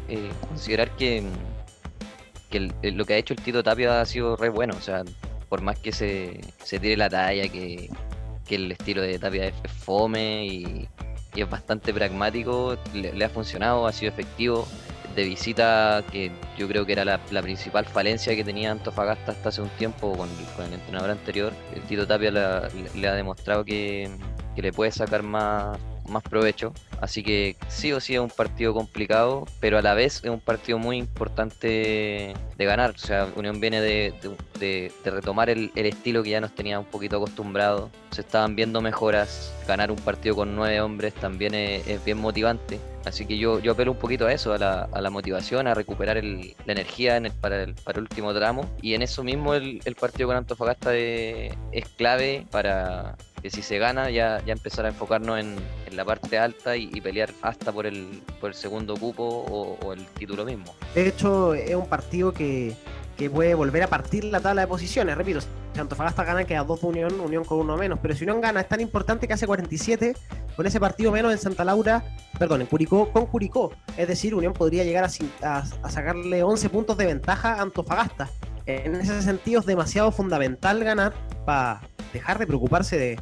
eh, 0.08 0.30
considerar 0.48 0.90
que, 0.92 1.22
que 2.52 2.70
el, 2.82 2.94
lo 2.96 3.04
que 3.04 3.14
ha 3.14 3.16
hecho 3.16 3.34
el 3.34 3.40
Tito 3.40 3.62
Tapia 3.62 4.00
ha 4.00 4.06
sido 4.06 4.36
re 4.36 4.50
bueno, 4.50 4.74
o 4.76 4.80
sea, 4.80 5.02
por 5.48 5.62
más 5.62 5.78
que 5.78 5.90
se, 5.90 6.40
se 6.62 6.78
tire 6.78 6.96
la 6.96 7.08
talla, 7.08 7.48
que, 7.48 7.90
que, 8.46 8.54
el 8.54 8.70
estilo 8.70 9.02
de 9.02 9.18
Tapia 9.18 9.48
es 9.48 9.54
fome 9.72 10.46
y, 10.46 10.88
es 11.34 11.48
bastante 11.48 11.94
pragmático, 11.94 12.76
le, 12.92 13.24
ha 13.24 13.28
funcionado, 13.30 13.86
ha 13.86 13.92
sido 13.92 14.12
efectivo 14.12 14.68
de 15.16 15.24
visita 15.24 16.04
que 16.12 16.30
yo 16.58 16.68
creo 16.68 16.84
que 16.84 16.92
era 16.92 17.04
la, 17.06 17.42
principal 17.42 17.86
falencia 17.86 18.36
que 18.36 18.44
tenía 18.44 18.70
Antofagasta 18.70 19.32
hasta 19.32 19.48
hace 19.48 19.62
un 19.62 19.70
tiempo 19.70 20.14
con, 20.14 20.28
el 20.66 20.74
entrenador 20.74 21.10
anterior. 21.10 21.52
El 21.74 21.82
Tito 21.82 22.06
Tapia 22.06 22.30
le, 22.30 23.00
le, 23.00 23.08
ha 23.08 23.14
demostrado 23.14 23.64
que, 23.64 24.10
que, 24.54 24.60
le 24.60 24.72
puede 24.72 24.92
sacar 24.92 25.22
más, 25.22 25.78
más 26.08 26.22
provecho. 26.22 26.72
Así 27.00 27.22
que 27.22 27.56
sí 27.68 27.92
o 27.92 28.00
sí 28.00 28.14
es 28.14 28.20
un 28.20 28.30
partido 28.30 28.74
complicado, 28.74 29.46
pero 29.60 29.78
a 29.78 29.82
la 29.82 29.94
vez 29.94 30.20
es 30.22 30.30
un 30.30 30.40
partido 30.40 30.78
muy 30.78 30.98
importante 30.98 32.34
de 32.56 32.64
ganar. 32.64 32.90
O 32.90 32.98
sea, 32.98 33.28
Unión 33.36 33.60
viene 33.60 33.80
de, 33.80 34.14
de, 34.58 34.92
retomar 35.04 35.50
el, 35.50 35.70
estilo 35.74 36.22
que 36.22 36.30
ya 36.30 36.40
nos 36.40 36.54
tenía 36.54 36.78
un 36.78 36.84
poquito 36.84 37.16
acostumbrado. 37.16 37.90
Se 38.10 38.20
estaban 38.20 38.54
viendo 38.56 38.80
mejoras. 38.80 39.52
Ganar 39.66 39.90
un 39.90 39.98
partido 39.98 40.36
con 40.36 40.54
nueve 40.56 40.80
hombres 40.80 41.14
también 41.14 41.54
es, 41.54 42.04
bien 42.04 42.18
motivante. 42.18 42.80
Así 43.04 43.26
que 43.26 43.36
yo, 43.36 43.58
yo 43.58 43.72
apelo 43.72 43.92
un 43.92 43.98
poquito 43.98 44.26
a 44.26 44.32
eso, 44.32 44.52
a 44.52 44.58
la, 44.58 45.10
motivación, 45.10 45.66
a 45.66 45.74
recuperar 45.74 46.16
el, 46.18 46.54
la 46.66 46.72
energía 46.72 47.16
el, 47.16 47.32
para, 47.32 47.64
el, 47.64 47.74
para 47.74 47.98
el 47.98 48.02
último 48.02 48.32
tramo. 48.32 48.70
Y 48.80 48.94
en 48.94 49.02
eso 49.02 49.24
mismo 49.24 49.54
el, 49.54 49.80
partido 49.98 50.28
con 50.28 50.36
Antofagasta 50.36 50.94
es 50.94 51.88
clave 51.96 52.46
para 52.50 53.16
que 53.42 53.50
si 53.50 53.60
se 53.60 53.78
gana 53.78 54.08
ya, 54.08 54.40
ya 54.46 54.52
empezar 54.52 54.86
a 54.86 54.88
enfocarnos 54.88 55.40
en, 55.40 55.56
en 55.86 55.96
la 55.96 56.04
parte 56.04 56.38
alta 56.38 56.76
y, 56.76 57.00
pelear 57.00 57.30
hasta 57.42 57.72
por 57.72 57.86
el, 57.86 58.22
por 58.40 58.50
el 58.50 58.54
segundo 58.54 58.96
cupo 58.96 59.24
o, 59.24 59.92
el 59.92 60.06
título 60.06 60.44
mismo. 60.44 60.72
De 60.94 61.08
hecho, 61.08 61.52
es 61.54 61.74
un 61.74 61.88
partido 61.88 62.32
que, 62.32 62.76
que 63.16 63.28
puede 63.28 63.54
volver 63.54 63.82
a 63.82 63.88
partir 63.88 64.24
la 64.24 64.40
tabla 64.40 64.62
de 64.62 64.68
posiciones. 64.68 65.16
Repito, 65.16 65.40
si 65.40 65.80
Antofagasta 65.80 66.22
gana 66.22 66.44
queda 66.44 66.62
dos 66.62 66.82
de 66.82 66.86
Unión, 66.86 67.18
Unión 67.18 67.44
con 67.44 67.58
uno 67.58 67.76
menos. 67.76 67.98
Pero 68.00 68.14
si 68.14 68.22
Unión 68.22 68.40
gana 68.40 68.60
es 68.60 68.68
tan 68.68 68.80
importante 68.80 69.26
que 69.26 69.34
hace 69.34 69.48
47 69.48 70.14
con 70.54 70.66
ese 70.66 70.78
partido 70.78 71.10
menos 71.10 71.32
en 71.32 71.38
Santa 71.38 71.64
Laura, 71.64 72.04
perdón, 72.38 72.60
en 72.60 72.68
Curicó, 72.68 73.10
con 73.12 73.26
Curicó. 73.26 73.72
Es 73.96 74.06
decir, 74.06 74.36
Unión 74.36 74.52
podría 74.52 74.84
llegar 74.84 75.04
a, 75.04 75.56
a 75.82 75.90
sacarle 75.90 76.44
11 76.44 76.68
puntos 76.68 76.96
de 76.96 77.06
ventaja 77.06 77.54
a 77.54 77.62
Antofagasta. 77.62 78.30
En 78.66 78.94
ese 78.94 79.20
sentido 79.22 79.58
es 79.58 79.66
demasiado 79.66 80.12
fundamental 80.12 80.84
ganar 80.84 81.12
para 81.44 81.80
dejar 82.12 82.38
de 82.38 82.46
preocuparse 82.46 82.96
de, 82.96 83.20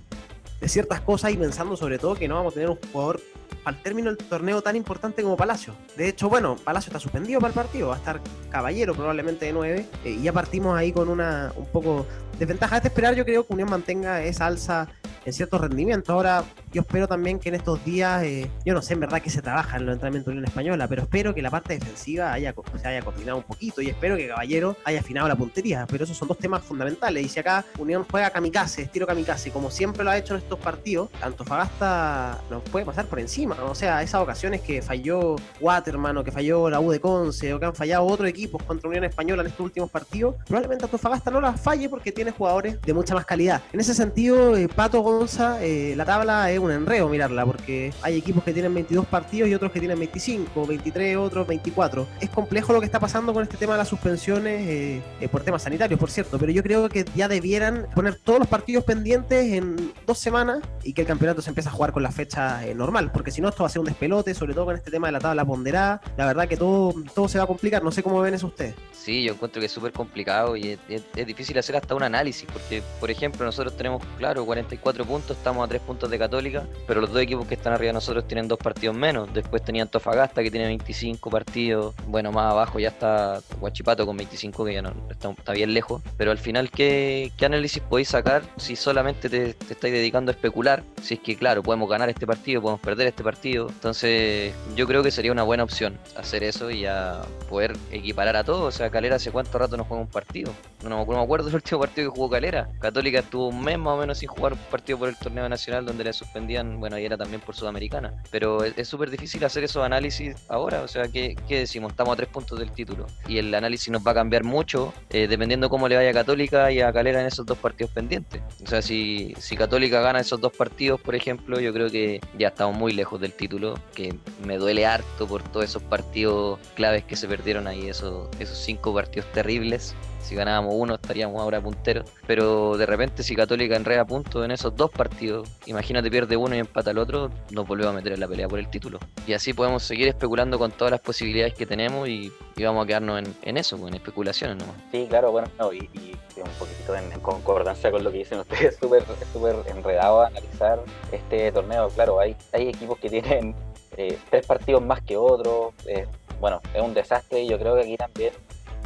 de, 0.60 0.68
ciertas 0.68 1.00
cosas 1.00 1.32
y 1.32 1.36
pensando 1.36 1.76
sobre 1.76 1.98
todo 1.98 2.14
que 2.14 2.28
no 2.28 2.36
vamos 2.36 2.52
a 2.52 2.54
tener 2.54 2.70
un 2.70 2.78
jugador 2.92 3.20
al 3.64 3.82
término 3.82 4.12
del 4.12 4.18
torneo 4.18 4.62
tan 4.62 4.76
importante 4.76 5.22
como 5.22 5.36
Palacio. 5.36 5.74
De 5.96 6.08
hecho, 6.08 6.28
bueno, 6.28 6.56
Palacio 6.56 6.90
está 6.90 6.98
suspendido 6.98 7.40
para 7.40 7.48
el 7.48 7.54
partido, 7.54 7.88
va 7.88 7.94
a 7.94 7.98
estar 7.98 8.20
Caballero 8.50 8.94
probablemente 8.94 9.46
de 9.46 9.52
9 9.52 9.86
eh, 10.04 10.10
y 10.10 10.22
ya 10.22 10.32
partimos 10.32 10.76
ahí 10.76 10.92
con 10.92 11.08
una 11.08 11.52
un 11.56 11.66
poco 11.66 12.06
desventaja. 12.38 12.78
Es 12.78 12.82
de 12.82 12.88
esperar, 12.88 13.14
yo 13.14 13.24
creo 13.24 13.46
que 13.46 13.52
Unión 13.52 13.70
mantenga 13.70 14.22
esa 14.22 14.46
alza 14.46 14.88
en 15.24 15.32
cierto 15.32 15.58
rendimiento. 15.58 16.12
Ahora, 16.12 16.44
yo 16.72 16.82
espero 16.82 17.06
también 17.06 17.38
que 17.38 17.50
en 17.50 17.56
estos 17.56 17.84
días, 17.84 18.22
eh, 18.22 18.50
yo 18.64 18.74
no 18.74 18.82
sé 18.82 18.94
en 18.94 19.00
verdad 19.00 19.20
que 19.20 19.30
se 19.30 19.42
trabaja 19.42 19.76
en 19.76 19.86
los 19.86 19.94
entrenamientos 19.94 20.26
de 20.26 20.32
Unión 20.32 20.44
Española, 20.46 20.88
pero 20.88 21.02
espero 21.02 21.34
que 21.34 21.42
la 21.42 21.50
parte 21.50 21.74
defensiva 21.74 22.32
haya, 22.32 22.54
se 22.80 22.88
haya 22.88 23.02
coordinado 23.02 23.38
un 23.38 23.44
poquito 23.44 23.82
y 23.82 23.88
espero 23.88 24.16
que 24.16 24.28
Caballero 24.28 24.76
haya 24.84 25.00
afinado 25.00 25.28
la 25.28 25.36
puntería. 25.36 25.86
Pero 25.88 26.04
esos 26.04 26.16
son 26.16 26.28
dos 26.28 26.38
temas 26.38 26.62
fundamentales. 26.62 27.24
Y 27.24 27.28
si 27.28 27.40
acá 27.40 27.64
Unión 27.78 28.06
juega 28.10 28.30
kamikaze, 28.30 28.82
estilo 28.82 29.06
kamikaze, 29.06 29.50
como 29.50 29.70
siempre 29.70 30.04
lo 30.04 30.10
ha 30.10 30.18
hecho 30.18 30.34
en 30.34 30.40
estos 30.40 30.58
partidos, 30.58 31.10
Antofagasta 31.20 32.40
nos 32.50 32.62
puede 32.62 32.86
pasar 32.86 33.06
por 33.06 33.20
encima. 33.20 33.39
O 33.46 33.74
sea, 33.74 34.02
esas 34.02 34.20
ocasiones 34.20 34.60
que 34.60 34.82
falló 34.82 35.36
Waterman 35.60 36.16
o 36.18 36.24
que 36.24 36.30
falló 36.30 36.68
la 36.68 36.78
U 36.80 36.90
de 36.90 37.00
Conce 37.00 37.54
o 37.54 37.60
que 37.60 37.66
han 37.66 37.74
fallado 37.74 38.04
otros 38.04 38.28
equipos 38.28 38.62
contra 38.62 38.88
Unión 38.88 39.04
Española 39.04 39.42
en 39.42 39.48
estos 39.48 39.64
últimos 39.64 39.90
partidos, 39.90 40.34
probablemente 40.46 40.84
Antofagasta 40.84 41.30
no 41.30 41.40
las 41.40 41.60
falle 41.60 41.88
porque 41.88 42.12
tiene 42.12 42.32
jugadores 42.32 42.80
de 42.82 42.92
mucha 42.92 43.14
más 43.14 43.24
calidad. 43.24 43.62
En 43.72 43.80
ese 43.80 43.94
sentido, 43.94 44.56
eh, 44.56 44.68
Pato 44.68 45.00
Gonza, 45.00 45.62
eh, 45.62 45.94
la 45.96 46.04
tabla 46.04 46.50
es 46.50 46.58
un 46.58 46.70
enredo 46.70 47.08
mirarla, 47.08 47.46
porque 47.46 47.92
hay 48.02 48.18
equipos 48.18 48.44
que 48.44 48.52
tienen 48.52 48.74
22 48.74 49.06
partidos 49.06 49.48
y 49.48 49.54
otros 49.54 49.72
que 49.72 49.80
tienen 49.80 49.98
25, 49.98 50.66
23, 50.66 51.16
otros 51.16 51.46
24. 51.46 52.06
Es 52.20 52.28
complejo 52.30 52.72
lo 52.72 52.80
que 52.80 52.86
está 52.86 53.00
pasando 53.00 53.32
con 53.32 53.42
este 53.42 53.56
tema 53.56 53.72
de 53.72 53.78
las 53.78 53.88
suspensiones, 53.88 54.66
eh, 54.68 55.02
eh, 55.20 55.28
por 55.28 55.42
temas 55.42 55.62
sanitarios, 55.62 55.98
por 55.98 56.10
cierto, 56.10 56.38
pero 56.38 56.52
yo 56.52 56.62
creo 56.62 56.88
que 56.88 57.04
ya 57.14 57.28
debieran 57.28 57.86
poner 57.94 58.16
todos 58.16 58.40
los 58.40 58.48
partidos 58.48 58.84
pendientes 58.84 59.52
en 59.52 59.92
dos 60.06 60.18
semanas 60.18 60.60
y 60.82 60.92
que 60.92 61.02
el 61.02 61.06
campeonato 61.06 61.40
se 61.40 61.50
empiece 61.50 61.68
a 61.68 61.72
jugar 61.72 61.92
con 61.92 62.02
la 62.02 62.10
fecha 62.10 62.60
normal, 62.74 63.10
porque 63.12 63.29
si 63.30 63.40
no 63.40 63.48
esto 63.48 63.62
va 63.62 63.68
a 63.68 63.70
ser 63.70 63.80
un 63.80 63.86
despelote, 63.86 64.34
sobre 64.34 64.54
todo 64.54 64.66
con 64.66 64.76
este 64.76 64.90
tema 64.90 65.08
de 65.08 65.12
la 65.12 65.20
tabla 65.20 65.44
ponderada. 65.44 66.00
La 66.16 66.26
verdad 66.26 66.48
que 66.48 66.56
todo, 66.56 66.94
todo 67.14 67.28
se 67.28 67.38
va 67.38 67.44
a 67.44 67.46
complicar, 67.46 67.82
no 67.82 67.90
sé 67.90 68.02
cómo 68.02 68.20
ven 68.20 68.34
eso 68.34 68.46
ustedes. 68.48 68.74
Sí, 69.00 69.22
yo 69.22 69.32
encuentro 69.32 69.60
que 69.60 69.66
es 69.66 69.72
súper 69.72 69.92
complicado 69.92 70.56
y 70.56 70.78
es, 70.88 71.26
difícil 71.26 71.58
hacer 71.58 71.74
hasta 71.74 71.94
un 71.94 72.02
análisis, 72.02 72.46
porque, 72.52 72.82
por 73.00 73.10
ejemplo, 73.10 73.46
nosotros 73.46 73.74
tenemos, 73.74 74.02
claro, 74.18 74.44
44 74.44 75.06
puntos, 75.06 75.36
estamos 75.38 75.64
a 75.64 75.68
3 75.68 75.80
puntos 75.80 76.10
de 76.10 76.18
Católica, 76.18 76.66
pero 76.86 77.00
los 77.00 77.10
dos 77.10 77.22
equipos 77.22 77.46
que 77.46 77.54
están 77.54 77.72
arriba 77.72 77.88
de 77.88 77.94
nosotros 77.94 78.28
tienen 78.28 78.46
dos 78.46 78.58
partidos 78.58 78.94
menos. 78.94 79.32
Después 79.32 79.64
tenían 79.64 79.88
Tofagasta, 79.88 80.42
que 80.42 80.50
tiene 80.50 80.66
25 80.66 81.30
partidos. 81.30 81.94
Bueno, 82.06 82.30
más 82.30 82.52
abajo 82.52 82.78
ya 82.78 82.88
está 82.88 83.40
Huachipato 83.58 84.04
con 84.04 84.18
25, 84.18 84.66
que 84.66 84.74
ya 84.74 84.82
no 84.82 84.92
está, 85.08 85.52
bien 85.52 85.72
lejos. 85.72 86.02
Pero 86.18 86.30
al 86.30 86.38
final, 86.38 86.70
¿qué, 86.70 87.32
análisis 87.40 87.82
podéis 87.82 88.08
sacar 88.08 88.42
si 88.58 88.76
solamente 88.76 89.30
te, 89.30 89.54
te 89.54 89.72
estáis 89.72 89.94
dedicando 89.94 90.30
a 90.30 90.34
especular? 90.34 90.82
Si 91.02 91.14
es 91.14 91.20
que, 91.20 91.36
claro, 91.36 91.62
podemos 91.62 91.88
ganar 91.88 92.10
este 92.10 92.26
partido, 92.26 92.60
podemos 92.60 92.80
perder 92.80 93.06
este 93.06 93.19
partido. 93.22 93.68
Entonces, 93.68 94.54
yo 94.76 94.86
creo 94.86 95.02
que 95.02 95.10
sería 95.10 95.32
una 95.32 95.42
buena 95.42 95.64
opción 95.64 95.98
hacer 96.16 96.42
eso 96.42 96.70
y 96.70 96.86
a 96.86 97.22
poder 97.48 97.76
equiparar 97.90 98.36
a 98.36 98.44
todos. 98.44 98.74
O 98.74 98.76
sea, 98.76 98.90
Calera 98.90 99.16
hace 99.16 99.30
cuánto 99.30 99.58
rato 99.58 99.76
no 99.76 99.84
juega 99.84 100.02
un 100.02 100.08
partido. 100.10 100.52
No, 100.82 101.04
me 101.04 101.18
acuerdo 101.20 101.46
del 101.46 101.56
último 101.56 101.80
partido 101.80 102.10
que 102.10 102.16
jugó 102.16 102.30
Calera. 102.30 102.70
Católica 102.80 103.20
estuvo 103.20 103.48
un 103.48 103.62
mes 103.62 103.78
más 103.78 103.94
o 103.94 103.96
menos 103.98 104.18
sin 104.18 104.28
jugar 104.28 104.54
un 104.54 104.58
partido 104.70 104.98
por 104.98 105.08
el 105.08 105.16
torneo 105.16 105.48
nacional 105.48 105.84
donde 105.84 106.04
le 106.04 106.12
suspendían, 106.12 106.80
bueno, 106.80 106.98
y 106.98 107.04
era 107.04 107.16
también 107.16 107.40
por 107.40 107.54
Sudamericana. 107.54 108.22
Pero 108.30 108.64
es 108.64 108.88
súper 108.88 109.10
difícil 109.10 109.44
hacer 109.44 109.64
esos 109.64 109.84
análisis 109.84 110.36
ahora. 110.48 110.82
O 110.82 110.88
sea, 110.88 111.08
¿qué, 111.08 111.36
decimos? 111.48 111.92
Estamos 111.92 112.14
a 112.14 112.16
tres 112.16 112.28
puntos 112.28 112.58
del 112.58 112.72
título. 112.72 113.06
Y 113.28 113.38
el 113.38 113.54
análisis 113.54 113.90
nos 113.90 114.06
va 114.06 114.12
a 114.12 114.14
cambiar 114.14 114.44
mucho 114.44 114.92
eh, 115.10 115.26
dependiendo 115.28 115.68
cómo 115.68 115.88
le 115.88 115.96
vaya 115.96 116.10
a 116.10 116.14
Católica 116.14 116.70
y 116.70 116.80
a 116.80 116.92
Calera 116.92 117.20
en 117.20 117.26
esos 117.26 117.44
dos 117.44 117.58
partidos 117.58 117.92
pendientes. 117.92 118.42
O 118.62 118.66
sea, 118.66 118.82
si, 118.82 119.34
si 119.38 119.56
Católica 119.56 120.00
gana 120.00 120.20
esos 120.20 120.40
dos 120.40 120.52
partidos, 120.52 121.00
por 121.00 121.14
ejemplo, 121.14 121.60
yo 121.60 121.72
creo 121.72 121.90
que 121.90 122.20
ya 122.38 122.48
estamos 122.48 122.76
muy 122.76 122.92
lejos 122.92 123.09
del 123.18 123.32
título, 123.32 123.78
que 123.94 124.14
me 124.44 124.58
duele 124.58 124.86
harto 124.86 125.26
por 125.26 125.42
todos 125.42 125.66
esos 125.66 125.82
partidos 125.82 126.58
claves 126.74 127.04
que 127.04 127.16
se 127.16 127.26
perdieron 127.28 127.66
ahí, 127.66 127.88
esos, 127.88 128.28
esos 128.38 128.58
cinco 128.58 128.94
partidos 128.94 129.30
terribles. 129.32 129.94
Si 130.22 130.34
ganábamos 130.34 130.74
uno 130.76 130.94
estaríamos 130.94 131.40
ahora 131.40 131.60
punteros. 131.60 132.08
Pero 132.26 132.76
de 132.76 132.86
repente 132.86 133.22
si 133.22 133.34
Católica 133.34 133.76
enreda 133.76 134.04
puntos 134.04 134.44
en 134.44 134.50
esos 134.50 134.74
dos 134.76 134.90
partidos, 134.90 135.48
imagínate 135.66 136.10
pierde 136.10 136.36
uno 136.36 136.54
y 136.54 136.58
empata 136.58 136.90
el 136.90 136.98
otro, 136.98 137.30
nos 137.50 137.66
volvemos 137.66 137.92
a 137.92 137.96
meter 137.96 138.12
en 138.12 138.20
la 138.20 138.28
pelea 138.28 138.48
por 138.48 138.58
el 138.58 138.68
título. 138.68 138.98
Y 139.26 139.32
así 139.32 139.52
podemos 139.52 139.82
seguir 139.82 140.08
especulando 140.08 140.58
con 140.58 140.70
todas 140.72 140.90
las 140.90 141.00
posibilidades 141.00 141.54
que 141.54 141.66
tenemos 141.66 142.08
y, 142.08 142.32
vamos 142.62 142.84
a 142.84 142.86
quedarnos 142.86 143.22
en, 143.42 143.56
eso, 143.56 143.88
en 143.88 143.94
especulaciones 143.94 144.58
nomás. 144.58 144.76
Sí, 144.92 145.06
claro, 145.08 145.32
bueno, 145.32 145.48
y, 145.72 146.12
un 146.36 146.50
poquito 146.58 146.94
en, 146.94 147.20
concordancia 147.20 147.90
con 147.90 148.04
lo 148.04 148.10
que 148.10 148.18
dicen 148.18 148.40
ustedes, 148.40 148.76
súper 148.80 149.04
súper 149.32 149.56
enredado 149.66 150.22
analizar 150.22 150.80
este 151.12 151.52
torneo. 151.52 151.88
Claro, 151.90 152.20
hay, 152.20 152.36
hay 152.52 152.68
equipos 152.68 152.98
que 152.98 153.08
tienen 153.08 153.54
eh, 153.96 154.18
tres 154.30 154.46
partidos 154.46 154.82
más 154.82 155.02
que 155.02 155.16
otros. 155.16 155.74
Eh, 155.86 156.06
bueno, 156.40 156.60
es 156.74 156.82
un 156.82 156.94
desastre 156.94 157.42
y 157.42 157.48
yo 157.48 157.58
creo 157.58 157.74
que 157.74 157.82
aquí 157.82 157.96
también 157.96 158.32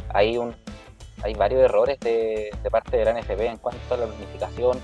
hay 0.09 0.37
un 0.37 0.55
hay 1.25 1.33
varios 1.33 1.61
errores 1.61 1.99
de, 2.01 2.51
parte 2.69 2.97
de 2.97 3.05
la 3.05 3.19
NFB 3.19 3.41
en 3.41 3.57
cuanto 3.57 3.93
a 3.93 3.97
la 3.97 4.05
planificación. 4.05 4.79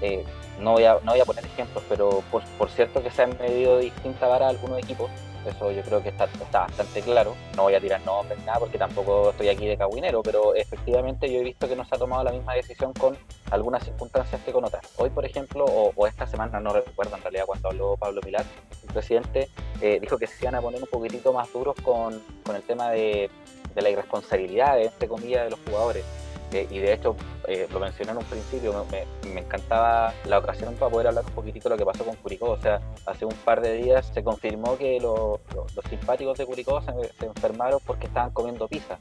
Eh, 0.00 0.24
no, 0.58 0.72
voy 0.72 0.84
a, 0.84 0.94
no 1.04 1.12
voy 1.12 1.20
a 1.20 1.24
poner 1.26 1.44
ejemplos, 1.44 1.84
pero 1.86 2.22
por, 2.30 2.42
por 2.58 2.70
cierto 2.70 3.02
que 3.02 3.10
se 3.10 3.22
han 3.22 3.36
medido 3.38 3.78
distinta 3.78 4.26
vara 4.26 4.48
algunos 4.48 4.78
equipos. 4.78 5.10
Eso 5.44 5.70
yo 5.72 5.82
creo 5.82 6.02
que 6.02 6.08
está, 6.08 6.24
está 6.24 6.60
bastante 6.60 7.02
claro. 7.02 7.34
No 7.56 7.64
voy 7.64 7.74
a 7.74 7.80
tirar 7.80 8.00
nombres, 8.06 8.38
nada, 8.46 8.58
porque 8.60 8.78
tampoco 8.78 9.30
estoy 9.30 9.48
aquí 9.48 9.66
de 9.66 9.76
caguinero, 9.76 10.22
pero 10.22 10.54
efectivamente 10.54 11.30
yo 11.30 11.40
he 11.40 11.44
visto 11.44 11.68
que 11.68 11.76
no 11.76 11.84
se 11.84 11.94
ha 11.94 11.98
tomado 11.98 12.24
la 12.24 12.32
misma 12.32 12.54
decisión 12.54 12.94
con 12.94 13.18
algunas 13.50 13.84
circunstancias 13.84 14.40
que 14.46 14.52
con 14.52 14.64
otras. 14.64 14.88
Hoy, 14.96 15.10
por 15.10 15.26
ejemplo, 15.26 15.64
o, 15.64 16.06
esta 16.06 16.26
semana, 16.26 16.58
no 16.60 16.72
recuerdo 16.72 17.16
en 17.16 17.22
realidad 17.22 17.44
cuando 17.44 17.68
habló 17.68 17.96
Pablo 17.98 18.20
Pilar, 18.22 18.46
el 18.86 18.94
presidente, 18.94 19.48
eh, 19.82 19.98
dijo 20.00 20.16
que 20.16 20.26
se 20.26 20.42
iban 20.42 20.54
a 20.54 20.62
poner 20.62 20.80
un 20.80 20.88
poquitito 20.88 21.34
más 21.34 21.52
duros 21.52 21.74
con, 21.82 22.22
con 22.44 22.56
el 22.56 22.62
tema 22.62 22.90
de 22.90 23.28
de 23.74 23.82
la 23.82 23.90
irresponsabilidad, 23.90 24.80
entre 24.80 25.08
comillas, 25.08 25.44
de 25.44 25.50
los 25.50 25.60
jugadores. 25.66 26.04
Eh, 26.52 26.66
y 26.70 26.78
de 26.78 26.92
hecho, 26.92 27.16
eh, 27.48 27.66
lo 27.72 27.80
mencioné 27.80 28.12
en 28.12 28.18
un 28.18 28.24
principio, 28.24 28.84
me, 28.90 29.04
me, 29.32 29.40
encantaba 29.40 30.12
la 30.26 30.38
ocasión 30.38 30.74
para 30.74 30.90
poder 30.90 31.08
hablar 31.08 31.24
un 31.24 31.32
poquitito 31.32 31.68
de 31.68 31.74
lo 31.74 31.78
que 31.78 31.84
pasó 31.84 32.04
con 32.04 32.14
Curicó. 32.16 32.50
O 32.50 32.58
sea, 32.58 32.80
hace 33.06 33.24
un 33.24 33.34
par 33.44 33.60
de 33.60 33.74
días 33.74 34.10
se 34.12 34.22
confirmó 34.22 34.76
que 34.76 35.00
los 35.00 35.40
simpáticos 35.88 36.38
de 36.38 36.46
Curicó 36.46 36.82
se, 36.82 37.26
enfermaron 37.26 37.80
porque 37.86 38.06
estaban 38.06 38.30
comiendo 38.30 38.68
pizza. 38.68 38.98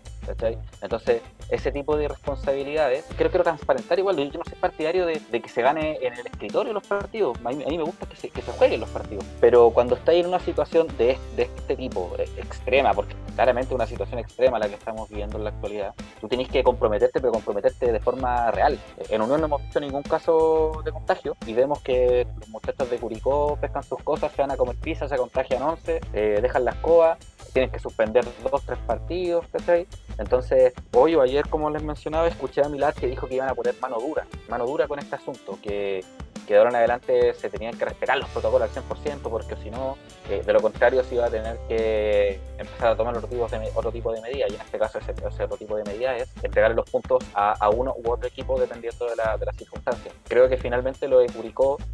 Entonces, 0.81 1.21
ese 1.49 1.71
tipo 1.71 1.97
de 1.97 2.07
responsabilidades, 2.07 3.05
creo 3.17 3.29
que 3.31 3.37
lo 3.37 3.43
transparentar 3.43 3.99
igual. 3.99 4.17
Yo 4.17 4.39
no 4.39 4.45
soy 4.45 4.57
partidario 4.59 5.05
de, 5.05 5.19
que 5.41 5.49
se 5.49 5.61
gane 5.61 5.97
en 6.01 6.13
el 6.13 6.25
escritorio 6.27 6.73
los 6.73 6.85
partidos. 6.85 7.37
A 7.43 7.49
mí, 7.49 7.77
me 7.77 7.83
gusta 7.83 8.05
que 8.05 8.15
se, 8.15 8.29
que 8.29 8.41
se, 8.41 8.51
jueguen 8.53 8.79
los 8.79 8.89
partidos. 8.89 9.25
Pero 9.39 9.71
cuando 9.71 9.95
estáis 9.95 10.23
en 10.23 10.27
una 10.27 10.39
situación 10.39 10.87
de, 10.97 11.17
de 11.35 11.43
este 11.43 11.75
tipo, 11.75 12.11
eh, 12.17 12.29
extrema, 12.37 12.93
porque 12.93 13.15
claramente 13.35 13.73
una 13.73 13.87
situación 13.87 14.19
extrema 14.19 14.59
la 14.59 14.67
que 14.67 14.75
estamos 14.75 15.09
viviendo 15.09 15.37
en 15.37 15.43
la 15.45 15.49
actualidad, 15.49 15.93
tú 16.19 16.27
tenés 16.27 16.49
que 16.49 16.63
comprometerte, 16.63 17.19
pero 17.19 17.33
comprometerte 17.41 17.91
de 17.91 17.99
forma 17.99 18.51
real. 18.51 18.79
En 19.09 19.21
Unión 19.21 19.41
no 19.41 19.47
hemos 19.47 19.61
visto 19.61 19.79
ningún 19.79 20.03
caso 20.03 20.81
de 20.85 20.91
contagio 20.91 21.35
y 21.45 21.53
vemos 21.53 21.81
que 21.81 22.27
los 22.39 22.49
muchachos 22.49 22.89
de 22.89 22.97
Curicó 22.97 23.57
pescan 23.59 23.83
sus 23.83 24.01
cosas, 24.03 24.31
se 24.31 24.41
van 24.41 24.51
a 24.51 24.57
comer 24.57 24.75
pizza, 24.77 25.07
se 25.07 25.17
contagian 25.17 25.63
11, 25.63 26.01
eh, 26.13 26.39
dejan 26.41 26.65
la 26.65 26.71
escoba, 26.71 27.17
tienen 27.53 27.71
que 27.71 27.79
suspender 27.79 28.25
dos, 28.49 28.63
tres 28.65 28.79
partidos, 28.85 29.45
¿cachai? 29.51 29.87
Entonces, 30.17 30.73
hoy 30.93 31.15
o 31.15 31.21
ayer, 31.21 31.47
como 31.49 31.69
les 31.69 31.83
mencionaba, 31.83 32.27
escuché 32.27 32.61
a 32.61 32.69
Milad 32.69 32.93
que 32.93 33.07
dijo 33.07 33.27
que 33.27 33.35
iban 33.35 33.49
a 33.49 33.55
poner 33.55 33.75
mano 33.81 33.99
dura, 33.99 34.25
mano 34.49 34.65
dura 34.65 34.87
con 34.87 34.99
este 34.99 35.15
asunto, 35.15 35.57
que 35.61 36.03
que 36.45 36.53
de 36.53 36.59
ahora 36.59 36.71
en 36.71 36.75
adelante 36.77 37.33
se 37.33 37.49
tenían 37.49 37.77
que 37.77 37.85
respetar 37.85 38.17
los 38.17 38.29
protocolos 38.29 38.69
al 38.75 38.83
100%, 38.83 39.21
porque 39.23 39.55
si 39.57 39.69
no, 39.69 39.97
eh, 40.29 40.41
de 40.45 40.53
lo 40.53 40.61
contrario 40.61 41.03
se 41.03 41.15
iba 41.15 41.25
a 41.25 41.29
tener 41.29 41.57
que 41.67 42.39
empezar 42.57 42.89
a 42.89 42.95
tomar 42.95 43.15
otro 43.15 43.27
tipo 43.27 43.47
de, 43.47 43.71
otro 43.73 43.91
medidas, 44.21 44.51
y 44.51 44.55
en 44.55 44.61
este 44.61 44.77
caso 44.79 44.99
ese, 44.99 45.11
otro 45.43 45.57
tipo 45.57 45.75
de 45.75 45.83
medida 45.83 46.15
es 46.15 46.29
entregar 46.43 46.73
los 46.73 46.89
puntos 46.89 47.23
a, 47.33 47.69
uno 47.69 47.93
u 48.03 48.11
otro 48.11 48.27
equipo 48.27 48.59
dependiendo 48.59 49.05
de, 49.05 49.15
la, 49.15 49.37
de 49.37 49.45
las 49.45 49.55
circunstancias. 49.55 50.13
Creo 50.27 50.49
que 50.49 50.57
finalmente 50.57 51.07
lo 51.07 51.19
de 51.19 51.27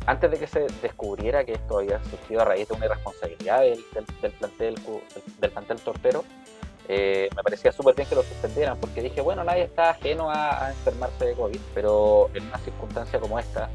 antes 0.06 0.32
de 0.32 0.38
que 0.38 0.48
se 0.48 0.68
descubriera 0.82 1.44
que 1.44 1.54
esto 1.54 1.80
había 1.80 2.04
surgido 2.04 2.42
a 2.42 2.46
raíz 2.46 2.68
de 2.68 2.76
una 2.76 2.86
irresponsabilidad 2.86 3.62
del, 3.62 3.84
del, 3.94 4.32
plantel, 4.34 4.76
del, 5.40 5.52
plantel 5.52 5.80
tortero, 5.82 6.24
eh, 6.90 7.30
me 7.36 7.44
parecía 7.44 7.72
súper 7.72 7.96
bien 7.96 8.08
que 8.08 8.16
lo 8.16 8.24
suspendieran 8.24 8.78
porque 8.78 9.02
dije, 9.02 9.22
bueno, 9.22 9.44
nadie 9.44 9.64
está 9.64 9.92
ajeno 9.92 10.32
a, 10.32 10.66
a, 10.66 10.70
enfermarse 10.70 11.26
de 11.26 11.34
COVID, 11.34 11.60
pero 11.74 12.30
en 12.34 12.46
una 12.46 12.58
circunstancia 12.60 13.20
como 13.20 13.38
esta, 13.40 13.70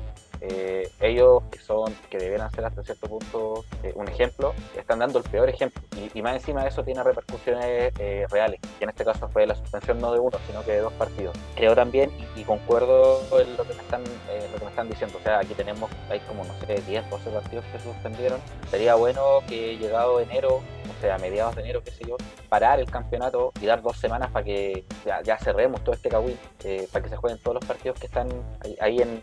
eh, 0.44 0.90
ellos 1.00 1.44
que 1.52 1.60
son, 1.60 1.94
que 2.10 2.18
debieran 2.18 2.50
ser 2.50 2.64
hasta 2.64 2.82
cierto 2.82 3.06
punto 3.06 3.64
eh, 3.84 3.92
un 3.94 4.08
ejemplo, 4.08 4.54
están 4.76 4.98
dando 4.98 5.18
el 5.18 5.24
peor 5.24 5.48
ejemplo. 5.48 5.80
Y, 6.14 6.20
más 6.20 6.34
encima 6.34 6.62
de 6.62 6.68
eso 6.68 6.82
tiene 6.82 7.02
repercusiones 7.02 7.92
eh, 7.98 8.26
reales. 8.28 8.60
Y 8.80 8.84
en 8.84 8.90
este 8.90 9.04
caso 9.04 9.28
fue 9.28 9.46
la 9.46 9.54
suspensión 9.54 10.00
no 10.00 10.12
de 10.12 10.18
uno, 10.18 10.36
sino 10.48 10.64
que 10.64 10.72
de 10.72 10.80
dos 10.80 10.92
partidos. 10.94 11.36
Creo 11.54 11.76
también, 11.76 12.10
y, 12.36 12.42
concuerdo 12.42 13.20
en 13.40 13.56
lo 13.56 13.62
que, 13.62 13.74
me 13.74 13.82
están, 13.82 14.02
lo 14.02 14.58
que 14.58 14.64
me 14.64 14.70
están 14.70 14.88
diciendo, 14.88 15.18
o 15.18 15.22
sea, 15.22 15.38
aquí 15.38 15.54
tenemos, 15.54 15.90
hay 16.10 16.18
como, 16.20 16.44
no 16.44 16.54
sé, 16.66 16.80
10, 16.80 17.08
12 17.08 17.30
partidos 17.30 17.64
que 17.72 17.78
suspendieron. 17.78 18.40
Sería 18.70 18.96
bueno 18.96 19.40
que 19.48 19.76
llegado 19.78 20.20
enero, 20.20 20.56
o 20.56 21.00
sea, 21.00 21.14
a 21.14 21.18
mediados 21.18 21.54
de 21.54 21.62
enero, 21.62 21.82
qué 21.84 21.92
sé 21.92 22.04
yo, 22.06 22.16
parar 22.48 22.80
el 22.80 22.90
campeonato 22.90 23.52
y 23.60 23.66
dar 23.66 23.80
dos 23.80 23.96
semanas 23.96 24.30
para 24.30 24.44
que 24.44 24.84
ya, 25.24 25.38
cerremos 25.38 25.82
todo 25.82 25.94
este 25.94 26.08
cagüín, 26.08 26.36
para 26.92 27.02
que 27.02 27.08
se 27.08 27.16
jueguen 27.16 27.38
todos 27.38 27.54
los 27.54 27.64
partidos 27.64 27.98
que 27.98 28.06
están 28.06 28.28
ahí, 28.80 28.98
en, 28.98 29.22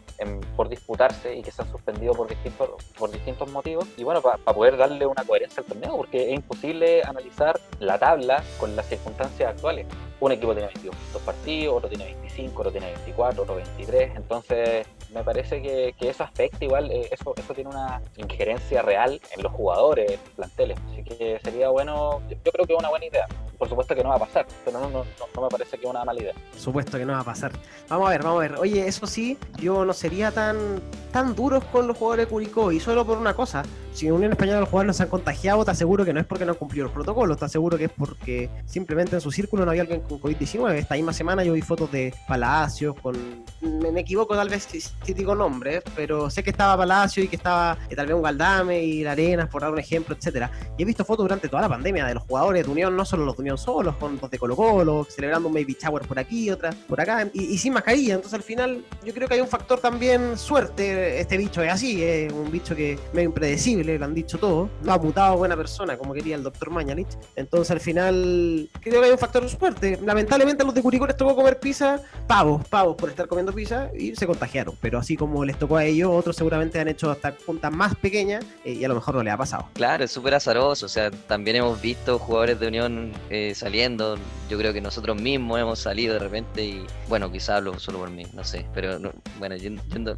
por 0.55 0.69
disputar 0.69 1.08
y 1.35 1.41
que 1.41 1.51
se 1.51 1.61
han 1.61 1.71
suspendido 1.71 2.13
por 2.13 2.27
distintos, 2.27 2.69
por 2.97 3.11
distintos 3.11 3.51
motivos. 3.51 3.85
Y 3.97 4.03
bueno, 4.03 4.21
para 4.21 4.37
poder 4.37 4.77
darle 4.77 5.05
una 5.05 5.23
coherencia 5.23 5.61
al 5.61 5.65
torneo, 5.65 5.97
porque 5.97 6.29
es 6.29 6.35
imposible 6.35 7.03
analizar 7.03 7.59
la 7.79 7.97
tabla 7.97 8.43
con 8.59 8.75
las 8.75 8.85
circunstancias 8.87 9.49
actuales. 9.49 9.87
Un 10.19 10.33
equipo 10.33 10.53
tiene 10.53 10.67
22 10.67 10.95
partidos, 11.25 11.77
otro 11.77 11.89
tiene 11.89 12.05
25, 12.05 12.59
otro 12.59 12.71
tiene 12.71 12.87
24, 12.87 13.43
otro 13.43 13.55
23. 13.55 14.15
Entonces, 14.15 14.87
me 15.13 15.23
parece 15.23 15.61
que, 15.61 15.95
que 15.97 16.09
eso 16.09 16.23
afecta 16.23 16.63
igual, 16.65 16.91
eh, 16.91 17.07
eso, 17.11 17.33
eso 17.37 17.53
tiene 17.53 17.69
una 17.69 18.01
injerencia 18.17 18.81
real 18.81 19.21
en 19.35 19.43
los 19.43 19.51
jugadores, 19.53 20.11
en 20.11 20.19
los 20.19 20.29
planteles. 20.31 20.79
Así 20.91 21.03
que 21.03 21.39
sería 21.43 21.69
bueno, 21.69 22.21
yo 22.29 22.51
creo 22.51 22.65
que 22.65 22.73
es 22.73 22.79
una 22.79 22.89
buena 22.89 23.05
idea 23.05 23.27
por 23.59 23.67
supuesto 23.67 23.93
que 23.93 24.01
no 24.01 24.09
va 24.09 24.15
a 24.15 24.19
pasar, 24.19 24.47
pero 24.63 24.79
no, 24.79 24.89
no, 24.89 25.03
no, 25.35 25.41
me 25.41 25.49
parece 25.49 25.77
que 25.77 25.85
es 25.85 25.89
una 25.89 26.05
mala 26.05 26.19
idea. 26.19 26.33
Por 26.33 26.59
supuesto 26.59 26.97
que 26.97 27.05
no 27.05 27.11
va 27.11 27.19
a 27.19 27.25
pasar. 27.25 27.51
Vamos 27.89 28.07
a 28.07 28.11
ver, 28.11 28.23
vamos 28.23 28.37
a 28.37 28.47
ver. 28.47 28.55
Oye, 28.55 28.87
eso 28.87 29.05
sí, 29.05 29.37
yo 29.57 29.83
no 29.83 29.91
sería 29.91 30.31
tan, 30.31 30.81
tan 31.11 31.35
duros 31.35 31.65
con 31.65 31.85
los 31.85 31.97
jugadores 31.97 32.25
de 32.25 32.29
Curicó 32.29 32.71
y 32.71 32.79
solo 32.79 33.05
por 33.05 33.17
una 33.17 33.33
cosa. 33.33 33.63
Si 33.91 34.07
en 34.07 34.13
Unión 34.13 34.31
Española 34.31 34.61
los 34.61 34.69
jugadores 34.69 34.87
no 34.87 34.93
se 34.93 35.03
han 35.03 35.09
contagiado, 35.09 35.65
te 35.65 35.71
aseguro 35.71 36.05
que 36.05 36.13
no 36.13 36.21
es 36.21 36.25
porque 36.25 36.45
no 36.45 36.53
han 36.53 36.57
cumplido 36.57 36.85
los 36.85 36.93
protocolos, 36.93 37.37
te 37.37 37.45
aseguro 37.45 37.77
que 37.77 37.85
es 37.85 37.91
porque 37.91 38.49
simplemente 38.65 39.15
en 39.15 39.21
su 39.21 39.29
círculo 39.29 39.65
no 39.65 39.71
había 39.71 39.81
alguien 39.81 40.01
con 40.01 40.21
COVID-19. 40.21 40.75
Esta 40.75 40.95
misma 40.95 41.11
semana 41.11 41.43
yo 41.43 41.51
vi 41.51 41.61
fotos 41.61 41.91
de 41.91 42.13
Palacios 42.27 42.95
con... 43.01 43.43
Me 43.61 43.99
equivoco 43.99 44.35
tal 44.35 44.47
vez 44.47 44.63
si, 44.63 45.13
digo 45.13 45.35
nombres, 45.35 45.83
pero 45.97 46.29
sé 46.29 46.43
que 46.43 46.51
estaba 46.51 46.77
Palacio 46.77 47.23
y 47.23 47.27
que 47.27 47.35
estaba 47.35 47.77
eh, 47.89 47.95
tal 47.95 48.05
vez 48.05 48.15
un 48.15 48.21
Galdame 48.21 48.83
y 48.83 49.03
la 49.03 49.11
Arenas, 49.11 49.49
por 49.49 49.61
dar 49.61 49.71
un 49.71 49.79
ejemplo, 49.79 50.15
etcétera. 50.15 50.49
Y 50.77 50.83
he 50.83 50.85
visto 50.85 51.03
fotos 51.03 51.25
durante 51.25 51.49
toda 51.49 51.63
la 51.63 51.69
pandemia 51.69 52.05
de 52.05 52.13
los 52.13 52.23
jugadores 52.23 52.65
de 52.65 52.71
Unión, 52.71 52.95
no 52.95 53.03
solo 53.03 53.25
los 53.25 53.35
de 53.35 53.41
Unión 53.41 53.48
solos, 53.57 53.95
con 53.95 54.17
los 54.19 54.29
de 54.29 54.37
Colo 54.37 54.55
Colo, 54.55 55.05
celebrando 55.09 55.47
un 55.47 55.53
baby 55.53 55.77
shower 55.79 56.03
por 56.03 56.19
aquí, 56.19 56.49
otra 56.49 56.71
por 56.87 56.99
acá, 56.99 57.27
y, 57.33 57.57
sin 57.57 57.73
mascarilla. 57.73 58.15
Entonces 58.15 58.35
al 58.35 58.43
final 58.43 58.83
yo 59.03 59.13
creo 59.13 59.27
que 59.27 59.35
hay 59.35 59.41
un 59.41 59.47
factor 59.47 59.79
también 59.79 60.37
suerte. 60.37 61.19
Este 61.19 61.37
bicho 61.37 61.61
es 61.61 61.71
así, 61.71 62.03
es 62.03 62.31
un 62.31 62.51
bicho 62.51 62.75
que 62.75 62.99
medio 63.13 63.29
impredecible, 63.29 63.97
lo 63.97 64.05
han 64.05 64.13
dicho 64.13 64.37
todos. 64.37 64.69
No 64.83 64.93
ha 64.93 64.97
mutado 64.97 65.37
buena 65.37 65.55
persona, 65.55 65.97
como 65.97 66.13
quería 66.13 66.35
el 66.35 66.43
doctor 66.43 66.69
Mañalich. 66.69 67.17
Entonces 67.35 67.71
al 67.71 67.79
final 67.79 68.69
creo 68.81 69.01
que 69.01 69.07
hay 69.07 69.11
un 69.11 69.17
factor 69.17 69.47
suerte. 69.49 69.99
Lamentablemente 70.03 70.63
a 70.63 70.65
los 70.65 70.75
de 70.75 70.81
Curicó 70.81 71.07
les 71.07 71.17
tocó 71.17 71.35
comer 71.35 71.59
pizza, 71.59 72.01
pavos, 72.27 72.67
pavos 72.67 72.95
por 72.95 73.09
estar 73.09 73.27
comiendo 73.27 73.53
pizza 73.53 73.89
y 73.97 74.15
se 74.15 74.27
contagiaron. 74.27 74.75
Pero 74.81 74.99
así 74.99 75.15
como 75.15 75.43
les 75.45 75.57
tocó 75.57 75.77
a 75.77 75.85
ellos, 75.85 76.09
otros 76.11 76.35
seguramente 76.35 76.79
han 76.79 76.87
hecho 76.87 77.09
hasta 77.11 77.33
puntas 77.33 77.71
más 77.71 77.95
pequeñas 77.95 78.45
eh, 78.63 78.73
y 78.73 78.83
a 78.83 78.87
lo 78.87 78.95
mejor 78.95 79.15
no 79.15 79.23
les 79.23 79.33
ha 79.33 79.37
pasado. 79.37 79.67
Claro, 79.73 80.03
es 80.03 80.11
súper 80.11 80.33
azaroso. 80.33 80.85
O 80.85 80.89
sea, 80.89 81.11
también 81.11 81.57
hemos 81.57 81.81
visto 81.81 82.19
jugadores 82.19 82.59
de 82.59 82.67
Unión 82.67 83.11
eh, 83.29 83.38
saliendo. 83.55 84.17
Yo 84.49 84.57
creo 84.57 84.73
que 84.73 84.81
nosotros 84.81 85.21
mismos 85.21 85.59
hemos 85.59 85.79
salido 85.79 86.13
de 86.13 86.19
repente 86.19 86.63
y, 86.63 86.85
bueno, 87.07 87.31
quizás 87.31 87.57
hablo 87.57 87.79
solo 87.79 87.99
por 87.99 88.09
mí, 88.09 88.25
no 88.33 88.43
sé. 88.43 88.65
Pero, 88.73 88.99
bueno, 89.37 89.55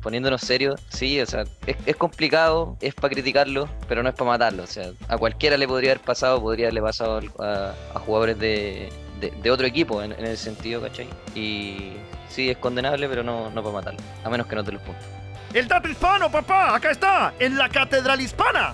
poniéndonos 0.01 0.41
serios, 0.41 0.79
sí, 0.89 1.19
o 1.19 1.25
sea, 1.25 1.43
es, 1.65 1.95
complicado, 1.95 2.77
es 2.81 2.93
para 2.93 3.13
criticarlo, 3.13 3.69
pero 3.87 4.03
no 4.03 4.09
es 4.09 4.15
para 4.15 4.31
matarlo. 4.31 4.63
O 4.63 4.67
sea, 4.67 4.91
a 5.07 5.17
cualquiera 5.17 5.57
le 5.57 5.67
podría 5.67 5.91
haber 5.91 6.03
pasado, 6.03 6.41
podría 6.41 6.67
haberle 6.67 6.81
pasado 6.81 7.19
a, 7.39 7.99
jugadores 7.99 8.39
de, 8.39 8.89
otro 9.49 9.67
equipo 9.67 10.01
en, 10.01 10.11
ese 10.13 10.37
sentido, 10.37 10.81
¿cachai? 10.81 11.07
Y 11.35 11.93
sí, 12.29 12.49
es 12.49 12.57
condenable, 12.57 13.07
pero 13.07 13.23
no, 13.23 13.49
no 13.51 13.61
para 13.63 13.75
matarlo, 13.75 13.99
a 14.23 14.29
menos 14.29 14.47
que 14.47 14.55
no 14.55 14.63
te 14.63 14.71
los 14.71 14.81
puntos. 14.81 15.05
El 15.53 15.67
dato 15.67 15.89
hispano, 15.89 16.31
papá, 16.31 16.75
acá 16.75 16.91
está, 16.91 17.33
en 17.37 17.57
la 17.57 17.67
Catedral 17.67 18.21
Hispana. 18.21 18.73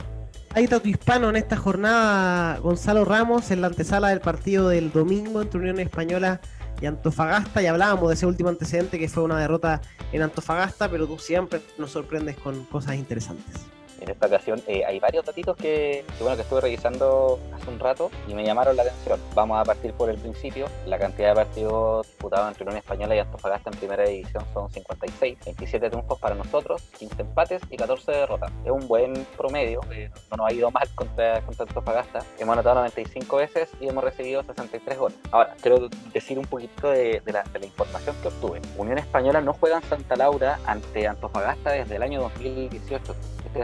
Hay 0.54 0.66
dato 0.66 0.88
hispano 0.88 1.30
en 1.30 1.36
esta 1.36 1.56
jornada, 1.56 2.58
Gonzalo 2.60 3.06
Ramos, 3.06 3.52
en 3.52 3.62
la 3.62 3.68
antesala 3.68 4.10
del 4.10 4.22
partido 4.22 4.70
del 4.70 4.92
domingo 4.92 5.42
entre 5.42 5.60
Unión 5.60 5.80
Española 5.80 6.42
y 6.82 6.86
Antofagasta. 6.86 7.62
Y 7.62 7.68
hablábamos 7.68 8.10
de 8.10 8.16
ese 8.16 8.26
último 8.26 8.50
antecedente 8.50 8.98
que 8.98 9.08
fue 9.08 9.24
una 9.24 9.40
derrota 9.40 9.82
en 10.12 10.24
Antofagasta, 10.24 10.90
pero 10.90 11.06
tú 11.06 11.20
siempre 11.20 11.62
nos 11.78 11.92
sorprendes 11.92 12.38
con 12.38 12.66
cosas 12.66 12.96
interesantes 12.96 13.77
en 14.02 14.10
esta 14.10 14.28
ocasión 14.28 14.62
eh, 14.68 14.84
hay 14.86 15.00
varios 15.00 15.26
datitos 15.26 15.58
que, 15.58 16.06
bueno, 16.20 16.36
que 16.36 16.44
estuve 16.44 16.62
revisando 16.62 17.40
hace 17.54 17.70
un 17.70 17.80
rato 17.80 18.12
y 18.28 18.34
me 18.34 18.44
llamaron 18.46 18.76
la 18.76 18.84
atención. 18.84 19.20
Vamos 19.34 19.60
a 19.60 19.64
partir 19.64 19.94
por 19.94 20.10
el 20.10 20.18
principio. 20.18 20.68
La 20.86 20.98
cantidad 20.98 21.30
de 21.30 21.36
partidos 21.36 22.08
disputados 22.08 22.48
entre 22.50 22.64
Unión 22.64 22.78
Española 22.78 23.16
y 23.16 23.20
Antofagasta 23.20 23.70
en 23.70 23.78
primera 23.78 24.04
división 24.04 24.44
son 24.54 24.70
56, 24.72 25.38
27 25.46 25.90
triunfos 25.90 26.20
para 26.20 26.36
nosotros, 26.36 26.82
15 26.98 27.22
empates 27.22 27.62
y 27.70 27.78
14 27.78 28.12
derrotas. 28.12 28.52
Es 28.64 28.72
un 28.72 28.88
buen 28.88 29.14
promedio, 29.38 29.82
eh, 29.92 30.10
no 30.32 30.38
nos 30.38 30.48
ha 30.48 30.54
ido 30.54 30.72
mal 30.72 30.88
contra, 30.96 31.42
contra 31.42 31.66
Antofagasta. 31.66 32.20
Hemos 32.40 32.54
anotado 32.54 32.76
95 32.76 33.38
veces 33.38 33.70
y 33.80 33.88
hemos 33.88 34.04
recibido 34.04 34.44
63 34.44 34.98
goles. 34.98 35.18
Ahora, 35.32 35.56
quiero 35.62 35.90
decir 36.14 36.38
un 36.38 36.46
poquito 36.46 36.90
de, 36.90 37.22
la, 37.26 37.44
de 37.44 37.60
la 37.60 37.66
información 37.66 38.16
que 38.22 38.28
obtuve. 38.28 38.62
Unión 38.78 38.98
Española 38.98 39.42
no 39.42 39.54
juega 39.54 39.78
en 39.78 39.84
Santa 39.84 40.16
Laura 40.16 40.60
ante 40.66 41.08
Antofagasta 41.08 41.72
desde 41.72 41.96
el 41.96 42.04
año 42.04 42.22
2018 42.22 43.16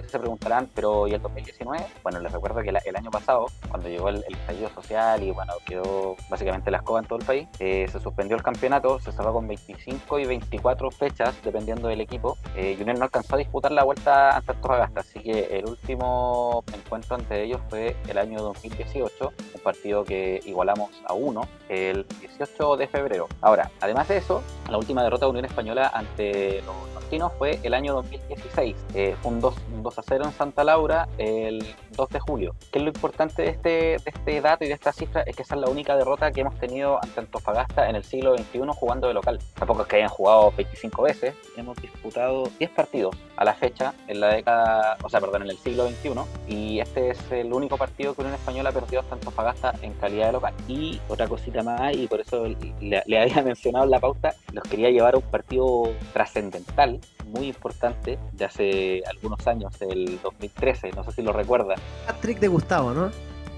se 0.02 0.20
preguntarán, 0.20 0.70
pero 0.74 1.08
¿y 1.08 1.14
el 1.14 1.22
2019? 1.22 1.86
Bueno, 2.04 2.20
les 2.20 2.32
recuerdo 2.32 2.62
que 2.62 2.70
el 2.70 2.96
año 2.96 3.12
pasado, 3.12 3.46
cuando 3.70 3.90
llegó 3.90 4.10
el, 4.10 4.24
estallido 4.24 4.70
social 4.70 5.22
y 5.24 5.32
bueno, 5.32 5.54
quedó 5.66 6.16
básicamente 6.30 6.72
la 6.72 6.78
escoba 6.78 7.00
en 7.00 7.06
todo 7.06 7.20
el 7.20 7.26
país, 7.26 7.48
eh, 7.60 7.88
se 7.92 8.00
suspendió 8.00 8.36
el 8.36 8.44
campeonato, 8.44 9.00
se 9.00 9.12
cerró 9.12 9.34
con 9.34 9.48
25 9.48 10.20
y 10.20 10.26
24 10.26 10.92
fechas, 10.92 11.36
dependiendo 11.44 11.88
del 11.88 12.02
equipo, 12.02 12.38
eh, 12.56 12.76
y 12.78 12.82
Unión 12.82 12.98
no 12.98 13.06
alcanzó 13.06 13.36
a 13.36 13.38
disputar 13.38 13.72
la 13.72 13.84
vuelta 13.84 14.36
ante 14.36 14.52
Antofagasta, 14.52 15.02
así 15.02 15.20
que 15.20 15.58
el 15.58 15.66
último 15.66 16.64
encuentro 16.74 17.18
entre 17.18 17.44
ellos 17.44 17.62
fue 17.70 17.96
el 18.08 18.18
año 18.18 18.42
2018, 18.42 19.34
un 19.56 19.62
partido 19.62 20.04
que 20.04 20.42
igualamos 20.46 20.90
a 21.06 21.14
uno, 21.14 21.48
el 21.70 22.06
18 22.20 22.78
de 22.78 22.88
febrero. 22.88 23.28
Ahora, 23.42 23.72
además 23.80 24.08
de 24.08 24.18
eso, 24.18 24.42
la 24.70 24.78
última 24.78 25.04
derrota 25.04 25.26
de 25.26 25.32
Unión 25.32 25.46
Española 25.46 25.92
ante 25.94 26.62
los 26.62 26.84
fue 27.38 27.60
el 27.64 27.74
año 27.74 27.94
2016. 27.94 28.76
Eh, 28.96 29.16
fue 29.22 29.32
un 29.32 29.42
2, 29.42 29.56
2, 29.84 30.00
a 30.00 30.02
0 30.02 30.26
en 30.26 30.32
Santa 30.32 30.64
Laura 30.64 31.08
el 31.18 31.64
2 31.96 32.10
de 32.10 32.20
julio. 32.20 32.56
¿Qué 32.72 32.80
es 32.80 32.84
lo 32.84 32.90
importante 32.90 33.42
de 33.44 33.50
este, 33.50 33.70
de 33.70 34.02
este 34.06 34.42
dato 34.42 34.64
y 34.66 34.68
de 34.68 34.74
esta 34.74 34.92
cifra? 34.92 35.22
Es 35.22 35.36
que 35.36 35.44
esa 35.44 35.56
es 35.56 35.62
la 35.62 35.70
única 35.70 35.96
derrota 35.96 36.32
que 36.32 36.42
hemos 36.42 36.58
tenido 36.60 37.00
ante 37.04 37.20
Antofagasta 37.20 37.90
en 37.90 37.96
el 37.96 38.04
siglo 38.04 38.38
XXI 38.38 38.62
jugando 38.76 39.08
de 39.08 39.14
local. 39.14 39.40
Tampoco 39.56 39.84
es 39.84 39.88
que 39.88 39.96
hayan 39.98 40.10
jugado 40.10 40.52
25 40.58 41.04
veces. 41.04 41.36
Hemos 41.58 41.78
disputado 41.78 42.50
10 42.60 42.72
partidos 42.72 43.16
a 43.36 43.46
la 43.46 43.54
fecha 43.54 43.94
en 44.08 44.20
la 44.20 44.34
década, 44.34 44.98
o 45.04 45.10
sea, 45.10 45.20
perdón, 45.20 45.44
en 45.44 45.50
el 45.50 45.58
siglo 45.58 45.88
XXI. 45.88 46.12
Y 46.48 46.80
este 46.80 47.12
es 47.12 47.32
el 47.32 47.54
único 47.54 47.78
partido 47.78 48.14
que 48.14 48.22
Unión 48.22 48.36
Española 48.36 48.70
ha 48.70 48.74
perdido 48.74 49.02
hasta 49.02 49.16
Antofagasta 49.16 49.74
en 49.82 49.94
calidad 49.94 50.28
de 50.28 50.32
local. 50.34 50.54
Y 50.68 51.00
otra 51.08 51.28
cosita 51.28 51.64
más, 51.64 51.96
y 51.96 52.08
por 52.08 52.22
eso 52.22 52.46
le, 52.80 53.20
había 53.20 53.42
mencionado 53.44 53.86
en 53.86 53.92
la 53.92 54.00
pauta, 54.00 54.36
los 54.52 54.64
quería 54.64 54.90
llevar 54.90 55.16
a 55.16 55.18
un 55.18 55.24
partido 55.24 55.92
trascendental 56.14 57.00
muy 57.26 57.48
importante 57.48 58.20
de 58.32 58.46
hace 58.46 59.04
algunos 59.10 59.46
años, 59.48 59.74
el 59.82 60.22
2013, 60.22 60.92
no 60.92 61.04
sé 61.04 61.12
si 61.12 61.22
lo 61.22 61.34
recuerda. 61.34 61.76
Trick 62.22 62.40
de 62.40 62.48
Gustavo, 62.48 62.94
¿no? 62.94 63.12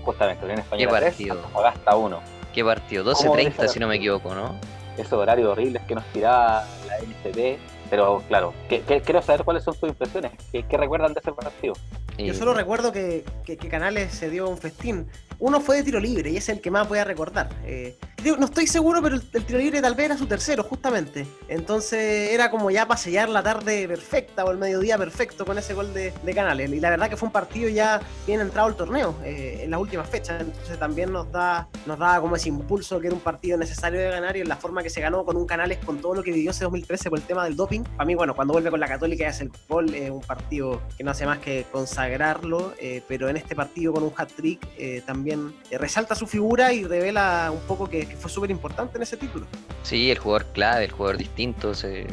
Justamente, 0.03 0.43
Unión 0.43 0.59
Española 0.59 0.99
¿Qué 0.99 1.05
partido? 1.05 1.35
3, 1.35 1.63
Gasta 1.63 1.95
1. 1.95 2.19
¿Qué 2.53 2.63
partido? 2.63 3.03
12.30 3.13 3.67
si 3.67 3.79
no 3.79 3.87
me 3.87 3.95
equivoco, 3.95 4.33
¿no? 4.33 4.59
Esos 4.97 5.13
horarios 5.13 5.49
horribles 5.49 5.81
que 5.83 5.95
nos 5.95 6.05
tiraba 6.05 6.65
la 6.87 6.97
NCB, 6.99 7.57
pero 7.89 8.23
claro, 8.27 8.53
quiero 8.67 9.21
saber 9.21 9.43
cuáles 9.43 9.63
son 9.63 9.73
sus 9.73 9.89
impresiones, 9.89 10.31
¿qué, 10.51 10.77
recuerdan 10.77 11.13
de 11.13 11.19
ese 11.19 11.31
partido? 11.33 11.73
Yo 12.17 12.33
solo 12.33 12.53
recuerdo 12.53 12.93
que, 12.93 13.25
que, 13.45 13.57
Canales 13.57 14.13
se 14.13 14.29
dio 14.29 14.47
un 14.47 14.57
festín 14.57 15.09
uno 15.39 15.59
fue 15.59 15.77
de 15.77 15.83
tiro 15.83 15.99
libre 15.99 16.29
y 16.31 16.37
es 16.37 16.47
el 16.49 16.61
que 16.61 16.71
más 16.71 16.87
voy 16.87 16.99
a 16.99 17.03
recordar. 17.03 17.49
Eh, 17.65 17.97
no 18.37 18.45
estoy 18.45 18.67
seguro, 18.67 19.01
pero 19.01 19.15
el, 19.15 19.45
tiro 19.45 19.59
libre 19.59 19.81
tal 19.81 19.95
vez 19.95 20.07
era 20.07 20.17
su 20.17 20.25
tercero, 20.25 20.63
justamente. 20.63 21.27
Entonces 21.47 22.31
era 22.31 22.49
como 22.49 22.71
ya 22.71 22.87
para 22.87 22.99
sellar 22.99 23.29
la 23.29 23.43
tarde 23.43 23.87
perfecta 23.87 24.45
o 24.45 24.51
el 24.51 24.57
mediodía 24.57 24.97
perfecto 24.97 25.45
con 25.45 25.57
ese 25.57 25.73
gol 25.73 25.93
de, 25.93 26.13
Canales. 26.35 26.69
Y 26.69 26.81
la 26.81 26.89
verdad 26.89 27.09
que 27.09 27.15
fue 27.15 27.27
un 27.27 27.31
partido 27.31 27.69
ya 27.69 28.01
bien 28.27 28.41
entrado 28.41 28.67
al 28.67 28.75
torneo 28.75 29.15
eh, 29.23 29.61
en 29.63 29.71
las 29.71 29.79
últimas 29.79 30.09
fechas. 30.09 30.41
Entonces 30.41 30.77
también 30.77 31.13
nos 31.13 31.31
da, 31.31 31.69
nos 31.85 31.97
da 31.97 32.19
como 32.19 32.35
ese 32.35 32.49
impulso 32.49 32.99
que 32.99 33.07
era 33.07 33.15
un 33.15 33.21
partido 33.21 33.57
necesario 33.57 34.01
de 34.01 34.09
ganar 34.09 34.35
y 34.35 34.41
en 34.41 34.49
la 34.49 34.57
forma 34.57 34.83
que 34.83 34.89
se 34.89 34.99
ganó 34.99 35.23
con 35.23 35.37
un 35.37 35.45
Canales 35.45 35.77
con 35.85 36.01
todo 36.01 36.15
lo 36.15 36.23
que 36.23 36.33
vivió 36.33 36.51
ese 36.51 36.65
2013 36.65 37.09
por 37.09 37.19
el 37.19 37.25
tema 37.25 37.45
del 37.45 37.55
doping. 37.55 37.83
Para 37.83 38.05
mí, 38.05 38.15
bueno, 38.15 38.35
cuando 38.35 38.53
vuelve 38.53 38.69
con 38.69 38.81
la 38.81 38.87
Católica 38.87 39.23
y 39.23 39.27
hace 39.27 39.45
el 39.45 39.51
gol, 39.69 39.93
es 39.93 40.09
un 40.09 40.21
partido 40.21 40.81
que 40.97 41.05
no 41.05 41.11
hace 41.11 41.25
más 41.25 41.39
que 41.39 41.65
consagrarlo. 41.71 42.73
Eh, 42.79 43.01
pero 43.07 43.29
en 43.29 43.37
este 43.37 43.55
partido 43.55 43.93
con 43.93 44.03
un 44.03 44.11
hat-trick 44.17 44.59
también 45.05 45.53
eh, 45.69 45.77
resalta 45.77 46.15
su 46.15 46.27
figura 46.27 46.73
y 46.73 46.83
revela 46.83 47.51
un 47.51 47.61
poco 47.61 47.89
que, 47.89 48.05
fue 48.15 48.29
súper 48.29 48.51
importante 48.51 48.97
en 48.97 49.03
ese 49.03 49.17
título. 49.17 49.45
Sí, 49.83 50.11
el 50.11 50.17
jugador 50.17 50.45
clave, 50.53 50.85
el 50.85 50.91
jugador 50.91 51.17
distinto, 51.17 51.73
se, 51.73 52.07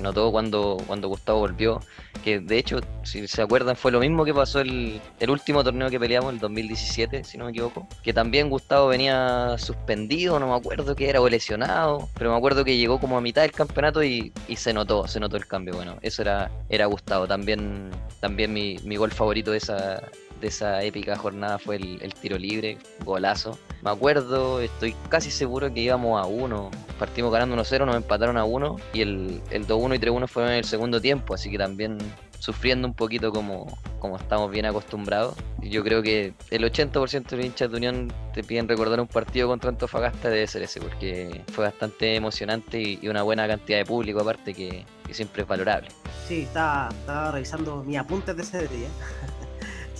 notó 0.00 0.30
cuando, 0.30 0.78
cuando 0.86 1.08
Gustavo 1.08 1.40
volvió, 1.40 1.80
que 2.24 2.40
de 2.40 2.58
hecho, 2.58 2.80
si 3.02 3.26
se 3.26 3.42
acuerdan, 3.42 3.76
fue 3.76 3.90
lo 3.90 4.00
mismo 4.00 4.24
que 4.24 4.32
pasó 4.32 4.60
el, 4.60 5.00
el 5.18 5.30
último 5.30 5.64
torneo 5.64 5.90
que 5.90 5.98
peleamos, 5.98 6.32
el 6.32 6.38
2017, 6.38 7.24
si 7.24 7.38
no 7.38 7.46
me 7.46 7.50
equivoco, 7.50 7.88
que 8.02 8.12
también 8.12 8.48
Gustavo 8.50 8.88
venía 8.88 9.56
suspendido, 9.58 10.38
no 10.38 10.48
me 10.48 10.54
acuerdo 10.54 10.94
que 10.94 11.08
era, 11.08 11.20
o 11.20 11.28
lesionado, 11.28 12.08
pero 12.16 12.30
me 12.30 12.36
acuerdo 12.36 12.64
que 12.64 12.76
llegó 12.76 13.00
como 13.00 13.18
a 13.18 13.20
mitad 13.20 13.42
del 13.42 13.52
campeonato 13.52 14.02
y, 14.02 14.32
y 14.48 14.56
se 14.56 14.72
notó, 14.72 15.06
se 15.08 15.20
notó 15.20 15.36
el 15.36 15.46
cambio, 15.46 15.74
bueno, 15.74 15.96
eso 16.02 16.22
era, 16.22 16.50
era 16.68 16.86
Gustavo, 16.86 17.26
también, 17.26 17.90
también 18.20 18.52
mi, 18.52 18.76
mi 18.84 18.96
gol 18.96 19.10
favorito 19.10 19.50
de 19.50 19.58
esa, 19.58 20.02
de 20.40 20.48
esa 20.48 20.82
épica 20.82 21.16
jornada 21.16 21.58
fue 21.58 21.76
el, 21.76 22.14
tiro 22.14 22.38
libre, 22.38 22.78
golazo. 23.04 23.58
Me 23.82 23.90
acuerdo, 23.90 24.60
estoy 24.60 24.94
casi 25.08 25.30
seguro 25.30 25.72
que 25.72 25.80
íbamos 25.80 26.20
a 26.20 26.26
uno. 26.26 26.70
Partimos 26.98 27.32
ganando 27.32 27.56
1-0, 27.56 27.86
nos 27.86 27.96
empataron 27.96 28.36
a 28.36 28.44
uno 28.44 28.76
y 28.92 29.02
el, 29.02 29.42
el 29.50 29.66
2-1 29.66 29.96
y 29.96 29.98
3-1 29.98 30.28
fue 30.28 30.44
en 30.44 30.52
el 30.52 30.64
segundo 30.64 31.00
tiempo, 31.00 31.34
así 31.34 31.50
que 31.50 31.58
también 31.58 31.98
sufriendo 32.40 32.88
un 32.88 32.94
poquito 32.94 33.30
como, 33.30 33.78
como 34.00 34.16
estamos 34.16 34.50
bien 34.50 34.66
acostumbrados. 34.66 35.36
Yo 35.60 35.84
creo 35.84 36.02
que 36.02 36.34
el 36.50 36.64
80% 36.64 37.28
de 37.28 37.36
los 37.36 37.46
hinchas 37.46 37.70
de 37.70 37.76
Unión 37.76 38.12
te 38.32 38.42
piden 38.42 38.66
recordar 38.66 38.98
un 39.00 39.06
partido 39.06 39.46
contra 39.46 39.70
Antofagasta 39.70 40.30
debe 40.30 40.46
ser 40.46 40.62
ese, 40.62 40.80
porque 40.80 41.42
fue 41.52 41.66
bastante 41.66 42.16
emocionante 42.16 42.80
y, 42.80 43.08
una 43.08 43.22
buena 43.22 43.46
cantidad 43.46 43.78
de 43.78 43.84
público 43.84 44.20
aparte 44.20 44.54
que, 44.54 44.84
siempre 45.10 45.42
es 45.42 45.48
valorable. 45.48 45.88
Sí, 46.28 46.42
estaba, 46.42 46.88
estaba 46.88 47.32
revisando 47.32 47.82
mis 47.82 47.98
apuntes 47.98 48.36
de 48.36 48.42
ese 48.42 48.68
día 48.68 48.86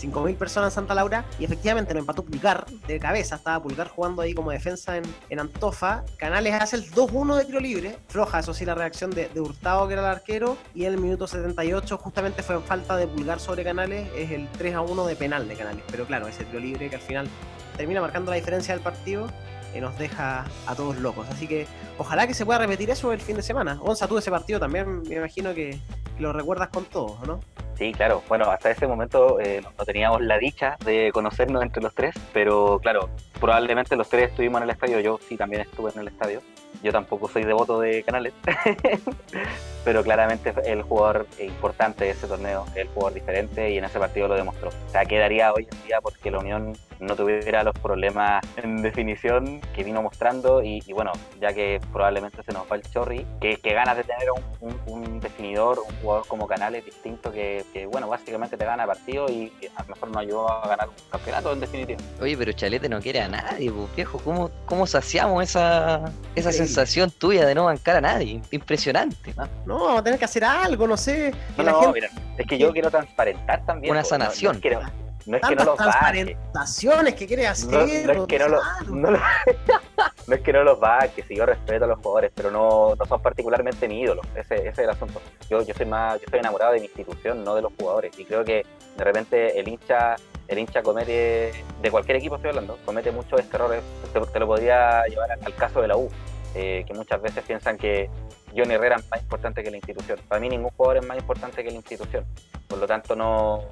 5.000 0.01 0.37
personas 0.37 0.73
en 0.73 0.75
Santa 0.77 0.95
Laura 0.95 1.25
y 1.39 1.45
efectivamente 1.45 1.95
lo 1.95 2.01
empató 2.01 2.25
Pulgar 2.25 2.67
de 2.87 2.99
cabeza, 2.99 3.37
estaba 3.37 3.63
Pulgar 3.63 3.89
jugando 3.89 4.23
ahí 4.23 4.35
como 4.35 4.51
defensa 4.51 4.97
en, 4.97 5.05
en 5.29 5.41
Antofa. 5.41 6.05
Canales 6.17 6.55
hace 6.55 6.77
el 6.77 6.91
2-1 6.91 7.37
de 7.37 7.45
tiro 7.45 7.61
libre, 7.61 7.99
floja 8.09 8.41
eso 8.41 8.55
sí 8.55 8.65
la 8.65 8.75
reacción 8.75 9.11
de, 9.11 9.29
de 9.29 9.41
Hurtado 9.41 9.87
que 9.87 9.95
era 9.95 10.03
el 10.03 10.09
arquero 10.09 10.57
y 10.75 10.85
en 10.85 10.95
el 10.95 11.01
minuto 11.01 11.27
78 11.27 11.99
justamente 11.99 12.43
fue 12.43 12.61
falta 12.61 12.97
de 12.97 13.07
Pulgar 13.07 13.41
sobre 13.41 13.65
Canales, 13.65 14.09
es 14.17 14.31
el 14.31 14.51
3-1 14.53 15.07
de 15.07 15.17
penal 15.17 15.49
de 15.49 15.55
Canales, 15.55 15.83
pero 15.91 16.07
claro, 16.07 16.29
ese 16.29 16.45
tiro 16.45 16.61
libre 16.61 16.89
que 16.89 16.97
al 16.97 17.03
final 17.03 17.29
termina 17.77 18.01
marcando 18.01 18.31
la 18.31 18.37
diferencia 18.37 18.75
del 18.75 18.83
partido 18.83 19.29
eh, 19.75 19.81
nos 19.81 19.99
deja 19.99 20.45
a 20.67 20.75
todos 20.75 20.99
locos. 20.99 21.29
Así 21.31 21.47
que 21.47 21.67
ojalá 21.99 22.27
que 22.27 22.35
se 22.35 22.45
pueda 22.45 22.59
repetir 22.59 22.91
eso 22.91 23.13
el 23.13 23.21
fin 23.21 23.37
de 23.37 23.43
semana. 23.43 23.79
Onza, 23.83 24.09
tú 24.09 24.19
ese 24.19 24.31
partido 24.31 24.61
también 24.61 25.03
me 25.03 25.17
imagino 25.17 25.55
que, 25.55 25.79
lo 26.21 26.33
recuerdas 26.33 26.69
con 26.69 26.85
todos, 26.85 27.13
¿o 27.23 27.27
¿no? 27.27 27.41
Sí, 27.77 27.93
claro. 27.93 28.23
Bueno, 28.29 28.45
hasta 28.51 28.71
ese 28.71 28.87
momento 28.87 29.41
eh, 29.41 29.63
no 29.79 29.85
teníamos 29.85 30.21
la 30.21 30.39
dicha 30.39 30.77
de 30.85 31.11
conocernos 31.13 31.63
entre 31.63 31.83
los 31.83 31.95
tres, 31.95 32.15
pero 32.33 32.79
claro, 32.81 33.09
probablemente 33.41 33.97
los 33.97 34.09
tres 34.09 34.31
estuvimos 34.31 34.59
en 34.59 34.65
el 34.65 34.71
estadio. 34.71 35.01
Yo 35.01 35.19
sí 35.27 35.37
también 35.37 35.63
estuve 35.63 35.91
en 35.95 36.01
el 36.01 36.09
estadio. 36.09 36.43
Yo 36.83 36.93
tampoco 36.93 37.29
soy 37.29 37.45
devoto 37.45 37.81
de 37.81 38.03
Canales, 38.03 38.33
pero 39.85 40.03
claramente 40.03 40.55
el 40.65 40.83
jugador 40.83 41.27
importante 41.39 42.05
de 42.05 42.11
ese 42.11 42.27
torneo, 42.27 42.65
el 42.75 42.89
jugador 42.89 43.15
diferente 43.15 43.71
y 43.71 43.79
en 43.79 43.85
ese 43.85 43.99
partido 43.99 44.29
lo 44.29 44.35
demostró. 44.35 44.71
O 44.71 44.91
sea, 44.91 45.05
quedaría 45.05 45.53
hoy 45.53 45.69
en 45.71 45.87
día 45.87 46.01
porque 46.01 46.31
la 46.31 46.39
Unión 46.39 46.77
no 47.01 47.17
tuviera 47.17 47.65
los 47.65 47.75
problemas 47.79 48.45
en 48.57 48.83
definición 48.83 49.61
que 49.75 49.85
vino 49.85 50.03
mostrando 50.03 50.63
y, 50.63 50.83
y 50.87 50.93
bueno, 50.93 51.13
ya 51.41 51.53
que 51.53 51.81
probablemente 51.93 52.43
se 52.43 52.53
nos 52.53 52.71
va 52.71 52.77
el 52.77 52.83
Chorri, 52.83 53.27
que, 53.41 53.59
ganas 53.71 53.97
de 53.97 54.05
tener 54.05 54.29
un, 54.61 55.21
definidor, 55.21 55.79
un 55.79 55.95
jugador 56.01 56.27
como 56.27 56.47
Canales 56.47 56.85
distinto 56.85 57.33
que, 57.33 57.65
que, 57.73 57.87
bueno, 57.87 58.09
básicamente 58.09 58.57
te 58.57 58.65
gana 58.65 58.87
partido 58.87 59.27
y 59.29 59.53
a 59.77 59.83
lo 59.83 59.89
mejor 59.89 60.09
nos 60.09 60.17
ayudó 60.19 60.51
a 60.51 60.69
ganar 60.69 60.89
un 60.89 60.95
campeonato 61.11 61.53
en 61.53 61.61
definitiva. 61.61 62.01
Oye, 62.21 62.37
pero 62.37 62.53
Chalete 62.53 62.89
no 62.89 63.01
quiere 63.01 63.21
a 63.21 63.29
nadie, 63.29 63.71
pues, 63.71 63.97
viejo. 63.97 64.19
¿Cómo, 64.19 64.51
cómo 64.67 64.87
saciamos 64.87 65.43
esa, 65.45 66.13
esa 66.35 66.53
sensación 66.67 67.11
tuya 67.11 67.47
de 67.47 67.55
no 67.55 67.65
bancar 67.65 67.97
a 67.97 68.01
nadie? 68.01 68.41
Impresionante. 68.51 69.35
¿no? 69.37 69.49
no, 69.67 69.85
vamos 69.85 70.01
a 70.01 70.05
tener 70.05 70.19
que 70.19 70.25
hacer 70.25 70.45
algo, 70.45 70.87
no 70.87 70.97
sé. 70.97 71.33
No, 71.57 71.65
no, 71.65 71.81
gente... 71.81 71.95
mira, 71.95 72.11
es 72.39 72.47
que 72.47 72.59
yo 72.59 72.73
quiero 72.73 72.91
transparentar 72.91 73.65
también. 73.67 73.93
Una 73.93 74.05
sanación. 74.05 74.61
No, 74.63 74.71
no, 74.71 74.79
es 74.79 74.91
que, 74.91 75.31
no 75.31 75.37
es 75.37 75.43
que 75.43 75.57
no 75.57 75.65
los 75.65 75.77
transparentaciones 75.77 77.15
que 77.15 77.27
quiere 77.27 77.47
hacer. 77.47 77.71
No, 77.71 77.79
no 77.79 78.23
es 78.23 78.27
que 78.27 78.39
no, 78.39 78.49
lo, 78.49 78.61
no, 78.89 79.11
no, 80.27 80.35
es 80.35 80.41
que 80.41 80.53
no 80.53 80.65
los 80.65 80.79
que 81.15 81.23
si 81.23 81.37
yo 81.37 81.47
respeto 81.47 81.85
a 81.85 81.89
los 81.89 81.99
jugadores, 81.99 82.33
pero 82.35 82.51
no, 82.51 82.95
no 82.95 83.05
son 83.05 83.21
particularmente 83.21 83.87
mi 83.89 84.01
ídolo. 84.01 84.23
Ese, 84.35 84.57
ese 84.57 84.69
es 84.69 84.79
el 84.79 84.91
asunto. 84.91 85.21
Yo, 85.49 85.63
yo 85.63 85.75
soy 85.75 85.87
más, 85.87 86.19
yo 86.21 86.25
estoy 86.25 86.41
enamorado 86.41 86.73
de 86.73 86.81
mi 86.81 86.87
institución, 86.87 87.45
no 87.45 87.55
de 87.55 87.63
los 87.63 87.73
jugadores. 87.79 88.19
Y 88.19 88.25
creo 88.25 88.45
que 88.45 88.65
de 88.97 89.05
repente 89.05 89.59
el 89.59 89.69
hincha, 89.69 90.17
el 90.49 90.59
hincha 90.59 90.83
comete, 90.83 91.53
de 91.81 91.91
cualquier 91.91 92.17
equipo 92.17 92.37
estoy 92.37 92.51
hablando, 92.51 92.79
comete 92.85 93.11
muchos 93.11 93.41
errores. 93.41 93.83
Te, 94.13 94.21
te 94.21 94.39
lo 94.39 94.47
podría 94.47 95.05
llevar 95.05 95.33
al, 95.33 95.41
al 95.45 95.55
caso 95.55 95.83
de 95.83 95.89
la 95.89 95.97
U. 95.97 96.11
Eh, 96.55 96.85
que 96.87 96.95
muchas 96.95 97.23
veces 97.23 97.45
piensan 97.45 97.79
que 97.79 98.11
Johnny 98.57 98.75
Herrera 98.75 98.97
es 98.97 99.09
más 99.09 99.23
importante 99.23 99.63
que 99.63 99.71
la 99.71 99.77
institución. 99.77 100.19
Para 100.29 100.41
mí 100.41 100.49
ningún 100.49 100.71
jugador 100.71 100.99
es 100.99 101.07
más 101.07 101.17
importante 101.17 101.63
que 101.63 101.71
la 101.71 101.77
institución. 101.77 102.27
Por 102.67 102.79
lo 102.79 102.87
tanto, 102.87 103.15
no, 103.15 103.65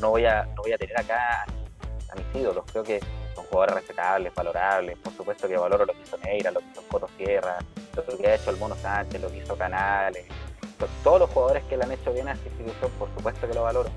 no, 0.00 0.10
voy, 0.10 0.24
a, 0.24 0.44
no 0.44 0.62
voy 0.62 0.72
a 0.72 0.78
tener 0.78 0.98
acá 0.98 1.42
a, 1.42 2.12
a 2.12 2.14
mis 2.14 2.42
ídolos. 2.42 2.64
Creo 2.70 2.84
que 2.84 3.00
son 3.34 3.44
jugadores 3.46 3.74
respetables, 3.76 4.32
valorables. 4.34 4.98
Por 4.98 5.12
supuesto 5.14 5.48
que 5.48 5.56
valoro 5.56 5.84
lo 5.84 5.92
que 5.92 6.02
hizo 6.02 6.16
Neira, 6.18 6.50
lo 6.52 6.60
que 6.60 6.66
hizo 6.70 6.82
Coto 6.88 7.08
Sierra, 7.16 7.58
lo 7.96 8.16
que 8.16 8.28
ha 8.28 8.34
hecho 8.36 8.50
el 8.50 8.56
Mono 8.56 8.76
Sánchez, 8.76 9.20
lo 9.20 9.28
que 9.28 9.38
hizo 9.38 9.56
Canales. 9.56 10.26
Todos 11.02 11.20
los 11.20 11.30
jugadores 11.30 11.64
que 11.64 11.76
le 11.76 11.84
han 11.84 11.92
hecho 11.92 12.12
bien 12.12 12.28
a 12.28 12.32
esta 12.32 12.48
institución, 12.48 12.90
por 12.98 13.08
supuesto 13.16 13.48
que 13.48 13.54
lo 13.54 13.62
valoro. 13.62 13.90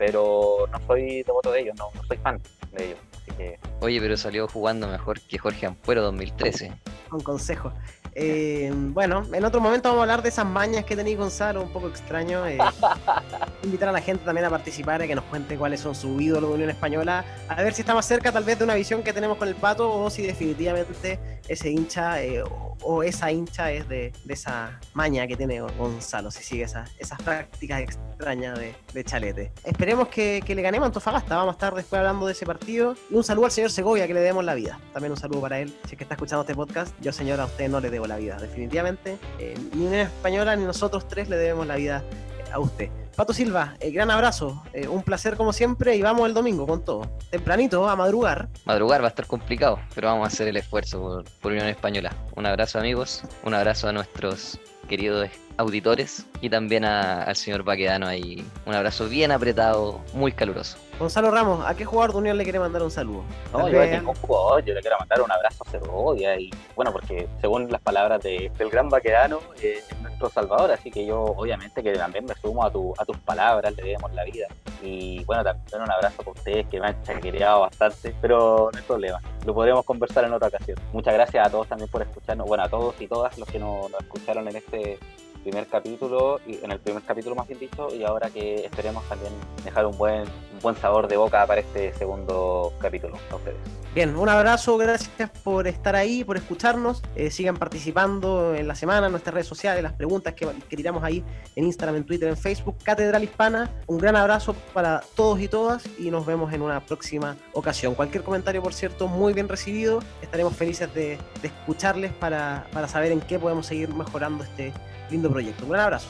Pero 0.00 0.66
no 0.72 0.86
soy 0.86 1.22
devoto 1.24 1.52
de 1.52 1.60
ellos, 1.60 1.76
no, 1.78 1.90
no 1.94 2.02
soy 2.04 2.16
fan 2.16 2.40
de 2.72 2.86
ellos. 2.86 2.98
Así 3.20 3.32
que... 3.32 3.58
Oye, 3.82 4.00
pero 4.00 4.16
salió 4.16 4.48
jugando 4.48 4.88
mejor 4.88 5.20
que 5.20 5.36
Jorge 5.36 5.66
Ampuero 5.66 6.00
2013. 6.00 6.72
Un 7.12 7.20
consejo. 7.20 7.70
Eh, 8.14 8.72
bueno, 8.74 9.24
en 9.32 9.44
otro 9.44 9.60
momento 9.60 9.88
vamos 9.88 10.00
a 10.00 10.02
hablar 10.02 10.22
de 10.22 10.30
esas 10.30 10.46
mañas 10.46 10.84
que 10.84 10.96
tenía 10.96 11.16
Gonzalo, 11.16 11.62
un 11.62 11.72
poco 11.72 11.88
extraño. 11.88 12.46
Eh, 12.46 12.58
invitar 13.62 13.88
a 13.88 13.92
la 13.92 14.00
gente 14.00 14.24
también 14.24 14.46
a 14.46 14.50
participar, 14.50 15.02
a 15.02 15.06
que 15.06 15.14
nos 15.14 15.24
cuente 15.24 15.56
cuáles 15.56 15.80
son 15.80 15.94
sus 15.94 16.20
ídolos 16.20 16.50
de 16.50 16.54
Unión 16.54 16.70
Española, 16.70 17.24
a 17.48 17.62
ver 17.62 17.74
si 17.74 17.82
está 17.82 17.94
más 17.94 18.06
cerca 18.06 18.32
tal 18.32 18.44
vez 18.44 18.58
de 18.58 18.64
una 18.64 18.74
visión 18.74 19.02
que 19.02 19.12
tenemos 19.12 19.36
con 19.38 19.48
el 19.48 19.54
pato 19.54 19.92
o 19.92 20.10
si 20.10 20.22
definitivamente 20.22 21.18
ese 21.48 21.70
hincha 21.70 22.22
eh, 22.22 22.42
o, 22.42 22.76
o, 22.82 23.02
esa 23.02 23.30
hincha 23.30 23.72
es 23.72 23.88
de, 23.88 24.12
de, 24.24 24.34
esa 24.34 24.78
maña 24.94 25.26
que 25.26 25.36
tiene 25.36 25.60
Gonzalo, 25.60 26.30
si 26.30 26.42
sigue 26.42 26.64
esa, 26.64 26.84
esas 26.98 27.20
prácticas 27.22 27.80
extrañas 27.80 28.58
de, 28.58 28.74
de 28.92 29.04
chalete. 29.04 29.52
Esperemos 29.64 30.08
que, 30.08 30.42
que, 30.44 30.54
le 30.54 30.62
ganemos 30.62 30.84
a 30.84 30.86
Antofagasta, 30.86 31.36
vamos 31.36 31.52
a 31.52 31.56
estar 31.56 31.74
después 31.74 31.98
hablando 31.98 32.26
de 32.26 32.32
ese 32.32 32.46
partido. 32.46 32.94
Y 33.10 33.14
un 33.14 33.24
saludo 33.24 33.46
al 33.46 33.50
señor 33.50 33.70
Segovia, 33.70 34.06
que 34.06 34.14
le 34.14 34.20
demos 34.20 34.44
la 34.44 34.54
vida. 34.54 34.78
También 34.92 35.12
un 35.12 35.18
saludo 35.18 35.40
para 35.40 35.58
él, 35.58 35.74
si 35.84 35.92
es 35.92 35.98
que 35.98 36.04
está 36.04 36.14
escuchando 36.14 36.42
este 36.42 36.54
podcast. 36.54 36.94
Yo, 37.00 37.12
señora, 37.12 37.42
a 37.42 37.46
usted 37.46 37.68
no 37.68 37.80
le 37.80 37.90
debo 37.90 37.99
la 38.06 38.16
vida, 38.16 38.36
definitivamente. 38.38 39.18
Eh, 39.38 39.54
ni 39.74 39.86
Unión 39.86 40.00
Española 40.00 40.56
ni 40.56 40.64
nosotros 40.64 41.08
tres 41.08 41.28
le 41.28 41.36
debemos 41.36 41.66
la 41.66 41.76
vida 41.76 42.04
a 42.52 42.58
usted. 42.58 42.88
Pato 43.16 43.32
Silva, 43.32 43.76
eh, 43.80 43.90
gran 43.90 44.10
abrazo, 44.10 44.62
eh, 44.72 44.88
un 44.88 45.02
placer 45.02 45.36
como 45.36 45.52
siempre 45.52 45.96
y 45.96 46.02
vamos 46.02 46.26
el 46.26 46.34
domingo 46.34 46.66
con 46.66 46.84
todo. 46.84 47.02
Tempranito, 47.30 47.88
a 47.88 47.96
madrugar. 47.96 48.48
Madrugar 48.64 49.02
va 49.02 49.06
a 49.06 49.10
estar 49.10 49.26
complicado, 49.26 49.78
pero 49.94 50.08
vamos 50.08 50.24
a 50.24 50.28
hacer 50.28 50.48
el 50.48 50.56
esfuerzo 50.56 51.00
por, 51.00 51.24
por 51.40 51.52
Unión 51.52 51.68
Española. 51.68 52.14
Un 52.36 52.46
abrazo 52.46 52.78
amigos, 52.78 53.22
un 53.44 53.54
abrazo 53.54 53.88
a 53.88 53.92
nuestros 53.92 54.58
queridos 54.88 55.28
auditores 55.60 56.26
y 56.40 56.50
también 56.50 56.84
a, 56.84 57.22
al 57.22 57.36
señor 57.36 57.62
Baquedano 57.62 58.06
ahí. 58.06 58.44
Un 58.66 58.74
abrazo 58.74 59.08
bien 59.08 59.30
apretado, 59.30 60.00
muy 60.12 60.32
caluroso. 60.32 60.78
Gonzalo 60.98 61.30
Ramos, 61.30 61.64
¿a 61.66 61.74
qué 61.74 61.86
jugador 61.86 62.12
de 62.12 62.18
Unión 62.18 62.36
le 62.36 62.44
quiere 62.44 62.58
mandar 62.58 62.82
un 62.82 62.90
saludo? 62.90 63.24
No, 63.54 63.70
yo 63.70 63.80
a 63.80 63.86
ningún 63.86 64.14
jugador, 64.16 64.62
yo 64.62 64.74
le 64.74 64.82
quiero 64.82 64.98
mandar 64.98 65.22
un 65.22 65.32
abrazo 65.32 65.64
a 65.66 65.70
Segovia 65.70 66.38
y 66.38 66.50
bueno, 66.76 66.92
porque 66.92 67.26
según 67.40 67.70
las 67.70 67.80
palabras 67.80 68.22
de, 68.22 68.52
del 68.58 68.68
gran 68.68 68.90
Baquedano, 68.90 69.38
eh, 69.62 69.78
es 69.78 70.00
nuestro 70.02 70.28
salvador, 70.28 70.70
así 70.72 70.90
que 70.90 71.06
yo 71.06 71.22
obviamente 71.22 71.82
que 71.82 71.94
también 71.94 72.26
me 72.26 72.34
sumo 72.34 72.64
a, 72.64 72.70
tu, 72.70 72.92
a 72.98 73.06
tus 73.06 73.16
palabras, 73.18 73.74
le 73.76 73.82
debemos 73.82 74.12
la 74.12 74.24
vida. 74.24 74.48
Y 74.82 75.24
bueno, 75.24 75.42
también 75.42 75.80
un 75.80 75.90
abrazo 75.90 76.18
para 76.18 76.32
ustedes 76.32 76.66
que 76.66 76.78
me 76.78 76.88
han 76.88 77.02
chaquereado 77.02 77.60
bastante, 77.60 78.14
pero 78.20 78.68
no 78.70 78.78
hay 78.78 78.84
problema, 78.84 79.20
lo 79.46 79.54
podremos 79.54 79.86
conversar 79.86 80.24
en 80.24 80.34
otra 80.34 80.48
ocasión. 80.48 80.78
Muchas 80.92 81.14
gracias 81.14 81.46
a 81.46 81.50
todos 81.50 81.66
también 81.66 81.88
por 81.88 82.02
escucharnos, 82.02 82.46
bueno, 82.46 82.64
a 82.64 82.68
todos 82.68 82.94
y 83.00 83.06
todas 83.06 83.38
los 83.38 83.48
que 83.48 83.58
nos, 83.58 83.90
nos 83.90 84.02
escucharon 84.02 84.46
en 84.48 84.56
este 84.56 84.98
primer 85.42 85.66
capítulo, 85.66 86.40
en 86.46 86.70
el 86.70 86.78
primer 86.80 87.02
capítulo 87.02 87.34
más 87.34 87.48
bien 87.48 87.60
dicho, 87.60 87.94
y 87.94 88.04
ahora 88.04 88.30
que 88.30 88.64
esperemos 88.64 89.08
también 89.08 89.32
dejar 89.64 89.86
un 89.86 89.96
buen, 89.96 90.22
un 90.22 90.60
buen 90.62 90.76
sabor 90.76 91.08
de 91.08 91.16
boca 91.16 91.46
para 91.46 91.60
este 91.60 91.92
segundo 91.94 92.72
capítulo 92.80 93.16
a 93.30 93.36
ustedes. 93.36 93.79
Bien, 93.92 94.14
un 94.14 94.28
abrazo, 94.28 94.76
gracias 94.76 95.30
por 95.42 95.66
estar 95.66 95.96
ahí, 95.96 96.22
por 96.22 96.36
escucharnos. 96.36 97.02
Eh, 97.16 97.32
sigan 97.32 97.56
participando 97.56 98.54
en 98.54 98.68
la 98.68 98.76
semana 98.76 99.06
en 99.06 99.10
nuestras 99.10 99.34
redes 99.34 99.48
sociales, 99.48 99.82
las 99.82 99.94
preguntas 99.94 100.32
que, 100.34 100.46
tiramos 100.68 101.02
ahí 101.02 101.24
en 101.56 101.64
Instagram, 101.64 101.96
en 101.96 102.04
Twitter, 102.04 102.28
en 102.28 102.36
Facebook, 102.36 102.76
Catedral 102.84 103.24
Hispana. 103.24 103.68
Un 103.88 103.98
gran 103.98 104.14
abrazo 104.14 104.54
para 104.72 105.00
todos 105.16 105.40
y 105.40 105.48
todas 105.48 105.82
y 105.98 106.12
nos 106.12 106.24
vemos 106.24 106.52
en 106.52 106.62
una 106.62 106.78
próxima 106.86 107.36
ocasión. 107.52 107.96
Cualquier 107.96 108.22
comentario, 108.22 108.62
por 108.62 108.74
cierto, 108.74 109.08
muy 109.08 109.32
bien 109.32 109.48
recibido. 109.48 109.98
Estaremos 110.22 110.54
felices 110.54 110.94
de, 110.94 111.18
de 111.42 111.48
escucharles 111.48 112.12
para, 112.12 112.68
para 112.72 112.86
saber 112.86 113.10
en 113.10 113.20
qué 113.20 113.40
podemos 113.40 113.66
seguir 113.66 113.92
mejorando 113.92 114.44
este 114.44 114.72
lindo 115.10 115.28
proyecto. 115.28 115.64
Un 115.64 115.70
gran 115.72 115.86
abrazo. 115.86 116.06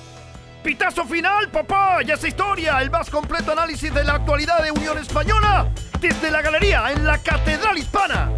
Pitazo 0.62 1.04
final, 1.06 1.48
papá. 1.50 2.02
Ya 2.02 2.14
esa 2.14 2.28
historia, 2.28 2.80
el 2.82 2.90
más 2.90 3.08
completo 3.08 3.52
análisis 3.52 3.92
de 3.92 4.04
la 4.04 4.14
actualidad 4.14 4.62
de 4.62 4.70
Unión 4.70 4.98
Española 4.98 5.68
desde 6.00 6.30
la 6.30 6.42
galería 6.42 6.92
en 6.92 7.06
la 7.06 7.18
Catedral 7.18 7.78
Hispana. 7.78 8.30